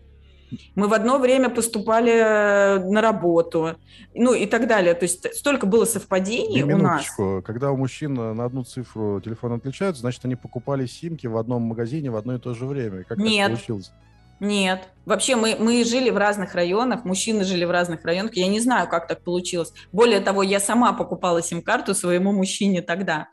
Мы 0.74 0.86
в 0.88 0.92
одно 0.92 1.18
время 1.18 1.48
поступали 1.48 2.12
э, 2.12 2.78
на 2.78 3.00
работу, 3.00 3.76
ну 4.14 4.34
и 4.34 4.46
так 4.46 4.68
далее. 4.68 4.92
То 4.94 5.04
есть 5.04 5.34
столько 5.34 5.66
было 5.66 5.86
совпадений 5.86 6.62
у 6.62 6.76
нас. 6.76 7.06
Когда 7.44 7.70
у 7.70 7.76
мужчин 7.76 8.14
на 8.14 8.44
одну 8.44 8.62
цифру 8.62 9.20
телефон 9.20 9.54
отличаются, 9.54 10.02
значит, 10.02 10.24
они 10.24 10.36
покупали 10.36 10.86
симки 10.86 11.26
в 11.26 11.38
одном 11.38 11.62
магазине 11.62 12.10
в 12.10 12.16
одно 12.16 12.34
и 12.34 12.38
то 12.38 12.52
же 12.52 12.66
время. 12.66 13.04
Как 13.04 13.16
Нет. 13.18 13.48
так 13.48 13.56
получилось? 13.56 13.92
Нет. 14.40 14.88
Вообще 15.04 15.36
мы, 15.36 15.56
мы 15.58 15.84
жили 15.84 16.10
в 16.10 16.16
разных 16.16 16.54
районах, 16.54 17.04
мужчины 17.04 17.44
жили 17.44 17.64
в 17.64 17.70
разных 17.70 18.04
районах. 18.04 18.34
Я 18.34 18.48
не 18.48 18.60
знаю, 18.60 18.88
как 18.88 19.08
так 19.08 19.22
получилось. 19.22 19.72
Более 19.92 20.20
того, 20.20 20.42
я 20.42 20.60
сама 20.60 20.92
покупала 20.92 21.42
сим-карту 21.42 21.94
своему 21.94 22.32
мужчине 22.32 22.82
тогда. 22.82 23.28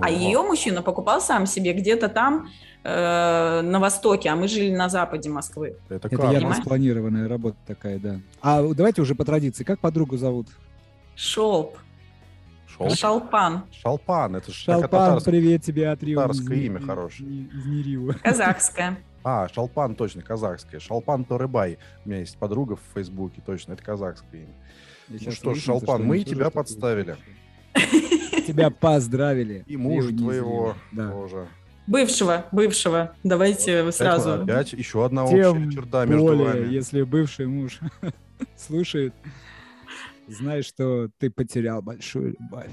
А 0.00 0.10
ее 0.10 0.42
мужчина 0.42 0.82
покупал 0.82 1.20
сам 1.20 1.46
себе 1.46 1.72
где-то 1.72 2.08
там, 2.08 2.48
э, 2.84 3.60
на 3.62 3.80
востоке, 3.80 4.28
а 4.28 4.36
мы 4.36 4.46
жили 4.46 4.74
на 4.74 4.88
западе 4.88 5.28
Москвы. 5.28 5.76
Это, 5.88 6.08
Это 6.08 6.30
явно 6.30 6.54
спланированная 6.54 7.28
работа 7.28 7.56
такая, 7.66 7.98
да. 7.98 8.20
А 8.40 8.62
давайте 8.62 9.02
уже 9.02 9.14
по 9.16 9.24
традиции, 9.24 9.64
как 9.64 9.80
подругу 9.80 10.16
зовут? 10.16 10.46
Шелп. 11.16 11.76
Шелп? 12.68 12.94
Шалпан. 12.94 13.64
Шалпан, 13.72 14.36
это 14.36 14.52
же 14.52 14.56
Шалпан, 14.56 15.20
привет 15.24 15.64
тебе 15.64 15.88
от 15.90 16.00
Рио. 16.02 16.22
Татарское 16.22 16.58
имя 16.58 16.80
хорошее. 16.80 17.28
Из 17.28 17.66
Нерива. 17.66 18.12
Казахское. 18.22 18.98
А, 19.30 19.46
Шалпан, 19.46 19.94
точно, 19.94 20.22
казахское. 20.22 20.80
Шалпан 20.80 21.22
Торыбай. 21.22 21.76
У 22.06 22.08
меня 22.08 22.20
есть 22.20 22.38
подруга 22.38 22.76
в 22.76 22.80
Фейсбуке, 22.94 23.42
точно, 23.44 23.74
это 23.74 23.82
казахское 23.82 24.40
имя. 24.40 24.54
Я 25.10 25.18
ну 25.26 25.32
что 25.32 25.52
ж, 25.52 25.60
Шалпан, 25.60 26.02
мы 26.02 26.24
тебя 26.24 26.48
подставили. 26.48 27.18
Тебя 28.46 28.70
поздравили. 28.70 29.64
И 29.66 29.76
муж 29.76 30.06
твоего 30.16 30.74
тоже. 30.96 31.46
Бывшего, 31.86 32.46
бывшего. 32.52 33.14
Давайте 33.22 33.82
вот 33.82 33.94
сразу. 33.94 34.44
Опять 34.44 34.72
еще 34.72 35.04
одна 35.04 35.24
общая 35.24 35.70
черта 35.72 36.06
между 36.06 36.24
более, 36.24 36.46
вами. 36.46 36.72
если 36.72 37.02
бывший 37.02 37.48
муж 37.48 37.80
слушает, 38.56 39.12
знай, 40.26 40.62
что 40.62 41.10
ты 41.18 41.28
потерял 41.28 41.82
большую 41.82 42.34
любовь. 42.40 42.70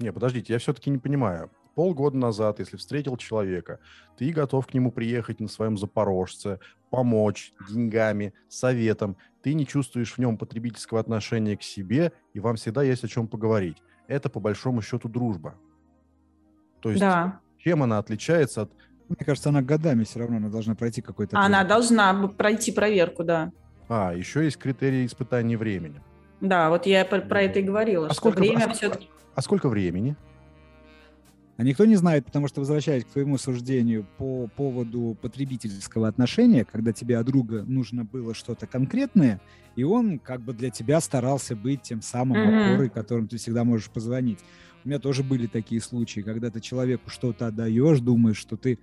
Не, 0.00 0.12
подождите, 0.12 0.54
я 0.54 0.58
все-таки 0.58 0.90
не 0.90 0.98
понимаю. 0.98 1.52
Полгода 1.78 2.16
назад, 2.16 2.58
если 2.58 2.76
встретил 2.76 3.16
человека, 3.16 3.78
ты 4.16 4.32
готов 4.32 4.66
к 4.66 4.74
нему 4.74 4.90
приехать 4.90 5.38
на 5.38 5.46
своем 5.46 5.78
запорожце, 5.78 6.58
помочь 6.90 7.52
деньгами, 7.70 8.34
советом, 8.48 9.16
ты 9.42 9.54
не 9.54 9.64
чувствуешь 9.64 10.12
в 10.14 10.18
нем 10.18 10.38
потребительского 10.38 10.98
отношения 10.98 11.56
к 11.56 11.62
себе, 11.62 12.10
и 12.34 12.40
вам 12.40 12.56
всегда 12.56 12.82
есть 12.82 13.04
о 13.04 13.06
чем 13.06 13.28
поговорить. 13.28 13.76
Это, 14.08 14.28
по 14.28 14.40
большому 14.40 14.82
счету, 14.82 15.08
дружба. 15.08 15.54
То 16.80 16.88
есть, 16.88 17.00
Да. 17.00 17.38
чем 17.58 17.84
она 17.84 17.98
отличается 17.98 18.62
от... 18.62 18.72
Мне 19.08 19.24
кажется, 19.24 19.50
она 19.50 19.62
годами 19.62 20.02
все 20.02 20.18
равно 20.18 20.38
она 20.38 20.48
должна 20.48 20.74
пройти 20.74 21.00
какой-то... 21.00 21.38
Она 21.38 21.60
путь. 21.60 21.68
должна 21.68 22.26
пройти 22.26 22.72
проверку, 22.72 23.22
да. 23.22 23.52
А, 23.88 24.12
еще 24.16 24.42
есть 24.42 24.56
критерии 24.56 25.06
испытания 25.06 25.56
времени. 25.56 26.02
Да, 26.40 26.70
вот 26.70 26.86
я 26.86 27.04
про, 27.04 27.20
про 27.20 27.42
это 27.42 27.60
и 27.60 27.62
говорила, 27.62 28.06
А 28.08 28.10
что 28.10 28.16
сколько- 28.18 28.40
время 28.40 28.64
а 28.64 28.72
все-таки... 28.72 29.08
А 29.36 29.42
сколько 29.42 29.68
времени? 29.68 30.16
А 31.58 31.64
никто 31.64 31.84
не 31.86 31.96
знает, 31.96 32.24
потому 32.24 32.46
что, 32.46 32.60
возвращаясь 32.60 33.04
к 33.04 33.10
твоему 33.10 33.36
суждению 33.36 34.08
по 34.16 34.46
поводу 34.46 35.18
потребительского 35.20 36.06
отношения, 36.06 36.64
когда 36.64 36.92
тебе 36.92 37.18
от 37.18 37.26
друга 37.26 37.64
нужно 37.64 38.04
было 38.04 38.32
что-то 38.32 38.68
конкретное, 38.68 39.42
и 39.74 39.82
он 39.82 40.20
как 40.20 40.44
бы 40.44 40.52
для 40.54 40.70
тебя 40.70 41.00
старался 41.00 41.56
быть 41.56 41.82
тем 41.82 42.00
самым 42.00 42.46
Мгм. 42.46 42.46
опорой, 42.46 42.90
которым 42.90 43.26
ты 43.28 43.38
всегда 43.38 43.64
можешь 43.64 43.90
позвонить. 43.90 44.44
У 44.84 44.88
меня 44.88 45.00
тоже 45.00 45.24
были 45.24 45.48
такие 45.48 45.80
случаи, 45.80 46.20
когда 46.20 46.52
ты 46.52 46.60
человеку 46.60 47.10
что-то 47.10 47.48
отдаешь, 47.48 47.98
думаешь, 48.00 48.38
что 48.38 48.56
ты 48.56 48.78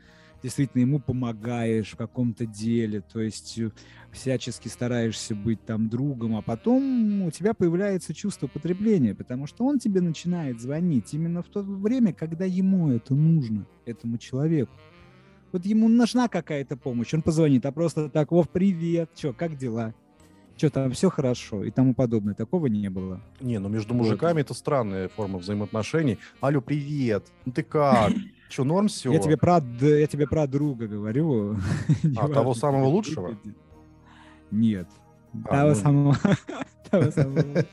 действительно 0.45 0.81
ему 0.81 0.99
помогаешь 0.99 1.93
в 1.93 1.97
каком-то 1.97 2.45
деле, 2.45 3.01
то 3.01 3.19
есть 3.19 3.57
э, 3.57 3.71
всячески 4.11 4.67
стараешься 4.67 5.33
быть 5.33 5.59
там 5.65 5.89
другом, 5.89 6.35
а 6.35 6.43
потом 6.43 7.23
у 7.23 7.31
тебя 7.31 7.55
появляется 7.55 8.13
чувство 8.13 8.45
потребления, 8.45 9.15
потому 9.15 9.47
что 9.47 9.65
он 9.65 9.79
тебе 9.79 10.01
начинает 10.01 10.61
звонить 10.61 11.11
именно 11.15 11.41
в 11.41 11.47
то 11.47 11.63
время, 11.63 12.13
когда 12.13 12.45
ему 12.45 12.91
это 12.91 13.15
нужно, 13.15 13.65
этому 13.87 14.19
человеку. 14.19 14.71
Вот 15.51 15.65
ему 15.65 15.89
нужна 15.89 16.27
какая-то 16.27 16.77
помощь, 16.77 17.11
он 17.15 17.23
позвонит, 17.23 17.65
а 17.65 17.71
просто 17.71 18.07
так, 18.07 18.31
Вов, 18.31 18.47
привет, 18.49 19.09
что, 19.15 19.33
как 19.33 19.57
дела? 19.57 19.95
Что 20.57 20.69
там, 20.69 20.91
все 20.91 21.09
хорошо 21.09 21.63
и 21.65 21.71
тому 21.71 21.93
подобное. 21.93 22.33
Такого 22.33 22.67
не 22.67 22.89
было. 22.89 23.19
Не, 23.41 23.59
ну 23.59 23.67
между 23.67 23.93
Вот. 23.93 24.03
мужиками 24.03 24.39
это 24.41 24.53
странная 24.53 25.09
форма 25.09 25.37
взаимоотношений. 25.39 26.17
Алло, 26.39 26.61
привет, 26.61 27.25
ну 27.45 27.51
ты 27.51 27.61
как? 27.63 28.13
Че, 28.49 28.63
норм 28.63 28.87
все? 28.87 29.11
Я 29.11 29.19
тебе 29.19 29.37
про, 29.37 29.61
я 29.81 30.07
тебе 30.07 30.27
про 30.27 30.47
друга 30.47 30.87
говорю. 30.87 31.55
А, 32.03 32.07
Неважно, 32.07 32.33
того 32.35 32.53
самого 32.53 32.85
лучшего? 32.85 33.37
Нет. 34.51 34.87
А, 35.45 35.47
Того 35.49 35.69
ну. 35.69 35.75
самого. 35.75 36.17
того 36.89 37.11
самого. 37.11 37.65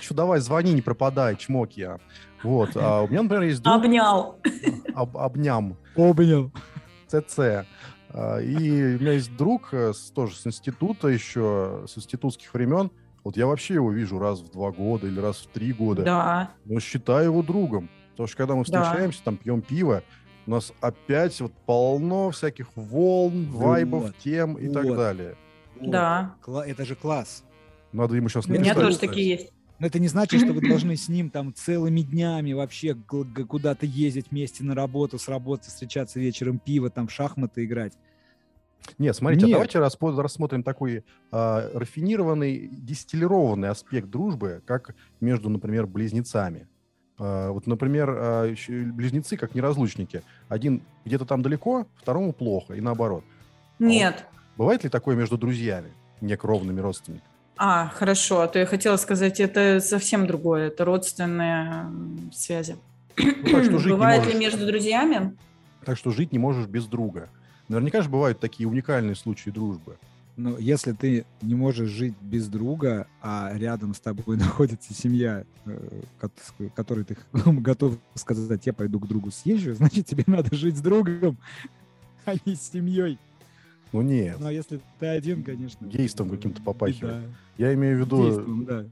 Че, 0.00 0.14
давай, 0.14 0.40
звони, 0.40 0.72
не 0.72 0.82
пропадай, 0.82 1.36
чмок 1.36 1.72
я. 1.72 1.98
Вот, 2.42 2.70
а 2.74 3.02
у 3.02 3.08
меня, 3.08 3.22
например, 3.22 3.44
есть 3.44 3.62
друг, 3.62 3.76
Обнял. 3.76 4.38
об, 4.94 5.16
обням, 5.18 5.76
Обнял. 5.94 6.50
ЦЦ. 7.08 7.66
А, 8.12 8.38
И 8.38 8.96
у 8.96 9.00
меня 9.00 9.12
есть 9.12 9.36
друг 9.36 9.72
э, 9.72 9.92
с- 9.92 10.10
тоже 10.10 10.34
с 10.36 10.46
института 10.46 11.08
еще, 11.08 11.84
с 11.86 11.96
институтских 11.96 12.52
времен. 12.54 12.90
Вот 13.22 13.36
я 13.36 13.46
вообще 13.46 13.74
его 13.74 13.92
вижу 13.92 14.18
раз 14.18 14.40
в 14.40 14.50
два 14.50 14.70
года 14.72 15.06
или 15.06 15.20
раз 15.20 15.36
в 15.38 15.46
три 15.48 15.72
года. 15.72 16.02
Да. 16.02 16.50
Но 16.64 16.80
считаю 16.80 17.26
его 17.26 17.42
другом. 17.42 17.88
Потому 18.12 18.26
что 18.28 18.36
когда 18.36 18.54
мы 18.54 18.64
Да. 18.66 18.82
встречаемся, 18.82 19.22
там 19.22 19.36
пьем 19.36 19.60
пиво, 19.62 20.02
у 20.46 20.50
нас 20.50 20.72
опять 20.80 21.40
вот 21.40 21.52
полно 21.66 22.30
всяких 22.30 22.66
волн, 22.74 23.46
вайбов, 23.50 24.02
Вот. 24.04 24.16
тем 24.18 24.54
и 24.54 24.68
так 24.68 24.84
Вот. 24.86 24.96
далее. 24.96 25.36
Вот. 25.78 25.90
Да. 25.90 26.34
Это 26.66 26.84
же 26.84 26.94
класс. 26.96 27.44
Надо 27.92 28.14
ему 28.16 28.28
сейчас 28.28 28.46
У 28.46 28.50
меня 28.50 28.60
написать, 28.60 28.82
тоже 28.82 28.98
такие 28.98 29.28
есть. 29.30 29.52
Но 29.80 29.86
это 29.86 29.98
не 29.98 30.08
значит, 30.08 30.42
что 30.42 30.52
вы 30.52 30.60
должны 30.60 30.96
с 30.96 31.08
ним 31.08 31.30
там 31.30 31.52
целыми 31.54 32.02
днями 32.02 32.52
вообще 32.52 32.94
куда-то 32.94 33.86
ездить 33.86 34.26
вместе 34.30 34.62
на 34.62 34.74
работу, 34.74 35.18
с 35.18 35.26
работы 35.26 35.68
встречаться 35.68 36.20
вечером, 36.20 36.58
пиво, 36.58 36.90
там 36.90 37.08
в 37.08 37.12
шахматы 37.12 37.64
играть. 37.64 37.94
Нет, 38.98 39.16
смотрите, 39.16 39.46
а 39.46 39.48
Нет. 39.48 39.54
давайте 39.54 39.78
рассмотрим 39.78 40.62
такой 40.62 41.04
а, 41.30 41.70
рафинированный, 41.74 42.68
дистиллированный 42.70 43.68
аспект 43.68 44.08
дружбы, 44.08 44.62
как 44.66 44.94
между, 45.20 45.48
например, 45.48 45.86
близнецами. 45.86 46.68
А, 47.18 47.50
вот, 47.50 47.66
например, 47.66 48.10
а, 48.10 48.44
ещё 48.46 48.84
близнецы 48.92 49.36
как 49.36 49.54
неразлучники. 49.54 50.22
Один 50.48 50.82
где-то 51.04 51.24
там 51.24 51.42
далеко, 51.42 51.86
второму 51.96 52.32
плохо, 52.32 52.74
и 52.74 52.80
наоборот. 52.80 53.24
Нет. 53.78 54.26
Бывает 54.56 54.84
ли 54.84 54.90
такое 54.90 55.16
между 55.16 55.38
друзьями, 55.38 55.92
некровными 56.20 56.80
родственниками? 56.80 57.29
А, 57.62 57.88
хорошо. 57.94 58.40
А 58.40 58.48
то 58.48 58.58
я 58.58 58.64
хотела 58.64 58.96
сказать, 58.96 59.38
это 59.38 59.80
совсем 59.80 60.26
другое. 60.26 60.68
Это 60.68 60.86
родственные 60.86 61.84
связи. 62.32 62.76
Ну, 63.18 63.50
так 63.50 63.64
что 63.64 63.78
жить 63.78 63.92
Бывает 63.92 64.26
ли 64.26 64.32
между 64.32 64.66
друзьями? 64.66 65.36
Так 65.84 65.98
что 65.98 66.10
жить 66.10 66.32
не 66.32 66.38
можешь 66.38 66.66
без 66.66 66.86
друга. 66.86 67.28
Наверняка 67.68 68.00
же 68.00 68.08
бывают 68.08 68.40
такие 68.40 68.66
уникальные 68.66 69.14
случаи 69.14 69.50
дружбы. 69.50 69.98
Но 70.38 70.56
если 70.56 70.92
ты 70.92 71.26
не 71.42 71.54
можешь 71.54 71.90
жить 71.90 72.14
без 72.22 72.48
друга, 72.48 73.06
а 73.20 73.52
рядом 73.54 73.92
с 73.92 74.00
тобой 74.00 74.36
находится 74.38 74.94
семья, 74.94 75.44
э, 75.66 76.02
которой 76.74 77.04
ты 77.04 77.18
готов 77.34 77.98
сказать, 78.14 78.64
я 78.64 78.72
пойду 78.72 78.98
к 79.00 79.06
другу 79.06 79.30
съезжу, 79.30 79.74
значит, 79.74 80.06
тебе 80.06 80.24
надо 80.26 80.56
жить 80.56 80.78
с 80.78 80.80
другом, 80.80 81.36
а 82.24 82.36
не 82.46 82.54
с 82.54 82.70
семьей. 82.70 83.18
Ну 83.92 84.02
нет, 84.02 84.38
Ну, 84.38 84.46
а 84.46 84.52
если 84.52 84.80
ты 84.98 85.06
один, 85.06 85.42
конечно. 85.42 85.84
Гейством 85.86 86.28
э, 86.28 86.36
каким-то 86.36 86.62
попахивает. 86.62 87.22
беда. 87.22 87.34
я 87.58 87.74
имею 87.74 87.96
в 87.96 88.00
виду 88.06 88.24
Действом, 88.24 88.64
да. 88.64 88.84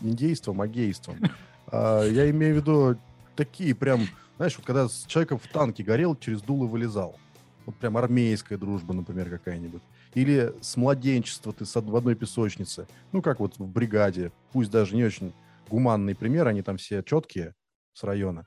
не 0.00 0.12
действом, 0.12 0.60
а 0.60 0.68
гейством. 0.68 1.16
А, 1.72 2.04
Я 2.04 2.28
имею 2.30 2.54
в 2.54 2.56
виду 2.56 2.96
такие 3.36 3.76
прям, 3.76 4.00
знаешь, 4.38 4.56
вот 4.56 4.66
когда 4.66 4.88
с 4.88 5.04
человеком 5.06 5.38
в 5.38 5.46
танке 5.46 5.84
горел, 5.84 6.16
через 6.16 6.42
дуло 6.42 6.66
вылезал. 6.66 7.16
Вот 7.64 7.76
прям 7.76 7.96
армейская 7.96 8.58
дружба, 8.58 8.92
например, 8.92 9.30
какая-нибудь. 9.30 9.82
Или 10.14 10.52
с 10.60 10.76
младенчества 10.76 11.52
ты 11.52 11.64
в 11.64 11.96
одной 11.96 12.16
песочнице. 12.16 12.88
Ну, 13.12 13.22
как 13.22 13.38
вот 13.38 13.56
в 13.56 13.66
бригаде. 13.68 14.32
Пусть 14.52 14.72
даже 14.72 14.96
не 14.96 15.04
очень 15.04 15.32
гуманный 15.68 16.16
пример, 16.16 16.48
они 16.48 16.62
там 16.62 16.76
все 16.76 17.02
четкие 17.04 17.54
с 17.92 18.02
района. 18.02 18.46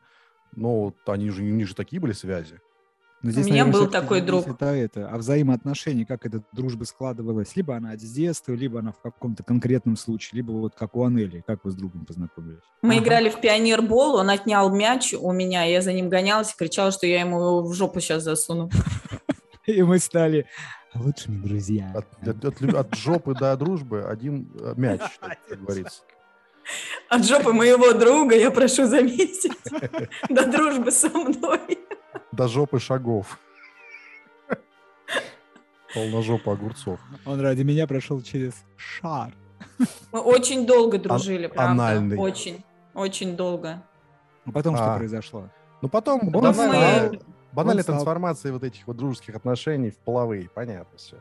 Но 0.56 0.82
вот 0.82 0.98
они 1.08 1.30
же, 1.30 1.42
у 1.44 1.46
них 1.46 1.68
же 1.68 1.76
такие 1.76 2.02
были 2.02 2.12
связи. 2.12 2.60
Но 3.24 3.30
меня 3.32 3.64
наверное, 3.64 3.72
был 3.72 3.88
такой 3.88 4.20
друг. 4.20 4.46
от 4.48 4.62
это, 4.62 5.08
а 5.10 5.18
взаимоотношений, 5.18 6.04
как 6.04 6.26
эта 6.26 6.44
дружба 6.52 6.84
складывалась. 6.84 7.56
Либо 7.56 7.76
она 7.78 7.96
с 7.98 8.02
детства, 8.02 8.52
либо 8.52 8.80
она 8.80 8.92
в 8.92 9.00
каком-то 9.00 9.44
конкретном 9.44 9.96
случае, 9.96 10.38
либо 10.42 10.52
вот 10.52 10.76
как 10.76 10.94
у 10.96 11.06
Анели, 11.06 11.42
как 11.48 11.64
вы 11.64 11.72
с 11.72 11.76
другом 11.76 12.06
познакомились. 12.06 12.60
Мы 12.82 12.96
Ага. 12.96 13.04
играли 13.06 13.30
в 13.30 13.40
пионербол, 13.40 14.16
он 14.16 14.30
отнял 14.30 14.70
мяч 14.76 15.14
у 15.14 15.32
меня, 15.32 15.64
я 15.64 15.82
за 15.82 15.94
ним 15.94 16.10
гонялась 16.10 16.52
и 16.54 16.58
кричала, 16.58 16.92
что 16.92 17.08
я 17.08 17.22
ему 17.22 17.40
его 17.40 17.64
в 17.64 17.74
жопу 17.74 18.02
сейчас 18.02 18.24
засуну. 18.24 18.70
И 19.66 19.82
мы 19.82 20.00
стали 20.00 20.46
лучшими 20.94 21.42
друзьями. 21.42 21.96
От, 21.96 22.28
от- 22.28 22.62
от 22.62 22.76
от 22.76 22.96
жопы 22.96 23.34
до 23.34 23.56
дружбы 23.56 24.04
один 24.04 24.52
э, 24.60 24.74
мяч, 24.76 25.00
как 25.48 25.62
говорится. 25.62 26.02
От 27.10 27.26
жопы 27.26 27.54
моего 27.54 27.94
друга 27.94 28.36
я 28.36 28.52
прошу 28.52 28.86
заметить. 28.86 29.52
До 30.30 30.46
дружбы 30.46 30.92
со 30.92 31.10
мной. 31.10 31.60
До 32.34 32.48
жопы 32.48 32.80
шагов. 32.80 33.39
Полножопа 35.93 36.54
огурцов. 36.54 37.00
Он 37.26 37.39
ради 37.39 37.62
меня 37.62 37.86
прошел 37.86 38.22
через 38.24 38.54
шар. 38.76 39.32
Мы 40.12 40.19
очень 40.19 40.65
долго 40.65 40.98
дружили, 40.98 41.46
правда. 41.46 41.72
анальный. 41.72 42.17
Очень, 42.17 42.63
очень 42.96 43.36
долго. 43.36 43.84
А 44.46 44.52
потом 44.52 44.76
что 44.76 44.96
А. 44.96 44.98
произошло? 44.98 45.50
Ну, 45.84 45.89
потом 45.89 46.22
Он 46.24 46.32
банальная, 46.32 47.08
стал- 47.10 47.22
банальная 47.52 47.82
он 47.82 47.84
стал- 47.84 47.96
трансформация 47.98 48.52
вот 48.52 48.63
этих 48.63 48.88
вот 48.88 48.98
дружеских 48.98 49.36
отношений 49.36 49.91
в 49.91 49.98
половые. 49.98 50.50
Понятно 50.50 50.98
все. 50.98 51.17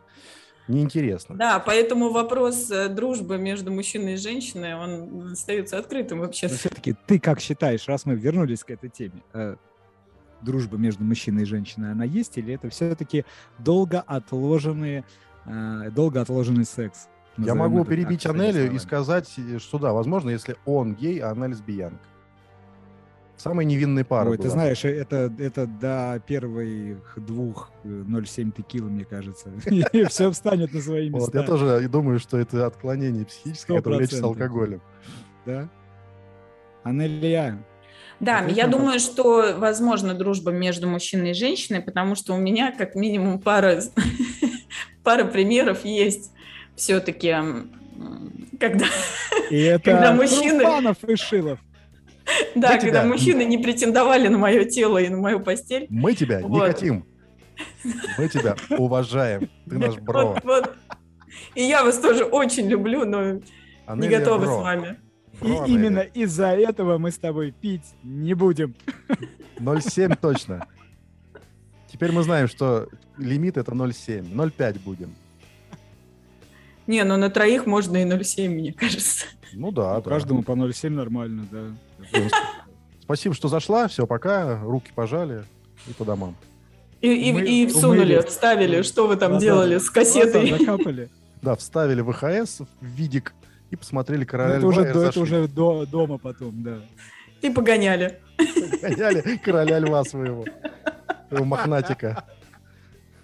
Неинтересно. 0.69 1.35
Да, 1.37 1.59
поэтому 1.59 2.11
вопрос 2.11 2.71
э, 2.71 2.89
дружбы 2.89 3.37
между 3.37 3.71
мужчиной 3.71 4.15
и 4.15 4.17
женщиной, 4.17 4.75
он 4.75 5.33
остается 5.33 5.77
открытым 5.79 6.21
вообще. 6.21 6.49
Но 6.49 6.55
все-таки 6.55 6.95
ты 7.07 7.19
как 7.21 7.41
считаешь, 7.41 7.87
раз 7.89 8.07
мы 8.07 8.15
вернулись 8.15 8.65
к 8.65 8.71
этой 8.71 8.89
теме, 8.89 9.23
э, 9.35 9.57
дружба 10.43 10.77
между 10.77 11.05
мужчиной 11.05 11.43
и 11.43 11.47
женщиной, 11.47 11.93
она 11.93 12.05
есть 12.05 12.37
или 12.39 12.55
это 12.55 12.69
все-таки 12.71 13.25
долго 13.59 14.01
отложенный, 14.01 15.05
э, 15.47 15.91
долго 15.91 16.21
отложенный 16.21 16.65
секс? 16.65 17.09
Я 17.39 17.55
могу 17.55 17.85
перебить 17.85 18.27
Анелю 18.27 18.73
и 18.73 18.79
сказать, 18.79 19.33
э, 19.39 19.59
что 19.59 19.79
да, 19.79 19.93
возможно, 19.93 20.31
если 20.31 20.57
он 20.67 20.95
гей, 20.95 21.19
а 21.21 21.31
она 21.31 21.47
лесбиянка. 21.47 21.99
Самая 23.37 23.67
невинная 23.67 24.05
пара 24.05 24.31
Ой, 24.31 24.37
ты 24.37 24.45
была. 24.45 24.53
знаешь, 24.53 24.85
э, 24.85 24.91
это, 24.91 25.33
это 25.39 25.67
до 25.67 26.23
первых 26.27 27.15
двух 27.17 27.73
э, 27.83 27.89
0,7 27.89 28.53
текила, 28.57 28.89
мне 28.89 29.05
кажется. 29.05 29.51
И 29.93 30.05
все 30.05 30.31
встанет 30.31 30.73
на 30.73 30.81
свои 30.81 31.11
Вот, 31.11 31.23
места. 31.23 31.39
я 31.41 31.45
тоже 31.45 31.89
думаю, 31.89 32.21
что 32.21 32.39
это 32.39 32.67
отклонение 32.67 33.25
психическое, 33.25 33.79
которое 33.79 34.01
лечится 34.01 34.21
процентов. 34.23 34.43
алкоголем. 34.43 34.83
Да? 35.45 35.69
Анелия, 36.85 37.59
Да, 38.23 38.39
Ответь 38.39 38.57
я 38.57 38.67
думаю, 38.69 38.99
что 39.01 39.55
возможно 39.59 40.15
дружба 40.15 40.53
между 40.53 40.89
мужчиной 40.89 41.33
и 41.33 41.35
женщиной, 41.35 41.81
потому 41.83 42.15
что 42.15 42.33
у 42.35 42.39
меня 42.39 42.73
как 42.73 42.95
минимум 42.95 43.39
пара, 43.41 43.83
пара 45.05 45.25
примеров 45.25 45.85
есть 45.85 46.31
все-таки, 46.77 47.35
когда, 48.61 48.87
и 49.51 49.59
это 49.61 49.85
Когда 49.91 50.13
мужчины- 50.15 50.61
Труфанов 50.61 51.05
и 51.05 51.17
Шилов. 51.17 51.59
Да, 52.55 52.75
Я 52.75 52.79
когда 52.79 53.01
тебя- 53.01 53.05
мужчины 53.05 53.45
не 53.45 53.59
претендовали 53.59 54.29
на 54.29 54.39
мое 54.39 54.65
тело 54.65 54.99
и 54.99 55.09
на 55.09 55.19
мою 55.19 55.41
постель. 55.41 55.87
Мы 55.91 56.15
тебя 56.15 56.41
не 56.41 56.49
Вот. 56.49 56.69
хотим. 56.69 57.05
Мы 58.19 58.29
тебя 58.29 58.55
уважаем. 58.79 59.51
Ты 59.69 59.79
наш 59.79 59.97
бро. 59.97 60.29
Вот, 60.35 60.45
вот. 60.45 60.77
И 61.57 61.63
я 61.65 61.85
вас 61.85 61.99
тоже 61.99 62.25
очень 62.25 62.69
люблю, 62.69 63.05
но 63.05 63.33
не 63.33 63.43
Анелия 63.87 64.21
готова 64.21 64.39
бро. 64.39 64.61
с 64.61 64.63
вами. 64.63 64.97
И 65.41 65.47
именно 65.67 66.01
из-за 66.01 66.49
этого 66.49 66.99
мы 66.99 67.11
с 67.11 67.19
тобой 67.19 67.53
пить 67.53 67.95
не 68.03 68.35
будем. 68.35 68.75
0,7 69.59 70.17
точно. 70.21 70.67
Теперь 71.91 72.13
мы 72.13 72.23
знаем, 72.23 72.49
что 72.49 72.89
лимит 73.19 73.57
это 73.57 73.73
0,7. 73.73 74.33
0,5 74.33 74.79
будем. 74.85 75.15
Не, 76.87 77.05
ну 77.05 77.17
на 77.17 77.31
троих 77.31 77.67
можно 77.67 77.97
и 77.99 78.05
0,7, 78.05 78.49
мне 78.49 78.73
кажется. 78.73 79.27
Ну 79.53 79.71
да, 79.73 80.01
да. 80.01 80.11
Каждому 80.11 80.43
по 80.43 80.53
0,7 80.53 80.91
нормально, 80.91 81.47
да. 81.51 81.63
Ну, 82.13 82.19
сп- 82.27 82.33
Спасибо, 83.03 83.35
что 83.35 83.49
зашла. 83.49 83.89
Все, 83.89 84.07
пока. 84.07 84.61
Руки 84.63 84.91
пожали 84.95 85.45
и 85.89 85.93
по 85.93 86.05
домам. 86.05 86.37
И, 87.01 87.13
и, 87.31 87.33
Мы 87.33 87.43
и 87.43 87.67
всунули, 87.67 88.15
умылись. 88.15 88.25
вставили, 88.27 88.83
что 88.83 89.07
вы 89.09 89.17
там 89.17 89.33
Глаза- 89.33 89.41
делали 89.41 89.79
с 89.79 89.91
кассетой. 89.91 90.51
закапали. 90.57 91.09
Да, 91.41 91.57
вставили 91.57 92.01
ВХС 92.01 92.61
в 92.61 92.67
видик 92.85 93.35
и 93.73 93.77
посмотрели 93.77 94.25
«Короля 94.25 94.57
Это 94.57 94.61
льва» 94.61 94.69
уже, 94.69 94.81
и 94.83 94.93
до- 94.93 95.03
это 95.05 95.21
уже 95.21 95.49
до- 95.49 95.87
дома 95.87 96.19
потом, 96.19 96.63
да. 96.63 96.79
И 97.41 97.51
погоняли. 97.51 98.21
Гоняли 98.83 99.37
короля 99.39 99.79
льва 99.81 100.05
своего. 100.05 100.45
Своего 101.29 101.45
мохнатика. 101.47 102.25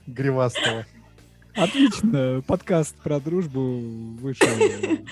Гривастого. 0.07 0.87
Отлично, 1.55 2.43
подкаст 2.47 2.97
про 2.97 3.21
дружбу 3.21 3.79
вышел 4.21 4.49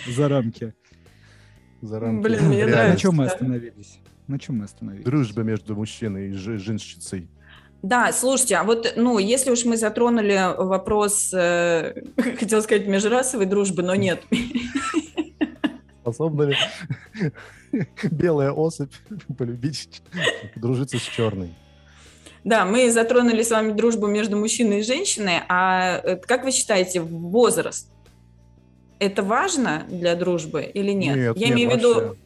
за 0.08 0.28
рамки. 0.28 0.72
За 1.82 2.00
рамки 2.00 2.22
Блин, 2.22 2.44
мне 2.44 2.48
На 2.48 2.70
нравится. 2.70 2.76
реальности. 2.76 3.02
чем 3.02 3.14
мы 3.16 3.26
остановились? 3.26 3.98
На 4.28 4.38
чем 4.38 4.58
мы 4.58 4.64
остановились? 4.64 5.04
Дружба 5.04 5.42
между 5.42 5.74
мужчиной 5.76 6.30
и 6.30 6.32
женщицей. 6.32 7.28
Да, 7.82 8.10
слушайте, 8.12 8.56
а 8.56 8.64
вот, 8.64 8.94
ну, 8.96 9.18
если 9.18 9.50
уж 9.50 9.64
мы 9.66 9.76
затронули 9.76 10.54
вопрос, 10.56 11.30
э, 11.34 11.94
хотел 12.38 12.62
сказать, 12.62 12.86
межрасовой 12.86 13.46
дружбы, 13.46 13.82
но 13.82 13.94
нет. 13.94 14.24
Способна 16.06 16.44
ли 16.44 16.56
белая 18.12 18.52
особь 18.52 18.92
полюбить, 19.36 20.02
подружиться 20.54 20.98
с 20.98 21.02
черной? 21.02 21.52
Да, 22.44 22.64
мы 22.64 22.92
затронули 22.92 23.42
с 23.42 23.50
вами 23.50 23.72
дружбу 23.72 24.06
между 24.06 24.36
мужчиной 24.36 24.78
и 24.78 24.82
женщиной, 24.82 25.40
а 25.48 26.00
э, 26.04 26.14
как 26.14 26.44
вы 26.44 26.52
считаете, 26.52 27.00
возраст? 27.00 27.90
Это 29.00 29.24
важно 29.24 29.84
для 29.88 30.14
дружбы 30.14 30.62
или 30.62 30.92
нет? 30.92 31.16
Нет, 31.16 31.36
Я 31.36 31.48
нет, 31.48 31.56
имею 31.56 31.70
в 31.70 31.74
виду, 31.76 32.16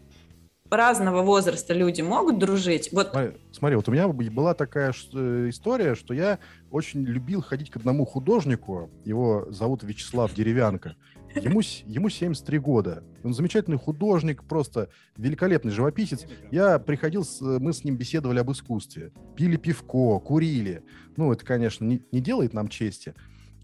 разного 0.70 1.22
возраста 1.22 1.72
люди 1.72 2.02
могут 2.02 2.38
дружить. 2.38 2.90
Вот 2.92 3.12
Смотри, 3.12 3.32
Смотри, 3.50 3.76
вот 3.76 3.88
у 3.88 3.92
меня 3.92 4.08
была 4.08 4.52
такая 4.52 4.92
э, 5.14 5.46
история, 5.48 5.94
что 5.94 6.12
я 6.12 6.38
очень 6.70 7.02
любил 7.02 7.40
ходить 7.40 7.70
к 7.70 7.76
одному 7.76 8.04
художнику. 8.04 8.90
Его 9.06 9.46
зовут 9.48 9.82
Вячеслав 9.84 10.34
Деревянко. 10.34 10.96
Ему, 11.34 11.60
ему 11.86 12.08
73 12.08 12.58
года. 12.58 13.04
Он 13.22 13.32
замечательный 13.34 13.78
художник, 13.78 14.42
просто 14.44 14.88
великолепный 15.16 15.70
живописец. 15.70 16.26
Я 16.50 16.78
приходил, 16.78 17.24
с- 17.24 17.40
мы 17.40 17.72
с 17.72 17.84
ним 17.84 17.96
беседовали 17.96 18.38
об 18.40 18.50
искусстве. 18.50 19.12
Пили 19.36 19.56
пивко, 19.56 20.18
курили. 20.18 20.82
Ну, 21.16 21.32
это, 21.32 21.44
конечно, 21.44 21.84
не, 21.84 22.02
не 22.10 22.20
делает 22.20 22.52
нам 22.52 22.68
чести. 22.68 23.14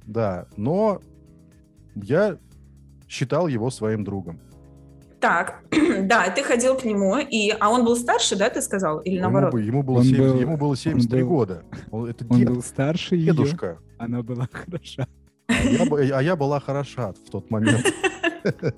Да, 0.04 0.46
но 0.56 1.00
я 1.96 2.38
считал 3.08 3.48
его 3.48 3.70
своим 3.70 4.04
другом. 4.04 4.38
так, 5.20 5.64
да, 6.02 6.30
ты 6.30 6.44
ходил 6.44 6.76
к 6.76 6.84
нему, 6.84 7.16
и, 7.18 7.50
а 7.58 7.70
он 7.70 7.84
был 7.84 7.96
старше, 7.96 8.36
да, 8.36 8.48
ты 8.50 8.60
сказал, 8.62 9.00
или 9.00 9.14
Ему, 9.16 9.22
наоборот? 9.22 9.52
бы- 9.52 9.62
ему 9.62 9.82
было, 9.82 9.96
Он 9.98 10.04
70 10.04 10.32
был- 10.34 10.40
ему 10.40 10.56
было 10.56 10.76
73 10.76 11.22
был- 11.22 11.28
года. 11.28 11.62
Он- 11.90 12.08
это 12.08 12.24
Он 12.28 12.38
дед, 12.38 12.48
был 12.48 12.62
старше 12.62 13.16
ее, 13.16 13.32
дедушка. 13.32 13.78
она 13.98 14.22
была 14.22 14.48
хороша. 14.52 15.08
А 15.48 16.02
я, 16.02 16.18
а 16.18 16.22
я 16.22 16.36
была 16.36 16.60
хороша 16.60 17.12
в 17.12 17.30
тот 17.30 17.50
момент. 17.50 17.86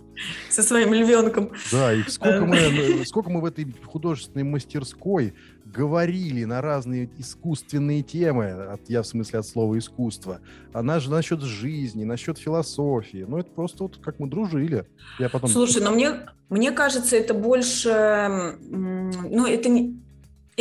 Со 0.50 0.62
своим 0.62 0.94
львенком. 0.94 1.52
Да, 1.70 1.92
и 1.92 2.02
сколько 2.04 2.44
мы, 2.44 2.56
э, 2.56 3.04
сколько 3.04 3.30
мы 3.30 3.40
в 3.40 3.44
этой 3.44 3.66
художественной 3.84 4.44
мастерской 4.44 5.34
говорили 5.64 6.44
на 6.44 6.60
разные 6.62 7.10
искусственные 7.18 8.02
темы, 8.02 8.50
от, 8.50 8.88
я 8.88 9.02
в 9.02 9.06
смысле 9.06 9.40
от 9.40 9.46
слова 9.46 9.78
искусство, 9.78 10.40
она 10.72 11.00
же 11.00 11.10
насчет 11.10 11.42
жизни, 11.42 12.04
насчет 12.04 12.38
философии. 12.38 13.24
Ну, 13.28 13.38
это 13.38 13.50
просто 13.50 13.84
вот 13.84 13.98
как 13.98 14.18
мы 14.18 14.28
дружили. 14.28 14.86
Я 15.18 15.28
потом... 15.28 15.50
Слушай, 15.50 15.82
но 15.82 15.90
мне, 15.90 16.28
мне 16.48 16.72
кажется, 16.72 17.16
это 17.16 17.34
больше, 17.34 18.56
ну, 18.60 19.46
это 19.46 19.68
не, 19.68 20.00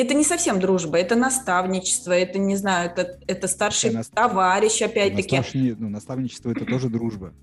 это 0.02 0.14
не 0.14 0.24
совсем 0.24 0.60
дружба, 0.60 0.98
это 0.98 1.16
наставничество, 1.16 2.12
это, 2.12 2.40
не 2.40 2.56
знаю, 2.56 2.92
это, 2.92 3.20
это 3.28 3.48
старший 3.48 3.92
нас- 3.92 4.08
товарищ, 4.08 4.82
опять-таки. 4.82 5.38
Наставни- 5.38 5.76
ну, 5.78 5.90
наставничество 5.90 6.52
это 6.52 6.66
тоже 6.66 6.90
дружба. 6.90 7.34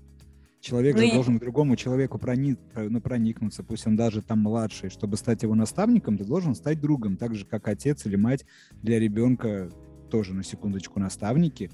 Человек 0.61 0.95
Ну 0.95 1.01
же 1.01 1.07
и- 1.07 1.11
должен 1.13 1.37
к 1.37 1.41
другому 1.41 1.75
человеку 1.75 2.17
прони- 2.17 2.57
про- 2.73 2.89
ну, 2.89 2.99
проникнуться, 2.99 3.63
пусть 3.63 3.85
он 3.85 3.95
даже 3.95 4.21
там 4.23 4.39
младший. 4.39 4.89
Чтобы 4.89 5.15
стать 5.17 5.43
его 5.43 5.53
наставником, 5.53 6.17
ты 6.17 6.25
должен 6.25 6.55
стать 6.55 6.81
другом, 6.81 7.17
так 7.17 7.35
же, 7.35 7.45
как 7.45 7.67
отец 7.67 8.05
или 8.07 8.15
мать 8.15 8.45
для 8.81 8.99
ребенка 8.99 9.69
тоже, 10.09 10.33
на 10.33 10.43
секундочку, 10.43 10.99
наставники, 10.99 11.69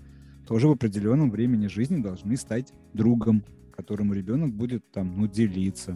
тоже 0.48 0.68
в 0.68 0.72
определенном 0.72 1.32
времени 1.32 1.68
жизни 1.68 2.02
должны 2.02 2.36
стать 2.36 2.74
другом, 2.94 3.44
которому 3.74 4.14
ребенок 4.14 4.54
будет 4.54 4.84
там, 4.92 5.16
ну, 5.18 5.28
делиться. 5.28 5.96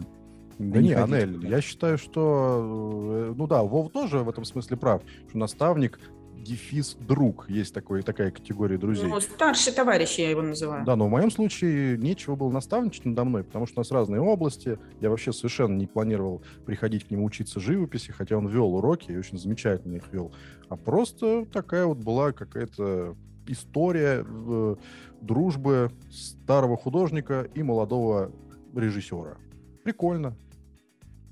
Да 0.58 0.80
не 0.80 0.92
Анель, 0.92 1.46
я 1.46 1.60
считаю, 1.60 1.98
что... 1.98 3.30
э, 3.30 3.34
Ну 3.36 3.46
да, 3.46 3.62
Вов 3.62 3.92
тоже 3.92 4.20
в 4.20 4.28
этом 4.28 4.44
смысле 4.44 4.76
прав, 4.76 5.02
что 5.28 5.38
наставник 5.38 5.98
дефис 6.46 6.96
друг. 7.00 7.48
Есть 7.48 7.74
такой, 7.74 8.02
такая 8.02 8.30
категория 8.30 8.78
друзей. 8.78 9.08
Ну, 9.08 9.20
старший 9.20 9.72
товарищ 9.72 10.18
я 10.18 10.30
его 10.30 10.42
называю. 10.42 10.84
Да, 10.84 10.96
но 10.96 11.08
в 11.08 11.10
моем 11.10 11.30
случае 11.30 11.98
нечего 11.98 12.36
было 12.36 12.50
наставничать 12.50 13.04
надо 13.04 13.24
мной, 13.24 13.44
потому 13.44 13.66
что 13.66 13.78
у 13.78 13.80
нас 13.80 13.90
разные 13.90 14.20
области. 14.20 14.78
Я 15.00 15.10
вообще 15.10 15.32
совершенно 15.32 15.76
не 15.76 15.86
планировал 15.86 16.42
приходить 16.64 17.06
к 17.06 17.10
нему 17.10 17.24
учиться 17.24 17.60
живописи, 17.60 18.12
хотя 18.12 18.36
он 18.36 18.46
вел 18.48 18.74
уроки 18.74 19.10
и 19.10 19.16
очень 19.16 19.38
замечательно 19.38 19.96
их 19.96 20.04
вел. 20.12 20.32
А 20.68 20.76
просто 20.76 21.46
такая 21.46 21.86
вот 21.86 21.98
была 21.98 22.32
какая-то 22.32 23.16
история 23.48 24.24
э, 24.26 24.76
дружбы 25.20 25.90
старого 26.10 26.76
художника 26.76 27.48
и 27.54 27.62
молодого 27.62 28.32
режиссера. 28.74 29.36
Прикольно. 29.82 30.36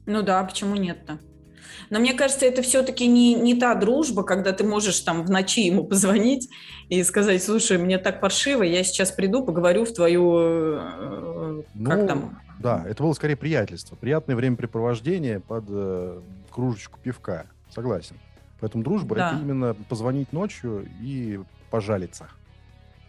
Ну 0.07 0.23
да, 0.23 0.43
почему 0.45 0.77
нет-то? 0.77 1.19
Но 1.90 1.99
мне 2.01 2.14
кажется, 2.14 2.47
это 2.47 2.62
все-таки 2.62 3.07
не, 3.07 3.35
не 3.35 3.55
та 3.59 3.75
дружба, 3.75 4.23
когда 4.23 4.53
ты 4.53 4.64
можешь 4.64 5.01
там 5.01 5.23
в 5.25 5.31
ночи 5.31 5.67
ему 5.67 5.85
позвонить 5.85 6.49
и 6.88 7.03
сказать, 7.03 7.43
слушай, 7.43 7.79
мне 7.79 7.99
так 7.99 8.21
паршиво, 8.21 8.62
я 8.62 8.83
сейчас 8.85 9.11
приду, 9.12 9.45
поговорю 9.45 9.85
в 9.85 9.93
твою... 9.93 10.33
э, 10.37 11.62
Как 11.85 12.01
Ну, 12.03 12.07
там? 12.07 12.40
Да, 12.61 12.85
это 12.87 13.03
было 13.03 13.12
скорее 13.12 13.37
приятельство. 13.37 13.97
Приятное 13.97 14.37
времяпрепровождение 14.37 15.40
под 15.40 15.64
э, 15.69 16.21
кружечку 16.51 16.99
пивка. 17.03 17.47
Согласен. 17.71 18.17
Поэтому 18.61 18.83
дружба 18.85 19.17
Да. 19.17 19.33
это 19.33 19.43
именно 19.43 19.75
позвонить 19.75 20.33
ночью 20.33 20.87
и 21.01 21.40
пожалиться. 21.71 22.29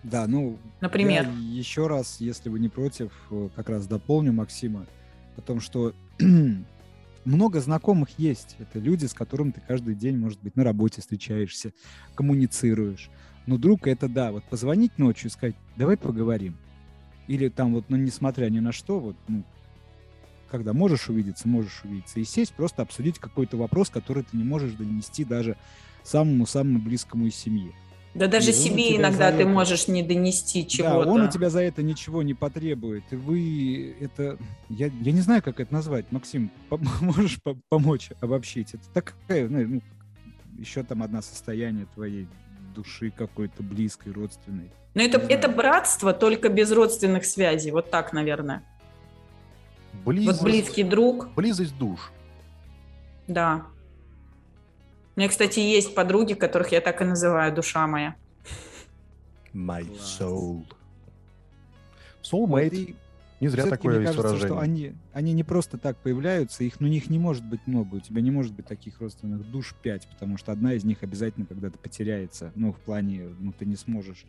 Да, 0.03 0.27
ну, 0.27 0.57
Например. 0.81 1.23
Я 1.23 1.57
еще 1.57 1.87
раз, 1.87 2.17
если 2.19 2.49
вы 2.49 2.59
не 2.59 2.69
против, 2.69 3.11
э, 3.31 3.49
как 3.55 3.69
раз 3.69 3.87
дополню 3.87 4.33
Максима 4.33 4.85
о 5.37 5.41
том, 5.41 5.59
что 5.61 5.93
много 7.25 7.59
знакомых 7.59 8.09
есть. 8.17 8.55
Это 8.59 8.79
люди, 8.79 9.05
с 9.05 9.13
которыми 9.13 9.51
ты 9.51 9.61
каждый 9.67 9.95
день, 9.95 10.17
может 10.17 10.41
быть, 10.41 10.55
на 10.55 10.63
работе 10.63 11.01
встречаешься, 11.01 11.73
коммуницируешь. 12.15 13.09
Но 13.45 13.57
друг 13.57 13.87
это 13.87 14.07
да, 14.07 14.31
вот 14.31 14.43
позвонить 14.45 14.97
ночью 14.97 15.29
и 15.29 15.31
сказать, 15.31 15.55
давай 15.75 15.97
поговорим. 15.97 16.57
Или 17.27 17.49
там 17.49 17.73
вот, 17.73 17.85
ну, 17.89 17.97
несмотря 17.97 18.49
ни 18.49 18.59
на 18.59 18.71
что, 18.71 18.99
вот, 18.99 19.15
ну, 19.27 19.43
когда 20.49 20.73
можешь 20.73 21.09
увидеться, 21.09 21.47
можешь 21.47 21.81
увидеться, 21.83 22.19
и 22.19 22.23
сесть, 22.23 22.53
просто 22.53 22.81
обсудить 22.81 23.19
какой-то 23.19 23.57
вопрос, 23.57 23.89
который 23.89 24.23
ты 24.23 24.37
не 24.37 24.43
можешь 24.43 24.73
донести 24.73 25.25
даже 25.25 25.57
самому-самому 26.03 26.79
близкому 26.79 27.25
из 27.25 27.35
семьи. 27.35 27.73
Да 28.15 28.27
даже 28.27 28.51
И 28.51 28.53
себе 28.53 28.95
иногда 28.95 29.29
ты 29.31 29.39
это- 29.41 29.47
можешь 29.49 29.87
не 29.89 30.01
донести 30.01 30.65
чего-то. 30.65 31.03
Да, 31.03 31.11
он 31.11 31.21
у 31.23 31.29
тебя 31.29 31.49
за 31.49 31.59
это 31.61 31.83
ничего 31.83 32.23
не 32.23 32.33
потребует. 32.33 33.03
И 33.11 33.15
вы 33.17 33.95
это... 33.99 34.37
Я, 34.69 34.87
я 34.87 35.11
не 35.11 35.19
знаю, 35.19 35.43
как 35.43 35.59
это 35.59 35.73
назвать. 35.73 36.09
Максим, 36.11 36.49
можешь 37.01 37.41
по- 37.43 37.57
помочь 37.69 38.11
обобщить? 38.21 38.73
Это 38.73 38.83
такая, 38.93 39.49
ну, 39.49 39.67
ну, 39.67 39.81
еще 40.57 40.81
там 40.83 41.03
одна 41.03 41.21
состояние 41.21 41.87
твоей 41.93 42.27
души 42.73 43.11
какой-то 43.11 43.61
близкой, 43.63 44.13
родственной. 44.13 44.71
Но 44.93 45.01
это, 45.01 45.17
это 45.17 45.49
братство, 45.49 46.13
только 46.13 46.47
без 46.47 46.71
родственных 46.71 47.25
связей. 47.25 47.71
Вот 47.71 47.91
так, 47.91 48.13
наверное. 48.13 48.63
Близость, 50.05 50.41
Вот 50.41 50.49
близкий 50.49 50.83
друг, 50.83 51.33
близость 51.35 51.77
душ. 51.77 52.11
да. 53.27 53.65
У 55.15 55.19
меня, 55.19 55.29
кстати, 55.29 55.59
есть 55.59 55.95
подруги, 55.95 56.33
которых 56.33 56.71
я 56.71 56.81
так 56.81 57.01
и 57.01 57.05
называю, 57.05 57.53
душа 57.53 57.87
моя. 57.87 58.15
My 59.53 59.87
soul. 59.97 60.65
Soulmate. 62.21 62.95
Не 63.39 63.49
зря 63.49 63.65
такое 63.65 63.97
мне 63.97 64.05
есть 64.05 64.15
кажется, 64.15 64.37
что 64.37 64.55
выражение. 64.55 64.89
они, 64.89 64.95
они 65.13 65.33
не 65.33 65.43
просто 65.43 65.77
так 65.77 65.97
появляются, 65.97 66.63
их, 66.63 66.79
ну, 66.79 66.87
них 66.87 67.09
не 67.09 67.19
может 67.19 67.43
быть 67.43 67.59
много, 67.65 67.95
у 67.95 67.99
тебя 67.99 68.21
не 68.21 68.31
может 68.31 68.53
быть 68.53 68.65
таких 68.65 69.01
родственных 69.01 69.49
душ 69.51 69.75
пять, 69.83 70.07
потому 70.07 70.37
что 70.37 70.53
одна 70.53 70.73
из 70.73 70.85
них 70.85 71.03
обязательно 71.03 71.45
когда-то 71.45 71.77
потеряется, 71.77 72.53
ну, 72.55 72.71
в 72.71 72.77
плане, 72.77 73.35
ну, 73.39 73.51
ты 73.51 73.65
не 73.65 73.75
сможешь 73.75 74.25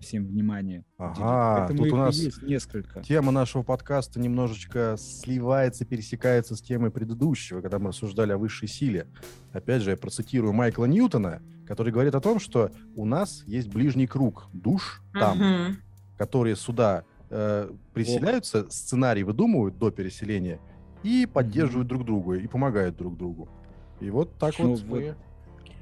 всем 0.00 0.26
внимание. 0.26 0.84
Ага, 0.98 1.66
Поэтому 1.68 1.84
тут 1.84 1.92
у 1.92 1.96
нас 1.96 2.16
есть 2.16 2.42
несколько. 2.42 3.02
Тема 3.02 3.32
нашего 3.32 3.62
подкаста 3.62 4.20
немножечко 4.20 4.96
сливается, 4.98 5.84
пересекается 5.84 6.56
с 6.56 6.60
темой 6.62 6.90
предыдущего, 6.90 7.60
когда 7.60 7.78
мы 7.78 7.88
рассуждали 7.88 8.32
о 8.32 8.38
высшей 8.38 8.68
силе. 8.68 9.06
Опять 9.52 9.82
же, 9.82 9.90
я 9.90 9.96
процитирую 9.96 10.52
Майкла 10.52 10.84
Ньютона, 10.84 11.40
который 11.66 11.92
говорит 11.92 12.14
о 12.14 12.20
том, 12.20 12.38
что 12.38 12.70
у 12.96 13.04
нас 13.04 13.42
есть 13.46 13.68
ближний 13.68 14.06
круг 14.06 14.48
душ 14.52 15.02
там, 15.14 15.38
Мгм. 15.38 15.76
которые 16.18 16.56
сюда 16.56 17.04
э, 17.30 17.70
приселяются, 17.94 18.70
сценарий 18.70 19.24
выдумывают 19.24 19.78
до 19.78 19.90
переселения 19.90 20.60
и 21.02 21.26
поддерживают 21.26 21.88
друг 21.88 22.04
друга, 22.04 22.34
и 22.34 22.46
помогают 22.46 22.96
друг 22.96 23.16
другу. 23.16 23.48
И 24.00 24.10
вот 24.10 24.38
так 24.38 24.54
Ну 24.58 24.70
вот 24.74 24.82
вот. 24.82 25.16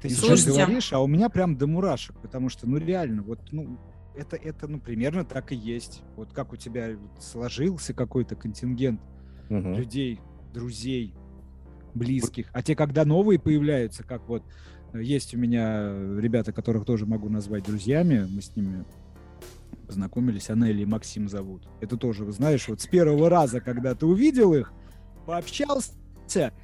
Ты 0.01 0.09
сейчас 0.09 0.19
слушайте, 0.41 0.51
говоришь, 0.65 0.91
а 0.93 0.99
у 0.99 1.07
меня 1.07 1.29
прям 1.29 1.55
до 1.55 1.65
мурашек, 1.67 2.15
потому 2.21 2.49
что, 2.49 2.67
ну, 2.67 2.77
реально, 2.77 3.21
вот, 3.23 3.39
ну, 3.51 3.77
это, 4.15 4.35
это, 4.35 4.67
ну, 4.67 4.79
примерно 4.79 5.25
так 5.25 5.51
и 5.51 5.55
есть. 5.55 6.01
Вот 6.15 6.31
как 6.33 6.53
у 6.53 6.55
тебя 6.55 6.91
сложился 7.19 7.93
какой-то 7.93 8.35
контингент 8.35 9.01
Мгм. 9.49 9.75
людей, 9.75 10.19
друзей, 10.53 11.13
близких. 11.93 12.47
А 12.53 12.61
те, 12.63 12.75
когда 12.75 13.05
новые 13.05 13.39
появляются, 13.39 14.03
как 14.03 14.27
вот 14.27 14.43
э, 14.93 15.01
есть 15.01 15.33
у 15.33 15.37
меня 15.37 15.91
ребята, 16.19 16.51
которых 16.51 16.85
тоже 16.85 17.05
могу 17.05 17.29
назвать 17.29 17.65
друзьями, 17.65 18.27
мы 18.29 18.41
с 18.41 18.55
ними 18.55 18.85
познакомились, 19.87 20.49
Анелли 20.49 20.83
и 20.83 20.85
Максим 20.85 21.27
зовут. 21.27 21.67
Это 21.81 21.97
тоже, 21.97 22.23
вы 22.23 22.31
знаешь, 22.31 22.67
вот 22.67 22.81
с 22.81 22.87
первого 22.87 23.29
раза, 23.29 23.59
когда 23.59 23.93
ты 23.93 24.05
увидел 24.05 24.53
их, 24.53 24.71
пообщался, 25.25 25.93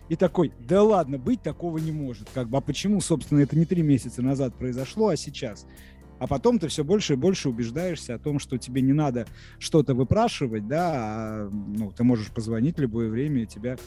и 0.07 0.15
такой, 0.15 0.53
да 0.59 0.81
ладно, 0.83 1.17
быть 1.17 1.41
такого 1.41 1.77
не 1.77 1.91
может. 1.91 2.27
Как 2.33 2.49
бы, 2.49 2.57
а 2.57 2.62
почему, 2.62 3.01
собственно, 3.01 3.39
это 3.39 3.57
не 3.57 3.65
три 3.65 3.81
месяца 3.83 4.21
назад 4.21 4.55
произошло, 4.55 5.09
а 5.09 5.17
сейчас? 5.17 5.67
А 6.19 6.27
потом 6.27 6.60
ты 6.60 6.67
все 6.67 6.84
больше 6.84 7.13
и 7.13 7.15
больше 7.15 7.49
убеждаешься 7.49 8.15
о 8.15 8.19
том, 8.19 8.39
что 8.39 8.58
тебе 8.58 8.82
не 8.82 8.93
надо 8.93 9.25
что-то 9.58 9.93
выпрашивать, 9.93 10.67
да, 10.67 10.91
а, 10.93 11.49
ну, 11.49 11.91
ты 11.91 12.03
можешь 12.03 12.27
позвонить 12.29 12.77
в 12.77 12.82
любое 12.82 13.10
время, 13.10 13.43
и 13.43 13.45
тебя 13.45 13.77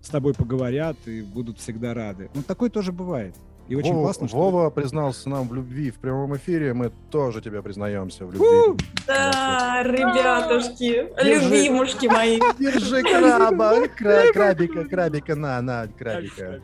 с 0.00 0.08
тобой 0.08 0.34
поговорят 0.34 0.96
и 1.06 1.20
будут 1.20 1.58
всегда 1.58 1.92
рады. 1.92 2.30
Ну, 2.34 2.42
такое 2.42 2.70
тоже 2.70 2.92
бывает. 2.92 3.34
И 3.68 3.74
очень 3.74 3.92
Вова, 3.92 4.04
классно, 4.04 4.28
что... 4.28 4.36
Вова 4.36 4.70
признался 4.70 5.28
нам 5.28 5.48
в 5.48 5.54
любви 5.54 5.90
в 5.90 5.96
прямом 5.96 6.36
эфире, 6.36 6.72
мы 6.72 6.92
тоже 7.10 7.40
тебя 7.40 7.62
признаемся 7.62 8.24
в 8.24 8.28
У! 8.28 8.32
любви. 8.32 8.86
Да, 9.06 9.82
ребятушки, 9.82 11.08
Держи. 11.22 11.44
любимушки 11.44 12.06
мои. 12.06 12.38
Держи 12.58 13.02
краба, 13.02 13.88
кра- 13.88 14.22
крабика, 14.32 14.84
крабика, 14.84 15.34
на, 15.34 15.60
на, 15.62 15.88
крабика. 15.88 16.60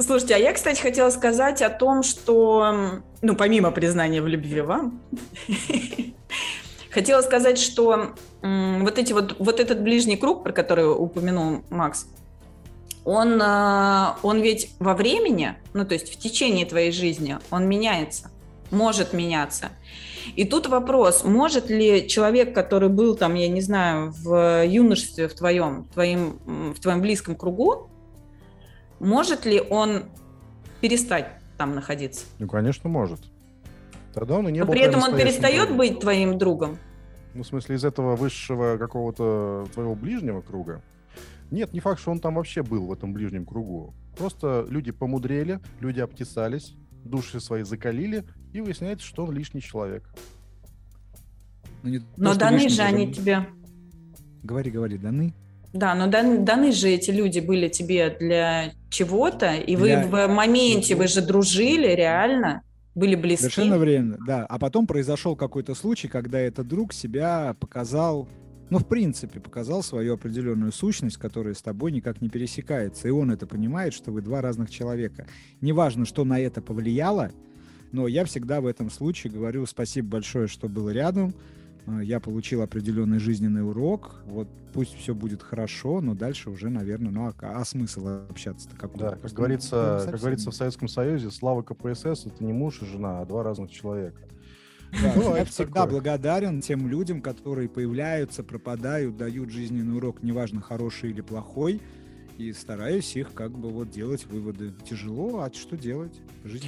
Слушайте, 0.00 0.36
а 0.36 0.38
я, 0.38 0.52
кстати, 0.52 0.80
хотела 0.80 1.10
сказать 1.10 1.60
о 1.60 1.70
том, 1.70 2.04
что, 2.04 3.00
ну, 3.20 3.34
помимо 3.34 3.72
признания 3.72 4.22
в 4.22 4.28
любви 4.28 4.60
вам, 4.60 5.00
хотела 6.90 7.20
сказать, 7.22 7.58
что 7.58 8.10
вот 8.40 8.98
эти 8.98 9.12
вот, 9.12 9.36
вот 9.40 9.58
этот 9.58 9.82
ближний 9.82 10.16
круг, 10.16 10.44
про 10.44 10.52
который 10.52 10.84
упомянул 10.84 11.62
Макс, 11.68 12.06
он, 13.04 13.40
а, 13.42 14.18
он 14.22 14.40
ведь 14.40 14.70
во 14.78 14.94
времени, 14.94 15.56
ну, 15.72 15.84
то 15.84 15.94
есть 15.94 16.12
в 16.12 16.18
течение 16.18 16.64
твоей 16.64 16.92
жизни, 16.92 17.38
он 17.50 17.66
меняется, 17.66 18.30
может 18.70 19.12
меняться. 19.12 19.70
И 20.36 20.44
тут 20.44 20.68
вопрос, 20.68 21.24
может 21.24 21.70
ли 21.70 22.06
человек, 22.06 22.54
который 22.54 22.88
был 22.88 23.16
там, 23.16 23.34
я 23.34 23.48
не 23.48 23.62
знаю, 23.62 24.12
в 24.12 24.64
юношестве 24.64 25.26
в 25.26 25.34
твоем, 25.34 25.88
твоим, 25.92 26.38
в 26.74 26.80
твоем 26.80 27.00
близком 27.00 27.34
кругу, 27.34 27.90
может 29.00 29.46
ли 29.46 29.60
он 29.60 30.04
перестать 30.80 31.32
там 31.56 31.74
находиться? 31.74 32.26
Ну, 32.38 32.48
конечно, 32.48 32.88
может. 32.88 33.20
Тогда 34.14 34.36
он 34.36 34.48
и 34.48 34.52
не 34.52 34.60
Но 34.60 34.66
был 34.66 34.72
при 34.72 34.82
этом 34.82 35.02
он 35.02 35.16
перестает 35.16 35.68
другом. 35.68 35.76
быть 35.78 36.00
твоим 36.00 36.38
другом. 36.38 36.78
Ну, 37.34 37.42
в 37.42 37.46
смысле, 37.46 37.76
из 37.76 37.84
этого 37.84 38.16
высшего 38.16 38.76
какого-то 38.78 39.68
твоего 39.72 39.94
ближнего 39.94 40.40
круга? 40.40 40.82
Нет, 41.50 41.72
не 41.72 41.80
факт, 41.80 42.00
что 42.00 42.10
он 42.10 42.20
там 42.20 42.34
вообще 42.34 42.62
был, 42.62 42.86
в 42.86 42.92
этом 42.92 43.12
ближнем 43.12 43.46
кругу. 43.46 43.94
Просто 44.16 44.66
люди 44.68 44.90
помудрели, 44.90 45.60
люди 45.80 46.00
обтесались, 46.00 46.74
души 47.04 47.40
свои 47.40 47.62
закалили, 47.62 48.24
и 48.52 48.60
выясняется, 48.60 49.06
что 49.06 49.24
он 49.24 49.32
лишний 49.32 49.60
человек. 49.60 50.08
Ну, 51.82 51.90
не 51.90 51.98
то, 52.00 52.04
Но 52.16 52.30
что 52.30 52.40
даны 52.40 52.68
же 52.68 52.82
они 52.82 53.12
тебе... 53.12 53.46
Говори, 54.42 54.70
говори, 54.70 54.98
даны. 54.98 55.34
Да, 55.72 55.94
но 55.94 56.06
дан- 56.06 56.44
даны 56.44 56.72
же 56.72 56.88
эти 56.88 57.10
люди 57.10 57.40
были 57.40 57.68
тебе 57.68 58.16
для 58.18 58.72
чего-то, 58.90 59.54
и 59.54 59.76
Для 59.76 60.06
вы 60.06 60.08
в 60.08 60.28
моменте, 60.28 60.94
вы 60.94 61.08
же 61.08 61.20
дружили 61.20 61.88
реально, 61.88 62.62
были 62.94 63.14
близки. 63.14 63.42
Совершенно 63.42 63.78
время, 63.78 64.16
да. 64.26 64.46
А 64.46 64.58
потом 64.58 64.86
произошел 64.86 65.36
какой-то 65.36 65.74
случай, 65.74 66.08
когда 66.08 66.38
этот 66.40 66.66
друг 66.66 66.92
себя 66.92 67.54
показал, 67.60 68.28
ну, 68.70 68.78
в 68.78 68.86
принципе, 68.86 69.40
показал 69.40 69.82
свою 69.82 70.14
определенную 70.14 70.72
сущность, 70.72 71.16
которая 71.16 71.54
с 71.54 71.62
тобой 71.62 71.92
никак 71.92 72.20
не 72.20 72.28
пересекается. 72.28 73.08
И 73.08 73.10
он 73.10 73.30
это 73.30 73.46
понимает, 73.46 73.94
что 73.94 74.10
вы 74.10 74.22
два 74.22 74.40
разных 74.40 74.70
человека. 74.70 75.26
Неважно, 75.60 76.06
что 76.06 76.24
на 76.24 76.40
это 76.40 76.60
повлияло, 76.62 77.30
но 77.92 78.08
я 78.08 78.24
всегда 78.24 78.60
в 78.60 78.66
этом 78.66 78.90
случае 78.90 79.32
говорю 79.32 79.66
спасибо 79.66 80.08
большое, 80.08 80.48
что 80.48 80.68
был 80.68 80.90
рядом. 80.90 81.34
Э, 81.88 82.04
Я 82.04 82.20
получил 82.20 82.62
определенный 82.62 83.18
жизненный 83.18 83.66
урок. 83.66 84.20
Вот 84.26 84.48
пусть 84.72 84.94
все 84.94 85.14
будет 85.14 85.42
хорошо, 85.42 86.00
но 86.00 86.14
дальше 86.14 86.50
уже, 86.50 86.68
наверное, 86.68 87.10
ну 87.10 87.26
а, 87.26 87.34
а 87.40 87.64
смысл 87.64 88.08
общаться-то 88.28 88.76
какой? 88.76 88.98
Да, 88.98 89.10
как 89.10 89.30
ну, 89.30 89.36
говорится, 89.36 89.94
совсем 89.98 90.12
как 90.12 90.20
говорится 90.20 90.50
в. 90.50 90.54
Советском 90.54 90.88
Союзе, 90.88 91.30
слава 91.30 91.62
КПСС 91.62 92.26
это 92.26 92.44
не 92.44 92.52
муж 92.52 92.82
и 92.82 92.86
жена, 92.86 93.20
а 93.20 93.26
два 93.26 93.42
разных 93.42 93.70
человека. 93.70 94.20
Да, 95.02 95.12
Ну, 95.16 95.34
я 95.34 95.42
это 95.42 95.50
всегда 95.50 95.82
такое. 95.82 95.92
благодарен 96.00 96.60
тем 96.60 96.88
людям, 96.88 97.20
которые 97.20 97.68
появляются, 97.68 98.42
пропадают, 98.42 99.16
дают 99.16 99.50
жизненный 99.50 99.96
урок, 99.96 100.22
неважно, 100.22 100.60
хороший 100.60 101.10
или 101.10 101.20
плохой, 101.20 101.80
и 102.38 102.52
стараюсь 102.52 103.16
их 103.16 103.34
как 103.34 103.50
бы 103.50 103.68
вот 103.68 103.90
делать 103.90 104.24
выводы. 104.26 104.72
Тяжело, 104.88 105.40
а 105.40 105.50
что 105.52 105.76
делать? 105.76 106.12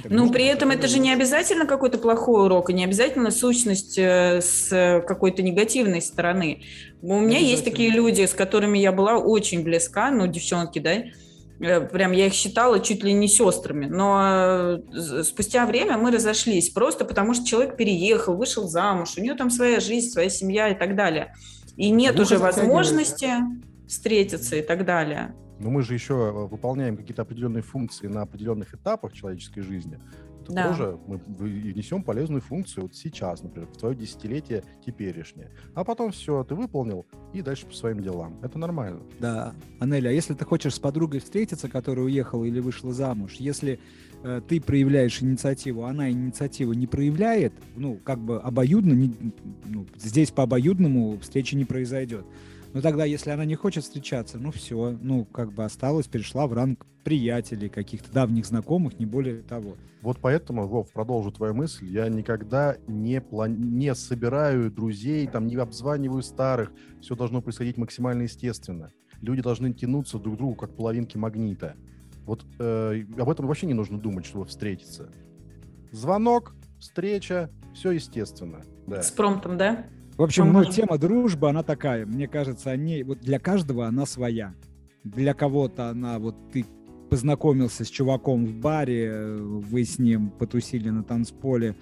Так 0.03 0.11
Ну, 0.11 0.29
при 0.29 0.45
этом 0.45 0.69
это 0.69 0.87
же 0.87 0.99
не 0.99 1.13
обязательно 1.13 1.65
какой-то 1.65 1.97
плохой 1.97 2.45
урок, 2.45 2.69
и 2.69 2.73
не 2.73 2.83
обязательно 2.83 3.31
сущность 3.31 3.97
э, 3.97 4.41
с 4.41 5.01
какой-то 5.07 5.41
негативной 5.41 6.01
стороны. 6.01 6.63
У 7.01 7.19
меня 7.19 7.39
есть 7.39 7.63
такие 7.63 7.89
люди, 7.89 8.25
с 8.25 8.33
которыми 8.33 8.77
я 8.77 8.91
была 8.91 9.17
очень 9.17 9.63
близка, 9.63 10.11
ну, 10.11 10.27
девчонки, 10.27 10.79
да, 10.79 10.91
э, 11.61 11.87
прям 11.87 12.11
я 12.11 12.27
их 12.27 12.33
считала 12.33 12.81
чуть 12.81 13.01
ли 13.01 13.13
не 13.13 13.29
сестрами, 13.29 13.85
но 13.85 14.81
э, 14.93 15.23
спустя 15.23 15.65
время 15.65 15.97
мы 15.97 16.11
разошлись, 16.11 16.69
просто 16.69 17.05
потому 17.05 17.33
что 17.33 17.45
человек 17.45 17.77
переехал, 17.77 18.35
вышел 18.35 18.67
замуж, 18.67 19.13
у 19.17 19.21
нее 19.21 19.35
там 19.35 19.49
своя 19.49 19.79
жизнь, 19.79 20.09
своя 20.09 20.29
семья 20.29 20.67
и 20.67 20.77
так 20.77 20.97
далее. 20.97 21.33
И 21.77 21.89
нет 21.89 22.15
Ну, 22.17 22.23
уже 22.23 22.37
возможности 22.37 23.29
встретиться 23.87 24.57
и 24.57 24.61
так 24.61 24.85
далее. 24.85 25.33
Но 25.61 25.69
мы 25.69 25.83
же 25.83 25.93
еще 25.93 26.13
э, 26.15 26.47
выполняем 26.47 26.97
какие-то 26.97 27.21
определенные 27.21 27.61
функции 27.61 28.07
на 28.07 28.23
определенных 28.23 28.73
этапах 28.73 29.13
человеческой 29.13 29.61
жизни. 29.61 29.99
Это 30.43 30.53
Да. 30.53 30.67
тоже 30.69 30.97
мы 31.07 31.17
вы- 31.27 31.51
и 31.51 31.73
несем 31.73 32.01
полезную 32.03 32.41
функцию 32.41 32.83
вот 32.85 32.95
сейчас, 32.95 33.43
например, 33.43 33.69
в 33.71 33.77
твое 33.77 33.95
десятилетие 33.95 34.63
теперешнее. 34.83 35.51
А 35.75 35.83
потом 35.83 36.11
все, 36.11 36.43
ты 36.43 36.55
выполнил, 36.55 37.05
и 37.31 37.43
дальше 37.43 37.67
по 37.67 37.73
своим 37.75 38.01
делам. 38.01 38.39
Это 38.41 38.57
нормально. 38.57 39.01
Да. 39.19 39.53
Анеля, 39.79 40.09
а 40.09 40.11
если 40.11 40.33
ты 40.33 40.43
хочешь 40.43 40.73
с 40.73 40.79
подругой 40.79 41.19
встретиться, 41.19 41.69
которая 41.69 42.05
уехала 42.05 42.43
или 42.43 42.59
вышла 42.59 42.91
замуж, 42.91 43.35
если 43.35 43.79
э, 44.23 44.39
ты 44.47 44.61
проявляешь 44.61 45.21
инициативу, 45.23 45.83
она 45.85 46.11
инициативу 46.11 46.73
не 46.73 46.85
проявляет, 46.85 47.53
ну, 47.75 47.97
как 48.03 48.19
бы 48.19 48.39
обоюдно, 48.39 48.93
не- 48.93 49.33
ну, 49.65 49.87
здесь 49.97 50.29
по 50.29 50.43
обоюдному 50.43 51.17
встречи 51.19 51.55
не 51.55 51.65
произойдет. 51.65 52.23
Но 52.73 52.81
тогда, 52.81 53.03
если 53.03 53.31
она 53.31 53.43
не 53.45 53.55
хочет 53.55 53.83
встречаться, 53.83 54.37
ну 54.37 54.51
все, 54.51 54.97
ну, 55.01 55.25
как 55.25 55.51
бы 55.51 55.65
осталась, 55.65 56.07
перешла 56.07 56.47
в 56.47 56.53
ранг 56.53 56.85
приятелей, 57.03 57.67
каких-то 57.69 58.11
давних 58.11 58.45
знакомых, 58.45 58.97
не 58.99 59.05
более 59.05 59.41
того. 59.41 59.75
Вот 60.01 60.19
поэтому, 60.21 60.67
Вов, 60.67 60.91
продолжу 60.91 61.31
твою 61.31 61.53
мысль. 61.53 61.85
Я 61.85 62.07
никогда 62.07 62.77
не, 62.87 63.19
плани- 63.19 63.57
не 63.57 63.93
собираю 63.93 64.71
друзей, 64.71 65.27
там, 65.27 65.47
не 65.47 65.55
обзваниваю 65.55 66.21
старых. 66.21 66.71
Все 67.01 67.15
должно 67.15 67.41
происходить 67.41 67.77
максимально 67.77 68.23
естественно. 68.23 68.91
Люди 69.21 69.41
должны 69.41 69.73
тянуться 69.73 70.17
друг 70.17 70.35
к 70.35 70.37
другу, 70.37 70.55
как 70.55 70.75
половинки 70.75 71.17
магнита. 71.17 71.75
Вот 72.25 72.45
э, 72.59 73.03
об 73.17 73.29
этом 73.29 73.47
вообще 73.47 73.67
не 73.67 73.73
нужно 73.73 73.99
думать, 73.99 74.25
чтобы 74.25 74.45
встретиться. 74.45 75.11
Звонок, 75.91 76.55
встреча, 76.79 77.49
все 77.73 77.91
естественно. 77.91 78.61
Да. 78.87 79.01
С 79.01 79.11
промптом, 79.11 79.57
да? 79.57 79.85
В 80.17 80.23
общем, 80.23 80.51
ну, 80.51 80.65
тема 80.65 80.97
дружбы, 80.97 81.49
она 81.49 81.63
такая. 81.63 82.05
Мне 82.05 82.27
кажется, 82.27 82.69
они, 82.69 83.03
вот 83.03 83.19
для 83.19 83.39
каждого 83.39 83.87
она 83.87 84.05
своя. 84.05 84.53
Для 85.03 85.33
кого-то 85.33 85.89
она, 85.89 86.19
вот 86.19 86.35
ты 86.51 86.65
познакомился 87.09 87.83
с 87.83 87.89
чуваком 87.89 88.45
в 88.45 88.55
баре, 88.55 89.07
э, 89.11 89.37
вы 89.37 89.83
с 89.83 89.99
ним 89.99 90.29
потусили 90.29 90.89
на 90.89 91.03
танцполе, 91.03 91.75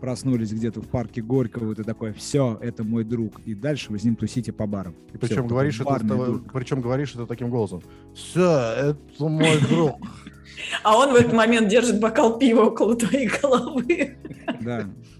проснулись 0.00 0.52
где-то 0.52 0.80
в 0.80 0.88
парке 0.88 1.22
Горького, 1.22 1.74
ты 1.76 1.84
такой, 1.84 2.12
все, 2.12 2.58
это 2.60 2.82
мой 2.82 3.04
друг. 3.04 3.40
И 3.44 3.54
дальше 3.54 3.92
вы 3.92 4.00
с 4.00 4.04
ним 4.04 4.16
тусите 4.16 4.52
по 4.52 4.66
барам. 4.66 4.96
И 5.14 5.18
причем, 5.18 5.46
говоришь 5.46 5.80
это, 5.80 6.40
причем 6.52 6.80
говоришь 6.80 7.14
это 7.14 7.26
таким 7.26 7.50
голосом. 7.50 7.82
Все, 8.12 8.72
это 8.76 9.28
мой 9.28 9.60
друг. 9.68 9.96
А 10.84 10.96
он 10.96 11.12
в 11.12 11.16
этот 11.16 11.32
момент 11.32 11.68
держит 11.68 11.98
бокал 11.98 12.38
пива 12.38 12.66
около 12.66 12.94
твоей 12.94 13.28
головы. 13.28 14.16
Да. 14.60 14.86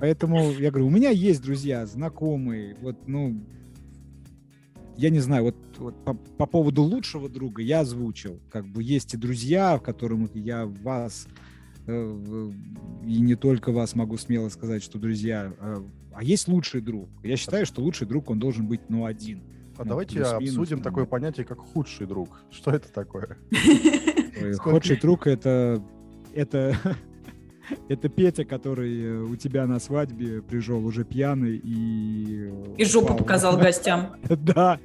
Поэтому 0.00 0.52
я 0.52 0.70
говорю, 0.70 0.86
у 0.86 0.90
меня 0.90 1.10
есть 1.10 1.42
друзья, 1.42 1.86
знакомые, 1.86 2.76
вот, 2.80 2.96
ну, 3.06 3.40
я 4.96 5.10
не 5.10 5.20
знаю, 5.20 5.44
вот, 5.44 5.56
вот 5.78 6.04
по, 6.04 6.14
по 6.14 6.46
поводу 6.46 6.82
лучшего 6.82 7.28
друга 7.28 7.62
я 7.62 7.80
озвучил, 7.80 8.40
как 8.50 8.66
бы 8.66 8.82
есть 8.82 9.14
и 9.14 9.16
друзья, 9.16 9.76
в 9.76 9.82
которых 9.82 10.34
я 10.34 10.66
вас 10.66 11.26
э, 11.86 12.50
и 13.04 13.20
не 13.20 13.34
только 13.34 13.72
вас 13.72 13.94
могу 13.94 14.16
смело 14.16 14.48
сказать, 14.48 14.82
что 14.82 14.98
друзья, 14.98 15.52
э, 15.58 15.84
а 16.12 16.22
есть 16.22 16.46
лучший 16.46 16.80
друг. 16.80 17.08
Я 17.22 17.36
считаю, 17.36 17.66
что 17.66 17.82
лучший 17.82 18.06
друг 18.06 18.30
он 18.30 18.38
должен 18.38 18.68
быть, 18.68 18.82
ну, 18.88 19.04
один. 19.04 19.42
А 19.76 19.82
ну, 19.82 19.90
давайте 19.90 20.22
обсудим 20.22 20.78
ну, 20.78 20.84
такое 20.84 21.04
понятие, 21.04 21.44
как 21.44 21.58
худший 21.58 22.06
друг. 22.06 22.44
Что 22.50 22.70
это 22.70 22.92
такое? 22.92 23.36
Худший 24.58 24.96
друг 25.00 25.26
это 25.26 25.82
это 26.32 26.76
это 27.88 28.08
Петя, 28.08 28.44
который 28.44 29.02
э, 29.02 29.20
у 29.22 29.36
тебя 29.36 29.66
на 29.66 29.78
свадьбе 29.78 30.42
пришел 30.42 30.84
уже 30.84 31.04
пьяный 31.04 31.60
и... 31.62 32.50
Э, 32.50 32.74
и 32.78 32.84
жопу 32.84 33.14
показал 33.14 33.56
гостям. 33.56 34.16
Да, 34.28 34.78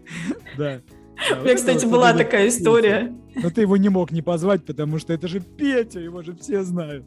да. 0.57 0.81
У 1.39 1.43
меня, 1.43 1.55
кстати, 1.55 1.85
была 1.85 2.13
такая 2.13 2.47
история. 2.47 3.13
Но 3.35 3.49
ты 3.49 3.61
его 3.61 3.77
не 3.77 3.89
мог 3.89 4.11
не 4.11 4.21
позвать, 4.21 4.65
потому 4.65 4.99
что 4.99 5.13
это 5.13 5.27
же 5.27 5.41
Петя, 5.41 5.99
его 5.99 6.21
же 6.21 6.35
все 6.35 6.63
знают. 6.63 7.05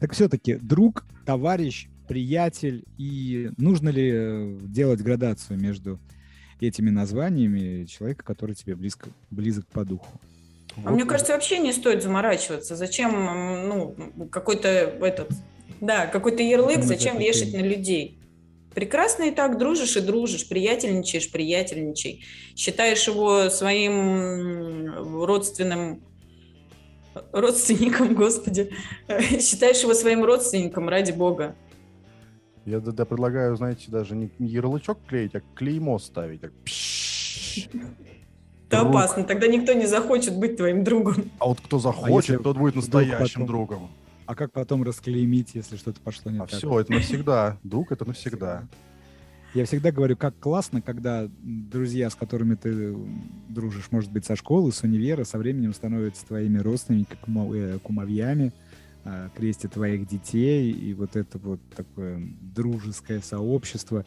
Так 0.00 0.12
все-таки 0.12 0.54
друг, 0.54 1.06
товарищ, 1.24 1.88
приятель, 2.06 2.84
и 2.98 3.50
нужно 3.56 3.88
ли 3.88 4.10
э, 4.12 4.58
делать 4.62 5.02
градацию 5.02 5.58
между 5.58 5.98
этими 6.60 6.90
названиями 6.90 7.84
человека, 7.84 8.24
который 8.24 8.54
тебе 8.54 8.76
близко, 8.76 9.10
близок 9.30 9.66
по 9.66 9.84
духу? 9.84 10.20
А 10.84 10.90
вот. 10.90 10.94
мне 10.94 11.04
кажется, 11.04 11.32
вообще 11.32 11.58
не 11.58 11.72
стоит 11.72 12.02
заморачиваться. 12.02 12.76
Зачем, 12.76 13.68
ну, 13.68 13.96
какой-то 14.30 14.68
этот, 14.68 15.30
да, 15.80 16.06
какой-то 16.06 16.42
ярлык, 16.42 16.84
зачем 16.84 17.18
вешать 17.18 17.52
на 17.52 17.60
людей? 17.60 18.18
Прекрасно 18.74 19.24
и 19.24 19.30
так 19.30 19.58
дружишь 19.58 19.96
и 19.96 20.00
дружишь, 20.00 20.48
приятельничаешь, 20.48 21.30
приятельничай. 21.32 22.24
Считаешь 22.54 23.06
его 23.08 23.50
своим 23.50 25.24
родственным 25.24 26.02
родственником, 27.32 28.14
господи, 28.14 28.70
считаешь 29.40 29.82
его 29.82 29.94
своим 29.94 30.24
родственником, 30.24 30.88
ради 30.88 31.12
бога. 31.12 31.56
Я 32.64 32.80
да, 32.80 33.04
предлагаю, 33.04 33.56
знаете, 33.56 33.90
даже 33.90 34.14
не 34.14 34.30
ярлычок 34.38 34.98
клеить, 35.06 35.34
а 35.34 35.40
клеймо 35.54 35.98
ставить. 35.98 36.42
Так, 36.42 36.52
это 38.68 38.80
друг. 38.80 38.94
опасно, 38.94 39.24
тогда 39.24 39.46
никто 39.46 39.72
не 39.72 39.86
захочет 39.86 40.36
быть 40.36 40.56
твоим 40.56 40.84
другом. 40.84 41.30
А 41.38 41.46
вот 41.46 41.60
кто 41.60 41.78
захочет, 41.78 42.40
а 42.40 42.42
тот 42.42 42.56
будет 42.56 42.76
настоящим 42.76 43.42
потом... 43.42 43.46
другом. 43.46 43.90
А 44.26 44.34
как 44.34 44.52
потом 44.52 44.82
расклеймить, 44.82 45.54
если 45.54 45.76
что-то 45.76 46.00
пошло 46.00 46.30
не 46.30 46.38
а 46.38 46.46
так? 46.46 46.50
все, 46.50 46.80
это 46.80 46.92
навсегда. 46.92 47.56
Друг 47.62 47.92
это 47.92 48.04
навсегда. 48.04 48.64
Я 49.54 49.64
всегда 49.64 49.90
говорю, 49.90 50.14
как 50.16 50.38
классно, 50.38 50.82
когда 50.82 51.26
друзья, 51.40 52.10
с 52.10 52.14
которыми 52.14 52.54
ты 52.54 52.94
дружишь, 53.48 53.90
может 53.90 54.12
быть, 54.12 54.26
со 54.26 54.36
школы, 54.36 54.70
с 54.72 54.82
универа, 54.82 55.24
со 55.24 55.38
временем 55.38 55.72
становятся 55.72 56.26
твоими 56.26 56.58
родственниками, 56.58 57.56
э, 57.56 57.78
кумовьями, 57.78 58.52
а, 59.04 59.30
крестят 59.34 59.72
твоих 59.72 60.06
детей, 60.06 60.70
и 60.70 60.92
вот 60.92 61.16
это 61.16 61.38
вот 61.38 61.60
такое 61.74 62.20
дружеское 62.54 63.20
сообщество 63.20 64.04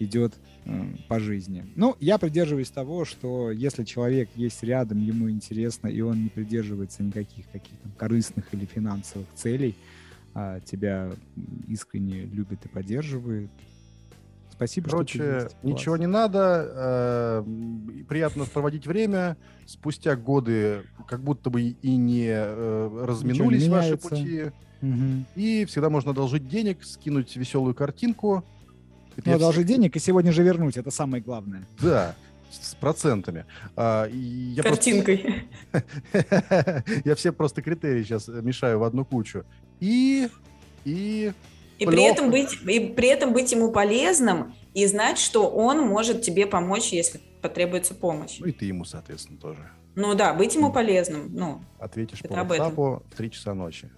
идет 0.00 0.34
э, 0.64 0.84
по 1.08 1.20
жизни. 1.20 1.64
Ну, 1.76 1.96
я 2.00 2.18
придерживаюсь 2.18 2.70
того, 2.70 3.04
что 3.04 3.50
если 3.50 3.84
человек 3.84 4.28
есть 4.34 4.62
рядом, 4.62 5.00
ему 5.00 5.30
интересно, 5.30 5.88
и 5.88 6.00
он 6.00 6.24
не 6.24 6.28
придерживается 6.28 7.02
никаких 7.02 7.46
каких-то 7.50 7.88
корыстных 7.96 8.52
или 8.52 8.64
финансовых 8.64 9.28
целей, 9.34 9.74
а 10.34 10.60
тебя 10.60 11.10
искренне 11.68 12.22
любит 12.22 12.64
и 12.64 12.68
поддерживает, 12.68 13.50
Спасибо, 14.58 14.90
Короче, 14.90 15.18
что 15.18 15.42
есть. 15.44 15.56
ничего 15.62 15.96
не 15.96 16.08
надо. 16.08 16.68
Э, 16.74 17.44
приятно 18.08 18.44
проводить 18.44 18.88
время. 18.88 19.36
Спустя 19.66 20.16
годы 20.16 20.82
как 21.06 21.20
будто 21.20 21.48
бы 21.48 21.62
и 21.62 21.96
не 21.96 22.26
э, 22.28 23.04
разминулись 23.06 23.62
не 23.62 23.68
ваши 23.68 23.96
пути. 23.96 24.46
Угу. 24.82 25.24
И 25.36 25.64
всегда 25.66 25.90
можно 25.90 26.10
одолжить 26.10 26.48
денег, 26.48 26.82
скинуть 26.82 27.36
веселую 27.36 27.72
картинку, 27.72 28.44
это 29.18 29.30
ну, 29.30 29.36
одолжить 29.36 29.66
всег... 29.66 29.76
денег 29.76 29.96
и 29.96 29.98
сегодня 29.98 30.32
же 30.32 30.42
вернуть, 30.42 30.76
это 30.76 30.90
самое 30.90 31.22
главное. 31.22 31.66
Да, 31.80 32.14
с 32.50 32.74
процентами. 32.76 33.46
А, 33.76 34.06
я 34.06 34.62
Картинкой. 34.62 35.50
Просто... 35.70 36.84
я 37.04 37.14
все 37.14 37.32
просто 37.32 37.60
критерии 37.60 38.04
сейчас 38.04 38.28
мешаю 38.28 38.78
в 38.78 38.84
одну 38.84 39.04
кучу. 39.04 39.44
И... 39.80 40.28
И... 40.84 41.32
И 41.78 41.86
при, 41.86 42.02
этом 42.02 42.30
быть, 42.30 42.60
и 42.62 42.80
при 42.80 43.08
этом 43.08 43.32
быть 43.32 43.52
ему 43.52 43.70
полезным 43.70 44.52
и 44.74 44.84
знать, 44.86 45.18
что 45.18 45.48
он 45.48 45.80
может 45.80 46.22
тебе 46.22 46.46
помочь, 46.46 46.88
если 46.92 47.20
потребуется 47.40 47.94
помощь. 47.94 48.38
Ну 48.40 48.46
и 48.46 48.52
ты 48.52 48.64
ему, 48.64 48.84
соответственно, 48.84 49.38
тоже. 49.38 49.70
Ну 49.94 50.14
да, 50.14 50.34
быть 50.34 50.54
ему 50.56 50.72
полезным. 50.72 51.28
Ну, 51.32 51.60
Ответишь 51.78 52.20
по 52.20 52.32
WhatsApp 52.32 53.02
в 53.08 53.16
3 53.16 53.30
часа 53.30 53.54
ночи. 53.54 53.90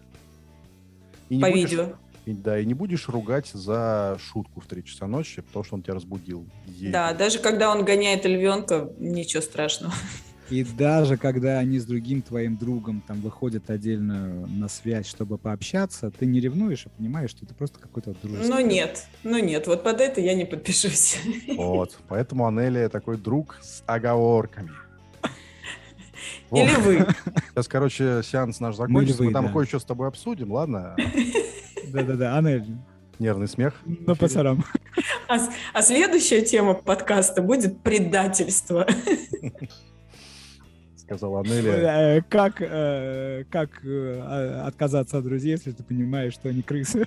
И 1.31 1.41
по 1.41 1.51
будешь... 1.51 1.71
видео. 1.71 1.95
И, 2.27 2.33
да, 2.33 2.59
и 2.59 2.67
не 2.67 2.75
будешь 2.75 3.09
ругать 3.09 3.49
за 3.49 4.19
шутку 4.21 4.61
в 4.61 4.67
3 4.67 4.85
часа 4.85 5.07
ночи, 5.07 5.43
потому 5.43 5.65
что 5.65 5.77
он 5.77 5.83
тебя 5.83 5.95
разбудил. 5.95 6.47
Ей. 6.67 6.93
Да, 6.93 7.15
даже 7.15 7.39
когда 7.39 7.71
он 7.71 7.85
гоняет 7.85 8.27
львенка, 8.27 8.91
ничего 8.99 9.43
страшного. 9.43 9.95
И 10.51 10.65
даже 10.65 11.17
когда 11.17 11.61
они 11.61 11.79
с 11.79 11.85
другим 11.85 12.23
твоим 12.23 12.57
другом 12.57 13.03
там 13.07 13.21
выходят 13.21 13.71
отдельно 13.71 14.47
на 14.49 14.69
связь, 14.69 15.07
чтобы 15.07 15.39
пообщаться, 15.39 16.11
ты 16.11 16.27
не 16.27 16.41
ревнуешь, 16.41 16.87
а 16.87 16.89
понимаешь, 16.91 17.31
что 17.31 17.45
это 17.45 17.55
просто 17.55 17.79
какой-то 17.79 18.15
дружеский. 18.21 18.49
Ну 18.49 18.61
нет, 18.61 19.07
ну 19.23 19.39
нет, 19.39 19.69
вот 19.69 19.85
под 19.85 20.01
это 20.01 20.21
я 20.21 20.35
не 20.35 20.45
подпишусь. 20.45 21.19
Вот, 21.57 21.97
поэтому 22.09 22.49
Анелия 22.49 22.89
такой 22.89 23.17
друг 23.17 23.59
с 23.63 23.85
оговорками. 23.87 24.73
Или 26.51 26.75
вы. 26.81 27.07
Сейчас, 27.53 27.69
короче, 27.69 28.23
сеанс 28.25 28.59
наш 28.59 28.75
закончится, 28.75 29.23
мы 29.23 29.33
там 29.33 29.53
кое-что 29.53 29.79
с 29.79 29.85
тобой 29.85 30.09
обсудим, 30.09 30.51
ладно? 30.51 30.97
Да-да-да, 31.93 32.37
Анель. 32.37 32.65
Нервный 33.19 33.49
смех. 33.49 33.75
Ну, 33.85 34.17
пацанам. 34.17 34.65
А, 35.29 35.39
а 35.75 35.83
следующая 35.83 36.43
тема 36.43 36.75
подкаста 36.75 37.43
будет 37.43 37.83
предательство. 37.83 38.87
Сказала 40.97 41.41
Анелия. 41.41 42.17
Э, 42.17 42.23
как, 42.29 42.61
э, 42.61 43.45
как 43.51 43.85
э, 43.85 44.21
а, 44.23 44.65
отказаться 44.67 45.19
от 45.19 45.25
друзей, 45.25 45.53
если 45.53 45.73
ты 45.73 45.83
понимаешь, 45.83 46.33
что 46.33 46.49
они 46.49 46.63
крысы? 46.63 47.07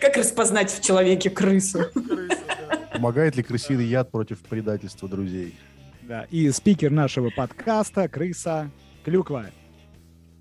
Как 0.00 0.16
распознать 0.16 0.70
в 0.70 0.82
человеке 0.82 1.30
крысу? 1.30 1.86
Помогает 2.92 3.36
ли 3.36 3.42
крысиный 3.42 3.86
яд 3.86 4.10
против 4.10 4.40
предательства 4.40 5.08
друзей? 5.08 5.54
Да, 6.02 6.26
и 6.30 6.50
спикер 6.50 6.90
нашего 6.90 7.30
подкаста 7.30 8.08
крыса 8.08 8.70
Клюква. 9.04 9.46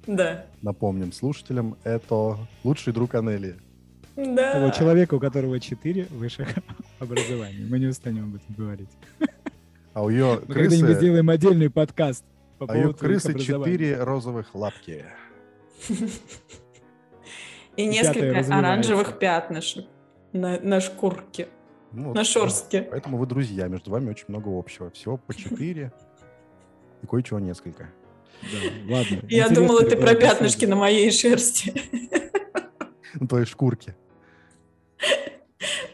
Да. 0.10 0.45
Напомним 0.64 1.12
слушателям, 1.12 1.78
это 1.84 2.36
лучший 2.64 2.93
друг 2.93 3.14
Анели. 3.14 3.57
Да. 4.16 4.53
Того 4.53 4.72
человека, 4.72 5.14
у 5.14 5.20
которого 5.20 5.60
четыре 5.60 6.07
высших 6.10 6.49
образования. 6.99 7.64
Мы 7.70 7.78
не 7.78 7.86
устанем 7.86 8.24
об 8.26 8.36
этом 8.36 8.55
говорить. 8.55 8.89
А 9.93 10.03
у 10.03 10.10
ее 10.10 10.39
Мы 10.47 10.53
крысы... 10.53 10.70
когда-нибудь 10.70 10.97
сделаем 10.97 11.30
отдельный 11.30 11.70
подкаст 11.70 12.26
по 12.57 12.66
А 12.68 12.76
ее 12.76 12.93
крысы 12.95 13.38
четыре 13.38 14.01
розовых 14.01 14.55
лапки. 14.55 15.05
И 17.76 17.86
несколько 17.86 18.39
оранжевых 18.39 19.20
пятнышек 19.20 19.86
на, 20.34 20.60
на 20.60 20.82
шкурке, 20.82 21.49
ну, 21.91 22.16
на 22.16 22.24
шорстке. 22.24 22.88
Поэтому 22.89 23.18
вы 23.20 23.28
друзья, 23.28 23.68
между 23.68 23.91
вами 23.91 24.10
очень 24.10 24.26
много 24.28 24.49
общего. 24.57 24.89
Всего 24.89 25.18
по 25.18 25.36
четыре 25.36 25.93
и 27.03 27.05
кое-чего 27.05 27.39
несколько. 27.39 27.89
Да, 28.42 28.96
ладно. 28.96 29.20
Я 29.30 29.50
думала, 29.50 29.84
ты 29.84 29.96
про 29.96 30.16
пятнышки 30.16 30.66
на 30.66 30.76
моей 30.76 31.12
шерсти. 31.12 31.74
На 33.16 33.28
твоей 33.28 33.46
шкурке. 33.46 33.96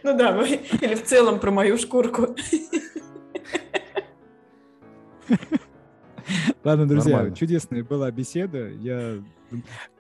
Ну 0.04 0.18
да, 0.18 0.46
или 0.46 0.96
в 0.96 1.04
целом 1.04 1.40
про 1.40 1.52
мою 1.52 1.78
шкурку. 1.78 2.36
Ладно, 6.64 6.88
друзья, 6.88 7.18
Нормально. 7.18 7.36
чудесная 7.36 7.84
была 7.84 8.10
беседа. 8.12 8.70
Я 8.70 9.24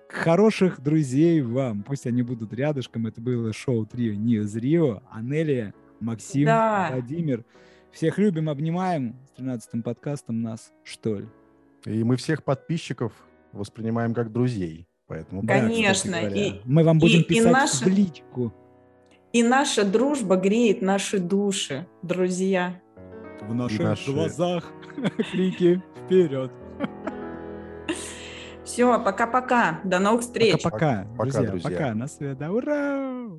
хороших 0.09 0.81
друзей 0.81 1.41
вам. 1.41 1.83
Пусть 1.83 2.07
они 2.07 2.23
будут 2.23 2.53
рядышком. 2.53 3.07
Это 3.07 3.21
было 3.21 3.53
шоу 3.53 3.85
Трио 3.85 4.13
Ньюз 4.13 4.55
Рио. 4.55 5.03
Анелия, 5.11 5.73
Максим, 5.99 6.45
да. 6.45 6.89
Владимир. 6.91 7.45
Всех 7.91 8.17
любим, 8.17 8.49
обнимаем. 8.49 9.15
С 9.25 9.39
13-м 9.39 9.83
подкастом 9.83 10.41
нас, 10.41 10.71
что 10.83 11.19
ли. 11.19 11.27
И 11.85 12.03
мы 12.03 12.15
всех 12.15 12.43
подписчиков 12.43 13.13
воспринимаем 13.51 14.13
как 14.13 14.31
друзей. 14.31 14.87
Поэтому 15.07 15.43
Да, 15.43 15.59
Конечно, 15.59 16.19
говоря. 16.19 16.35
и- 16.47 16.61
Мы 16.65 16.83
вам 16.83 16.97
будем 16.99 17.19
и- 17.19 17.21
и 17.21 17.25
писать 17.25 17.51
наша- 17.51 17.85
в 17.85 17.87
личку. 17.87 18.53
И 19.33 19.43
наша 19.43 19.83
дружба 19.85 20.35
греет 20.37 20.81
наши 20.81 21.19
души, 21.19 21.85
друзья. 22.01 22.81
В 23.41 23.53
наших 23.53 23.79
наши- 23.81 24.11
глазах 24.11 24.63
клики 25.31 25.81
вперед. 26.05 26.51
Все, 28.63 28.99
пока-пока. 29.03 29.79
До 29.83 29.99
новых 29.99 30.21
встреч. 30.21 30.63
Пока-пока, 30.63 31.07
Пока, 31.17 31.23
друзья. 31.31 31.49
друзья. 31.51 31.69
Пока, 31.69 31.93
на 31.93 32.07
связи. 32.07 32.43
Ура! 32.43 33.29